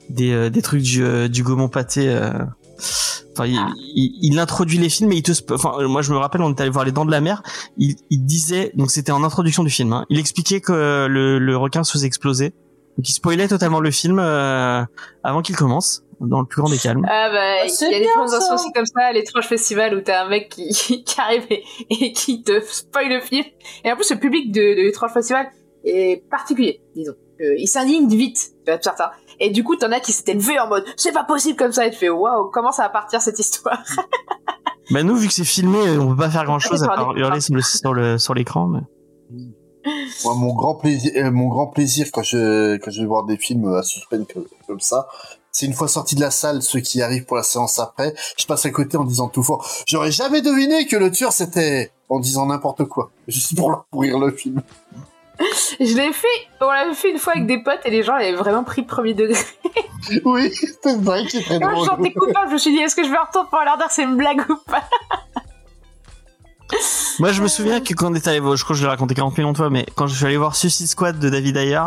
[0.10, 2.10] des, euh, des trucs du, euh, du Gaumont Pâté.
[2.10, 2.32] euh.
[3.36, 3.60] Enfin, il,
[3.96, 6.52] il, il introduit les films et il te, enfin, euh, moi je me rappelle, on
[6.54, 7.42] est allé voir Les Dents de la Mer.
[7.78, 9.92] Il, il disait, donc c'était en introduction du film.
[9.92, 12.50] Hein, il expliquait que le, le requin se faisait exploser.
[12.98, 14.84] Donc il spoilait totalement le film euh,
[15.24, 17.06] avant qu'il commence, dans le plus grand des calmes.
[17.10, 20.02] Ah bah, Ah, il y a des présentations aussi comme ça, à l'étrange festival où
[20.02, 20.70] t'as un mec qui,
[21.04, 23.46] qui arrive et, et qui te spoil le film.
[23.84, 25.48] Et en plus, le public de, de l'étrange festival
[25.84, 27.14] est particulier, disons.
[27.42, 29.12] Euh, il s'indigne vite, tu vas ça.
[29.40, 31.86] Et du coup, t'en as qui s'étaient levés en mode, c'est pas possible comme ça,
[31.88, 33.82] et tu fais, waouh, comment ça va partir cette histoire?
[34.92, 37.16] Bah nous, vu que c'est filmé, on peut pas faire grand chose à Ouais, part
[37.18, 38.68] hurler sur le sur le sur l'écran.
[38.68, 38.82] mais-
[40.26, 43.38] Moi, mon grand plaisir, euh, mon grand plaisir quand je quand je vais voir des
[43.38, 45.08] films à suspense comme, comme ça,
[45.54, 48.46] c'est une fois sorti de la salle, ceux qui arrivent pour la séance après, je
[48.46, 52.20] passe à côté en disant tout fort, j'aurais jamais deviné que le tueur c'était en
[52.20, 54.62] disant n'importe quoi, juste pour leur pourrir le film.
[55.80, 56.28] Je l'ai fait,
[56.62, 59.16] on l'avait fait une fois avec des potes et les gens avaient vraiment pris premier
[59.16, 59.42] degré.
[60.26, 60.52] Oui,
[60.84, 61.88] c'est vrai que c'est très Moi, je drôle.
[61.88, 64.04] sentais coupable, je me suis dit, est-ce que je vais retourner pour leur dire c'est
[64.04, 64.84] une blague ou pas?
[67.20, 68.90] Moi, je me souviens que quand on est allé, voir- je crois que je l'ai
[68.90, 71.58] raconté 40 millions de fois, mais quand je suis allé voir Suicide Squad de David
[71.58, 71.80] Ayer,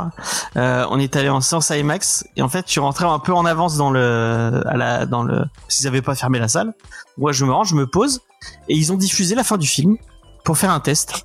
[0.56, 3.44] euh, on est allé en séance IMAX et en fait, tu rentrais un peu en
[3.44, 6.74] avance dans le, à la, dans le, s'ils avaient pas fermé la salle.
[7.18, 8.20] Moi, je me rends, je me pose
[8.68, 9.96] et ils ont diffusé la fin du film
[10.44, 11.24] pour faire un test.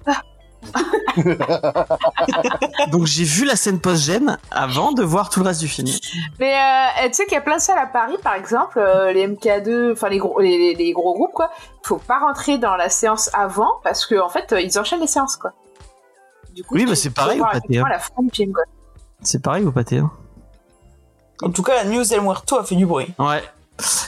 [2.91, 5.87] Donc j'ai vu la scène post-gène avant de voir tout le reste du film.
[6.39, 9.11] Mais euh, tu sais qu'il y a plein de salles à Paris, par exemple, euh,
[9.11, 11.51] les MK2, enfin les gros, les, les- les gros groupes, quoi.
[11.83, 15.07] Faut pas rentrer dans la séance avant parce que en fait, euh, ils enchaînent les
[15.07, 15.51] séances, quoi.
[16.53, 17.85] Du coup, Oui, bah, c'est pareil au pâté, hein.
[19.23, 20.11] C'est pareil ou pâté hein
[21.41, 23.13] En tout cas, la news El Muerto a fait du bruit.
[23.19, 23.43] Ouais.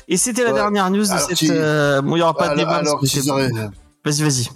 [0.07, 0.55] Et c'était la Ouais.
[0.55, 1.37] dernière news de Alors, cette.
[1.37, 2.77] tu- euh, Bon, il y aura pas de débat.
[2.77, 4.49] alors Vas-y, vas-y.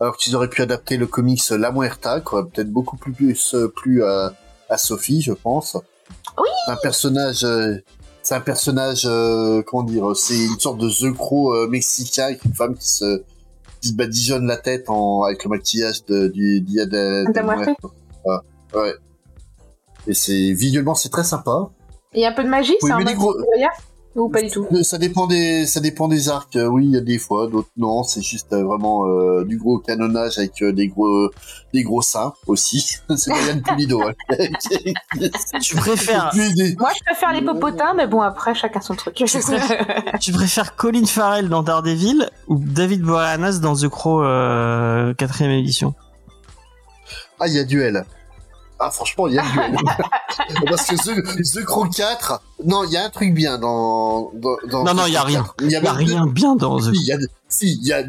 [0.00, 3.68] Alors qu'ils auraient pu adapter le comics La Muerta, quoi, peut-être beaucoup plus plus, euh,
[3.68, 4.32] plus à,
[4.68, 5.76] à Sophie, je pense.
[6.38, 6.48] Oui.
[6.66, 7.76] C'est un personnage, euh,
[8.22, 12.44] c'est un personnage, euh, comment dire, c'est une sorte de The Crow euh, mexicain avec
[12.44, 13.22] une femme qui se,
[13.80, 17.40] qui se badigeonne la tête en, avec le maquillage de, du Dia de, De de
[17.42, 17.66] Muerte.
[17.66, 17.92] Muerto.
[18.74, 18.94] Ouais.
[20.06, 21.68] Et c'est visuellement c'est très sympa.
[22.14, 23.36] Il y a un peu de magie, c'est un mode gros-
[24.16, 26.56] ou pas du tout Euh, Ça dépend des, ça dépend des arcs.
[26.56, 28.02] Euh, Oui, il y a des fois, d'autres non.
[28.02, 31.30] C'est juste euh, vraiment euh, du gros canonnage avec euh, des gros,
[31.72, 32.96] des gros seins aussi.
[33.16, 34.00] c'est Brian Pulido.
[34.02, 34.12] hein.
[35.62, 39.14] Tu préfères, des- Moi, je préfère les popotins, mais bon, après, chacun son truc.
[40.20, 45.94] tu préfères Colin Farrell dans Daredevil ou David Boreanaz dans The Crow euh, quatrième édition?
[47.38, 48.04] Ah, il y a duel.
[48.82, 49.76] Ah, franchement, il y a duel.
[50.66, 54.30] Parce que The, The Crow 4, non, il y a un truc bien dans.
[54.34, 55.42] dans, dans Non, non, il y a rien.
[55.42, 55.54] 4.
[55.60, 57.18] Il y Il y a deux- rien bien dans The Si, il y a,
[57.48, 58.00] si, il y a,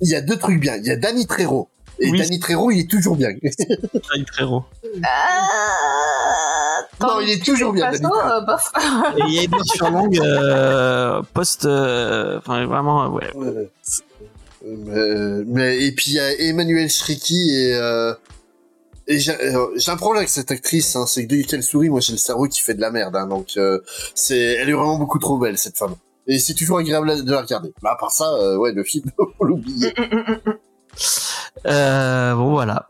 [0.00, 0.76] il y a deux trucs bien.
[0.76, 1.68] Il y a Danny Trejo.
[1.98, 2.18] Et Oui.
[2.18, 3.28] Danny Trejo, il est toujours bien.
[3.38, 4.64] Crow frérot.
[7.00, 8.28] non, il est toujours bien, Danny Façon, Trejo.
[8.32, 8.72] euh, bof.
[9.18, 13.30] Et il y a Edward Furlong euh, post, euh, enfin vraiment, euh, ouais.
[13.34, 13.70] Ouais.
[14.66, 18.12] Euh, mais et puis il y a Emmanuel Shriki et euh,
[19.06, 21.88] et j'ai euh, j'ai un problème avec cette actrice, hein, c'est que dès qu'elle sourit,
[21.88, 23.80] moi j'ai le cerveau qui fait de la merde, hein, donc euh,
[24.14, 25.94] c'est elle est vraiment beaucoup trop belle cette femme.
[26.26, 27.72] Et c'est toujours agréable de la regarder.
[27.82, 29.94] Mais à part ça, euh, ouais, le film, faut l'oublier.
[31.66, 32.88] Euh, bon voilà.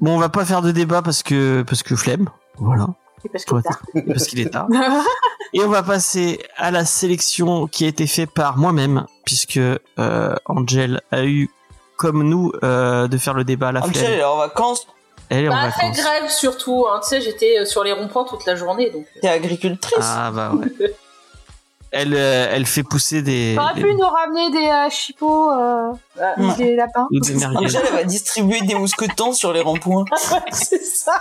[0.00, 2.28] Bon, on va pas faire de débat parce que parce que flemme.
[2.56, 2.88] Voilà.
[3.30, 3.80] Parce tard.
[4.28, 4.68] Qu'il est tard.
[5.54, 10.34] Et on va passer à la sélection qui a été faite par moi-même, puisque euh,
[10.46, 11.50] Angel a eu,
[11.96, 14.12] comme nous, euh, de faire le débat à la Angel, flemme.
[14.12, 14.86] est en vacances,
[15.32, 17.00] Elle est en Bah, après grève surtout, hein.
[17.02, 19.06] tu sais, j'étais euh, sur les ronds-points toute la journée, donc.
[19.20, 19.96] t'es agricultrice.
[20.00, 20.94] Ah bah ouais.
[21.94, 25.92] Elle, euh, elle fait pousser des, T'aurais des, pu nous ramener des euh, chipots, euh,
[26.56, 27.66] des lapins ou des merguez.
[27.66, 30.06] Angel, elle va distribuer des mousquetons sur les ronds-points.
[30.52, 31.20] c'est ça.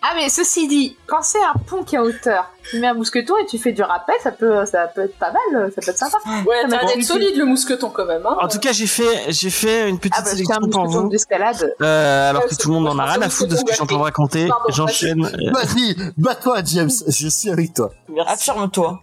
[0.00, 2.94] Ah mais ceci dit, quand c'est un pont qui est en hauteur, tu mets un
[2.94, 5.90] mousqueton et tu fais du rappel, ça peut, ça peut être pas mal, ça peut
[5.90, 6.18] être sympa.
[6.46, 8.24] Ouais, Ça t'as d'être solide le mousqueton quand même.
[8.24, 8.36] Hein.
[8.40, 11.08] En tout cas, j'ai fait, j'ai fait une petite Ah bah un sélection pour vous.
[11.08, 11.74] d'escalade.
[11.82, 13.70] Euh, alors Ouais, que tout le monde en a rien à foutre de ce que
[13.70, 14.48] je suis en train de raconter.
[14.68, 15.24] J'enchaîne.
[15.24, 16.90] Euh, Vas-y, bats-toi, James.
[17.08, 17.90] Je suis avec toi.
[18.28, 19.02] Affirme-toi.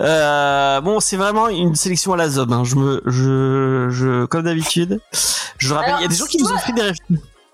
[0.00, 2.50] Euh, bon, c'est vraiment une sélection à la zob.
[2.52, 2.62] Hein.
[2.64, 5.00] Je me, je, je, comme d'habitude,
[5.58, 5.96] je rappelle.
[5.98, 6.92] Il y a des gens qui nous ont pris des.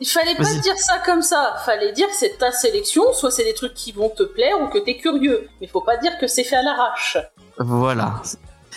[0.01, 1.56] Il fallait pas dire ça comme ça.
[1.64, 4.68] Fallait dire que c'est ta sélection, soit c'est des trucs qui vont te plaire ou
[4.68, 5.48] que t'es curieux.
[5.60, 7.16] Mais faut pas dire que c'est fait à l'arrache.
[7.59, 8.20] Voilà.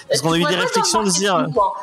[0.07, 1.45] Parce qu'on a eu des réflexions de dire.
[1.53, 1.73] toi.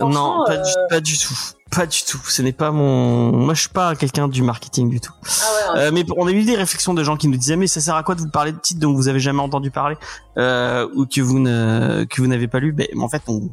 [0.00, 1.34] Non, pas, euh, du, pas du tout.
[1.70, 2.20] Pas du tout.
[2.24, 3.32] Ce n'est pas mon.
[3.32, 5.12] Moi, je suis pas quelqu'un du marketing du tout.
[5.22, 5.86] Ah ouais, ouais.
[5.86, 7.94] Euh, mais on a eu des réflexions de gens qui nous disaient mais ça sert
[7.94, 9.96] à quoi de vous parler de titres dont vous avez jamais entendu parler
[10.38, 12.72] euh, ou que vous ne que vous n'avez pas lu?
[12.72, 13.50] Ben en fait, on,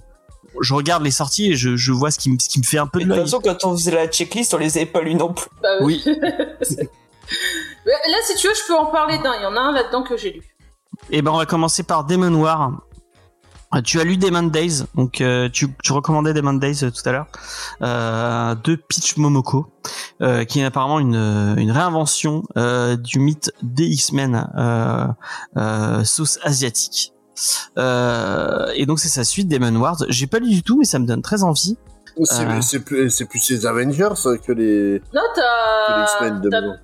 [0.61, 2.77] je regarde les sorties et je, je vois ce qui, me- ce qui me fait
[2.77, 4.85] un peu Mais de de toute façon, quand on faisait la checklist, on les avait
[4.85, 5.49] pas lus non plus.
[5.61, 6.03] Bah oui.
[7.85, 9.33] Là, si tu veux, je peux en parler d'un.
[9.35, 10.41] Il y en a un là-dedans que j'ai lu.
[11.11, 12.71] Et ben on va commencer par Demon War.
[13.75, 17.07] Euh, Tu as lu Demon Days, donc euh, tu, tu recommandais Demon Days euh, tout
[17.07, 17.27] à l'heure,
[17.83, 19.67] euh, de Peach Momoko,
[20.21, 25.05] euh, qui est apparemment une, une réinvention euh, du mythe des X-Men euh,
[25.57, 27.13] euh, sauce asiatique.
[27.77, 29.97] Euh, et donc c'est sa suite Demon Wars.
[30.09, 31.77] J'ai pas lu du tout, mais ça me donne très envie.
[32.23, 32.61] C'est Euh.
[32.61, 34.13] c'est plus, plus les Avengers
[34.45, 35.01] que les.
[35.13, 36.05] Non, t'as.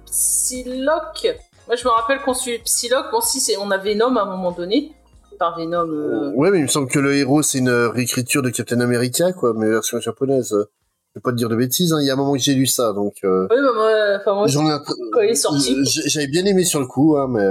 [0.05, 1.27] Psylocke.
[1.67, 3.07] Moi, je me rappelle qu'on suit Psylocke.
[3.11, 4.93] Bon, si, on a Venom à un moment donné.
[5.39, 5.87] Par Venom.
[5.89, 9.33] euh, Ouais, mais il me semble que le héros c'est une réécriture de Captain America,
[9.33, 10.51] quoi, mais version japonaise.
[10.51, 11.97] Je vais pas te dire de bêtises, hein.
[12.01, 13.15] il y a un moment que j'ai lu ça, donc.
[13.25, 15.75] Euh, Oui, bah, moi, enfin, moi, j'en ai un- quand il est sorti.
[15.85, 17.45] J'avais bien aimé sur le coup, hein, mais.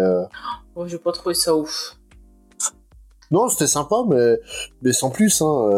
[0.77, 1.97] moi, j'ai pas trouvé ça ouf.
[3.35, 4.39] Non, c'était sympa, mais,
[4.83, 5.69] mais sans plus, hein.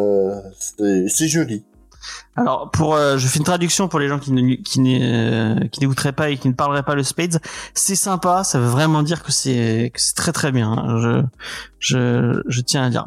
[0.80, 1.64] euh, C'est joli.
[2.36, 5.54] Alors, pour, euh, je fais une traduction pour les gens qui ne, qui n'est- euh,
[5.72, 7.40] qui n'écouteraient pas et qui ne parleraient pas le Spades.
[7.74, 10.70] C'est sympa, ça veut vraiment dire que c'est, que c'est très très bien.
[10.70, 11.00] hein.
[11.00, 11.22] Je,
[11.80, 13.06] je, je tiens à dire.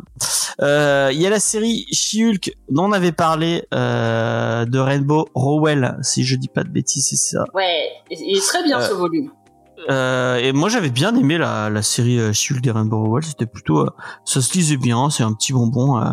[0.61, 5.97] Euh, Il y a la série She-Hulk dont on avait parlé euh, de Rainbow Rowell,
[6.01, 7.45] si je dis pas de bêtises, c'est ça.
[7.53, 9.30] Ouais, il est très bien Euh, ce volume.
[9.89, 13.19] Euh, et moi j'avais bien aimé la, la série euh, She-Hulk des Rainbow.
[13.22, 13.89] C'était plutôt, euh,
[14.26, 15.97] ça se lisait bien, c'est un petit bonbon.
[15.97, 16.03] Euh,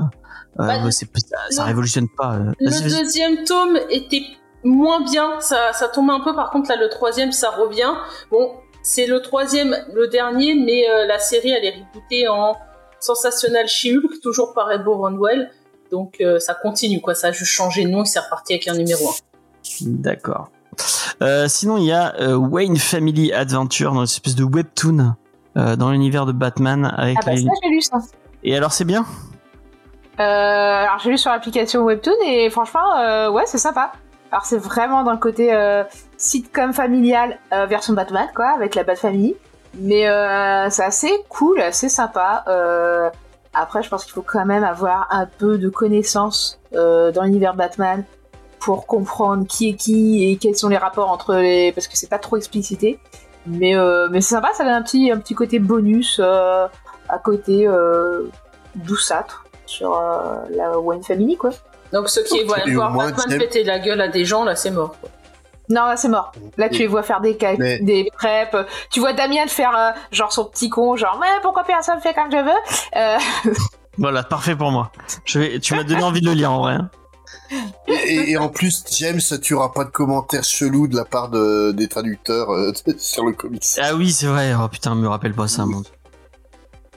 [0.57, 1.07] Bah, ça,
[1.51, 2.39] ça le- révolutionne pas.
[2.61, 4.23] Le deuxième tome était
[4.65, 6.35] moins bien, ça, ça tombe un peu.
[6.35, 7.93] Par contre, là, le troisième, ça revient.
[8.31, 8.53] Bon,
[8.83, 12.57] c'est le troisième, le dernier, mais la série, elle est rebootée en
[13.01, 15.51] Sensational She-Hulk, toujours par Ed Boronwell.
[15.93, 17.15] Donc, ça continue, quoi.
[17.15, 19.13] Ça a juste changé de nom et c'est reparti avec un numéro 1.
[19.83, 20.49] D'accord.
[21.23, 25.15] Euh, sinon, il y a euh, Wayne Family Adventure dans une espèce de webtoon
[25.57, 27.99] euh, dans l'univers de Batman avec Ah bah ça, j'ai lu ça.
[28.45, 29.05] Et alors, c'est bien?
[30.19, 33.93] Alors j'ai lu sur l'application Webtoon et franchement, ouais, c'est sympa.
[34.33, 35.55] Alors c'est vraiment d'un côté
[36.17, 37.39] sitcom familial
[37.69, 39.35] version Batman, quoi, avec la Bat Family.
[39.75, 40.07] Mais
[40.71, 42.45] c'est assez cool, assez sympa.
[43.53, 48.03] Après, je pense qu'il faut quand même avoir un peu de connaissances dans l'univers Batman
[48.61, 51.73] pour comprendre qui est qui et quels sont les rapports entre les...
[51.73, 52.99] Parce que c'est pas trop explicité.
[53.47, 56.67] Mais, euh, mais c'est sympa, ça donne un petit, un petit côté bonus euh,
[57.09, 58.29] à côté euh,
[58.75, 61.51] douceâtre sur euh, la Wayne Family, quoi.
[61.93, 64.97] Donc, ceux qui voient voir Batman péter la gueule à des gens, là, c'est mort.
[65.01, 65.11] quoi.
[65.69, 66.33] Non, là, c'est mort.
[66.57, 68.57] Là, tu les vois faire des, Mais- des crêpes.
[68.91, 72.31] Tu vois Damien faire euh, genre son petit con, genre, ouais, pourquoi personne fait comme
[72.33, 73.19] je veux Euh,
[73.99, 74.91] Voilà, parfait pour moi.
[75.25, 75.59] Je vais...
[75.61, 76.75] Tu m'as donné envie de le lire en vrai.
[76.75, 76.91] hein.
[78.09, 81.89] Et, en plus, James, tu auras pas de commentaires chelous de la part de, des
[81.89, 83.65] traducteurs euh, sur le comics.
[83.81, 84.53] Ah oui, c'est vrai.
[84.61, 85.91] Oh putain, me rappelle pas ça, mon dieu.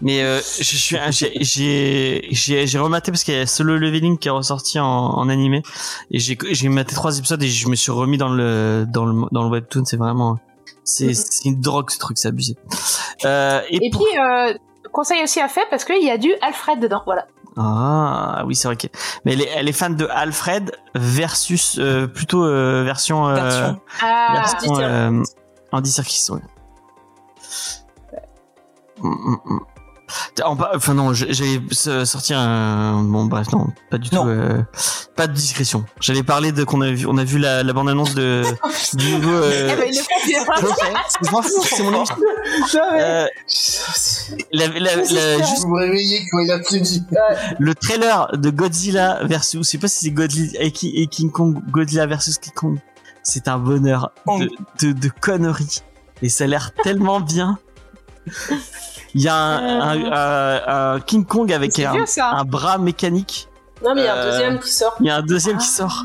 [0.01, 4.17] Mais euh, je suis, j'ai, j'ai, j'ai, j'ai rematé parce qu'il y a Solo Leveling
[4.17, 5.61] qui est ressorti en, en animé
[6.09, 9.25] et j'ai, j'ai maté trois épisodes et je me suis remis dans le, dans le,
[9.33, 9.83] dans le webtoon.
[9.83, 10.39] C'est vraiment,
[10.85, 11.13] c'est, Mhm.
[11.15, 12.55] c'est une drogue ce truc, c'est abusé.
[13.25, 14.53] Euh, et, Et pour- puis, euh,
[14.93, 17.27] conseil aussi à faire parce qu'il y a du Alfred dedans, voilà.
[17.61, 18.87] Ah oui, c'est vrai que,
[19.25, 23.81] mais elle est, elle est fan de Alfred versus euh, plutôt euh, version, euh, Version.
[24.01, 25.23] Ah, version Andy euh,
[25.73, 26.39] Andy Serkis, ouais.
[29.01, 29.59] Mm, mm, mm.
[30.43, 31.59] Enfin non, j'allais
[32.05, 34.61] sortir un bon bref non pas du tout euh,
[35.15, 35.85] pas de discrétion.
[35.99, 38.43] J'allais parler de qu'on a vu on a vu la, la bande annonce de
[38.93, 39.29] du nouveau.
[39.33, 39.69] Euh...
[39.73, 39.91] Eh ben,
[41.63, 42.15] c'est mon émission.
[42.75, 43.27] Euh,
[44.51, 47.03] la- la- la- juste Vous vous réveillez quand il a tout dit.
[47.59, 51.31] le trailer de Godzilla versus, je sais pas si c'est Godzilla et Ki- et King
[51.31, 52.79] Kong, Godzilla versus King Kong.
[53.23, 54.49] C'est un bonheur de,
[54.81, 55.81] de, de conneries.
[56.21, 57.59] Et ça a l'air tellement bien.
[59.15, 62.29] Il y a un, un- un- un King Kong avec un, vieux, ça.
[62.31, 63.47] un bras mécanique.
[63.83, 64.95] Non, mais il y a un Euh, deuxième qui sort.
[64.99, 65.77] Il y a un deuxième qui Ah.
[65.77, 66.03] sort.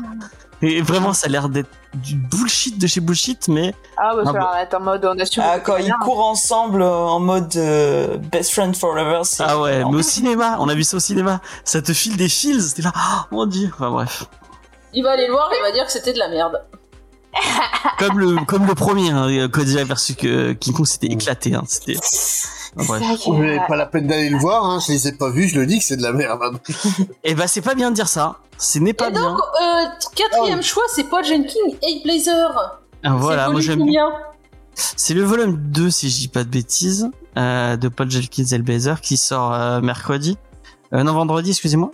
[0.61, 4.31] Et vraiment, ça a l'air d'être du bullshit de chez bullshit, mais Ah, bah, Ah
[4.53, 5.15] ça être en mode, on.
[5.41, 9.95] Ah, quand ils courent ensemble euh, en mode euh, best friend forever, ah ouais, mais
[9.97, 11.41] au cinéma, on a vu ça au cinéma.
[11.63, 12.69] Ça te file des fils.
[12.69, 13.69] C'était là, oh mon dieu.
[13.73, 14.23] Enfin bref.
[14.93, 16.61] Il va aller le voir et il va dire que c'était de la merde.
[17.99, 21.97] comme le comme le premier hein, Godzilla versus euh, King Kong c'était éclaté hein, c'était
[22.83, 23.03] bref.
[23.25, 25.59] Vous n'avez pas la peine d'aller le voir, hein, je les ai pas vus, je
[25.59, 26.41] le dis que c'est de la merde.
[26.43, 27.03] hein.
[27.23, 29.85] et bah c'est pas bien de dire ça ce n'est pas et bien donc, euh,
[30.15, 32.79] quatrième choix, c'est Paul Jenkins, Hey Blazer.
[33.03, 33.79] Ah, voilà, c'est moi volume j'aime.
[33.79, 34.13] combien
[34.73, 38.59] C'est le volume 2, si je dis pas de bêtises, euh, de Paul Jenkins et
[38.59, 40.37] Blazer qui sort euh, mercredi.
[40.93, 41.91] Euh, non, vendredi, excusez-moi.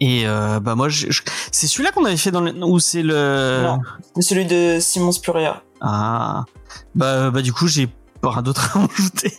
[0.00, 1.08] Et euh, bah moi, je,
[1.50, 2.52] c'est celui-là qu'on avait fait dans le...
[2.64, 3.62] Ou c'est le...
[3.64, 3.80] Non.
[4.20, 5.50] Celui de Simon Spurrier.
[5.80, 6.44] Ah.
[6.94, 7.88] Bah, bah du coup, j'ai
[8.20, 9.32] pas rien d'autre à ajouter.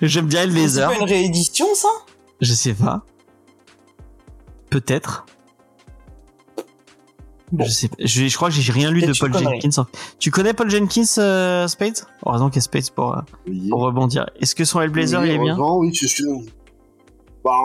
[0.00, 1.88] J'aime bien le C'est pas une réédition, ça?
[2.40, 3.04] Je sais pas.
[4.70, 5.26] Peut-être.
[7.52, 7.64] Bon.
[7.64, 7.96] Je sais pas.
[7.98, 9.32] Je, je crois que j'ai rien lu de Paul.
[9.36, 9.86] Jenkins.
[10.18, 13.68] Tu connais Paul Jenkins, euh, Spade Heureusement qu'il y a Spade pour, euh, Oui.
[13.68, 14.26] pour rebondir.
[14.40, 15.58] Est-ce que son Hellblazer, Oui, il est bien?
[15.58, 16.24] Oui, je suis.
[17.44, 17.58] Bah,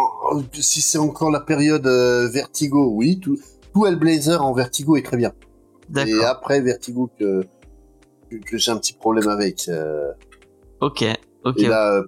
[0.53, 3.37] si c'est encore la période euh, Vertigo, oui, tout,
[3.73, 5.33] tout Hellblazer en Vertigo est très bien.
[5.95, 7.45] Et après Vertigo que,
[8.29, 9.67] que, j'ai un petit problème avec.
[9.67, 10.11] euh,
[10.81, 11.03] Ok.
[11.43, 11.59] Ok.
[11.59, 12.03] et là, euh,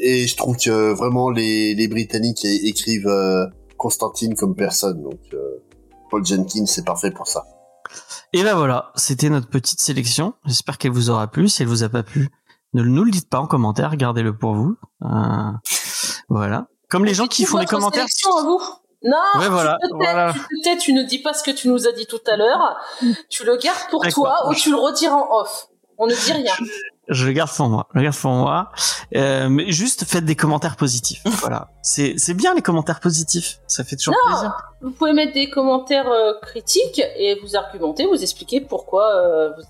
[0.00, 3.46] et je trouve que vraiment les, les Britanniques écrivent euh,
[3.76, 5.62] Constantine comme personne, donc euh,
[6.10, 7.44] Paul Jenkins c'est parfait pour ça.
[8.32, 10.34] Et ben voilà, c'était notre petite sélection.
[10.46, 11.48] J'espère qu'elle vous aura plu.
[11.48, 12.28] Si elle vous a pas plu,
[12.72, 14.76] ne nous le dites pas en commentaire, gardez-le pour vous.
[15.02, 15.50] Euh,
[16.28, 16.66] voilà.
[16.88, 18.06] Comme les gens qui font des commentaires.
[18.06, 18.60] sélection à vous
[19.04, 20.32] Non, Ouais, voilà, tu te tais, voilà.
[20.32, 22.36] tu te tais, tu ne dis pas ce que tu nous as dit tout à
[22.36, 22.76] l'heure.
[23.28, 25.68] Tu le gardes pour toi ou tu le retires en off.
[25.98, 26.52] On ne dit rien.
[27.08, 27.86] Je le garde pour moi.
[27.94, 28.70] Je le garde pour moi.
[29.14, 31.20] Euh, mais juste faites des commentaires positifs.
[31.40, 31.68] voilà.
[31.82, 33.58] C'est c'est bien les commentaires positifs.
[33.68, 34.56] Ça fait toujours plaisir.
[34.80, 39.62] Vous pouvez mettre des commentaires euh, critiques et vous argumenter, vous expliquer pourquoi euh, vous-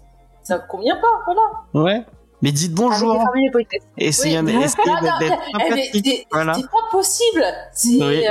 [0.44, 1.08] ça ne convient pas.
[1.26, 1.86] Voilà.
[1.88, 2.06] Ouais.
[2.40, 3.18] Mais dites bonjour.
[3.52, 3.82] politesses.
[3.96, 4.42] Essayez, Ah,
[5.18, 5.38] d'être
[5.70, 7.44] eh, c'est pas possible.
[7.72, 8.24] C'est Oui.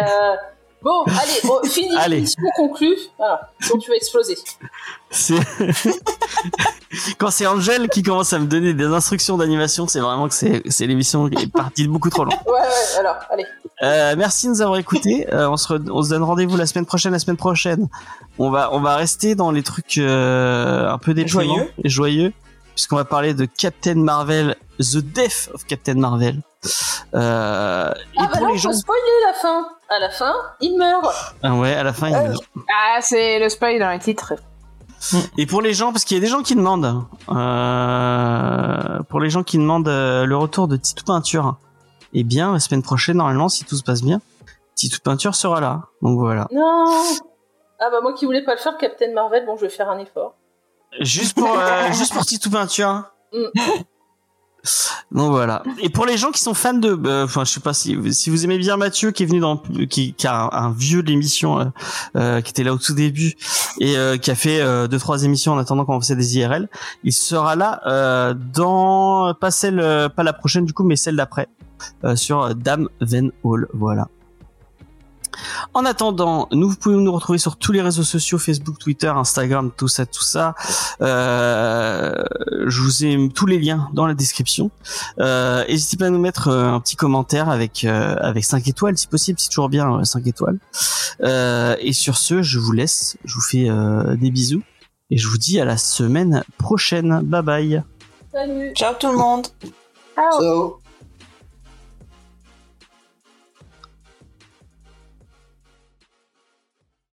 [0.84, 1.04] Bon.
[1.06, 1.96] Allez, on finit.
[1.98, 2.22] Allez.
[2.22, 2.96] Mission conclue.
[3.18, 3.50] Voilà.
[3.62, 4.38] Sinon tu vas exploser.
[5.10, 5.36] C'est
[7.18, 10.62] quand c'est Angel qui commence à me donner des instructions d'animation, c'est vraiment que c'est
[10.70, 12.36] c'est l'émission qui est partie de beaucoup trop loin.
[12.46, 13.00] Ouais, ouais.
[13.00, 13.46] Alors, allez.
[13.82, 15.28] Euh, merci de nous avoir écoutés.
[15.34, 17.12] Euh, on, se re- on se donne rendez-vous la semaine prochaine.
[17.12, 17.88] La semaine prochaine,
[18.38, 21.72] on va on va rester dans les trucs euh, un peu déprimants Joyeux.
[21.84, 22.34] et joyeux,
[22.76, 26.42] puisqu'on va parler de Captain Marvel, The Death of Captain Marvel.
[27.14, 29.68] Euh, et Ah bah pour non, les gens, faut spoiler la fin.
[29.90, 31.06] À la fin, il meurt.
[31.44, 32.10] ah ouais, à la fin.
[32.10, 32.44] il Euh, meurt.
[32.70, 34.34] Ah, c'est le spoil dans les titres.
[35.38, 39.30] Et pour les gens, parce qu'il y a des gens qui demandent, euh, pour les
[39.30, 41.58] gens qui demandent le retour de Titou Peinture,
[42.14, 44.22] eh bien, la semaine prochaine, normalement, si tout se passe bien,
[44.76, 45.82] Titou Peinture sera là.
[46.02, 46.48] Donc voilà.
[46.52, 46.86] Non.
[47.80, 50.00] Ah bah moi qui voulais pas le faire, Captain Marvel, bon je vais faire un
[50.00, 50.36] effort.
[51.02, 51.50] Juste pour,
[51.92, 53.04] juste pour Titou Peinture.
[53.34, 53.44] Mm.
[55.12, 55.62] Donc voilà.
[55.80, 58.30] Et pour les gens qui sont fans de, euh, enfin je sais pas si si
[58.30, 59.58] vous aimez bien Mathieu qui est venu dans,
[59.90, 61.66] qui, qui a un, vieux de l'émission, euh,
[62.16, 63.34] euh, qui était là au tout début
[63.82, 66.70] et euh, qui a fait euh, deux trois émissions en attendant qu'on faisait des IRL,
[67.04, 71.50] il sera là dans pas celle, pas la prochaine du coup, mais celle d'après
[72.16, 73.68] sur Dame Van Hall.
[73.74, 74.08] Voilà.
[75.74, 79.72] En attendant, nous vous pouvez nous retrouver sur tous les réseaux sociaux, Facebook, Twitter, Instagram,
[79.76, 80.56] tout ça, tout ça.
[81.02, 82.14] Euh,
[82.68, 84.72] je vous ai mis tous les liens dans la description.
[85.20, 88.98] Euh, N'hésitez pas à nous mettre euh, un petit commentaire avec euh, avec 5 étoiles
[88.98, 90.60] si possible, c'est toujours bien euh, 5 étoiles.
[91.22, 94.62] Euh, et sur ce, je vous laisse, je vous fais euh, des bisous
[95.10, 97.22] et je vous dis à la semaine prochaine.
[97.24, 97.84] Bye bye.
[98.32, 98.74] Salut.
[98.76, 99.48] Ciao tout le monde
[100.16, 100.40] Ciao.
[100.40, 100.80] So,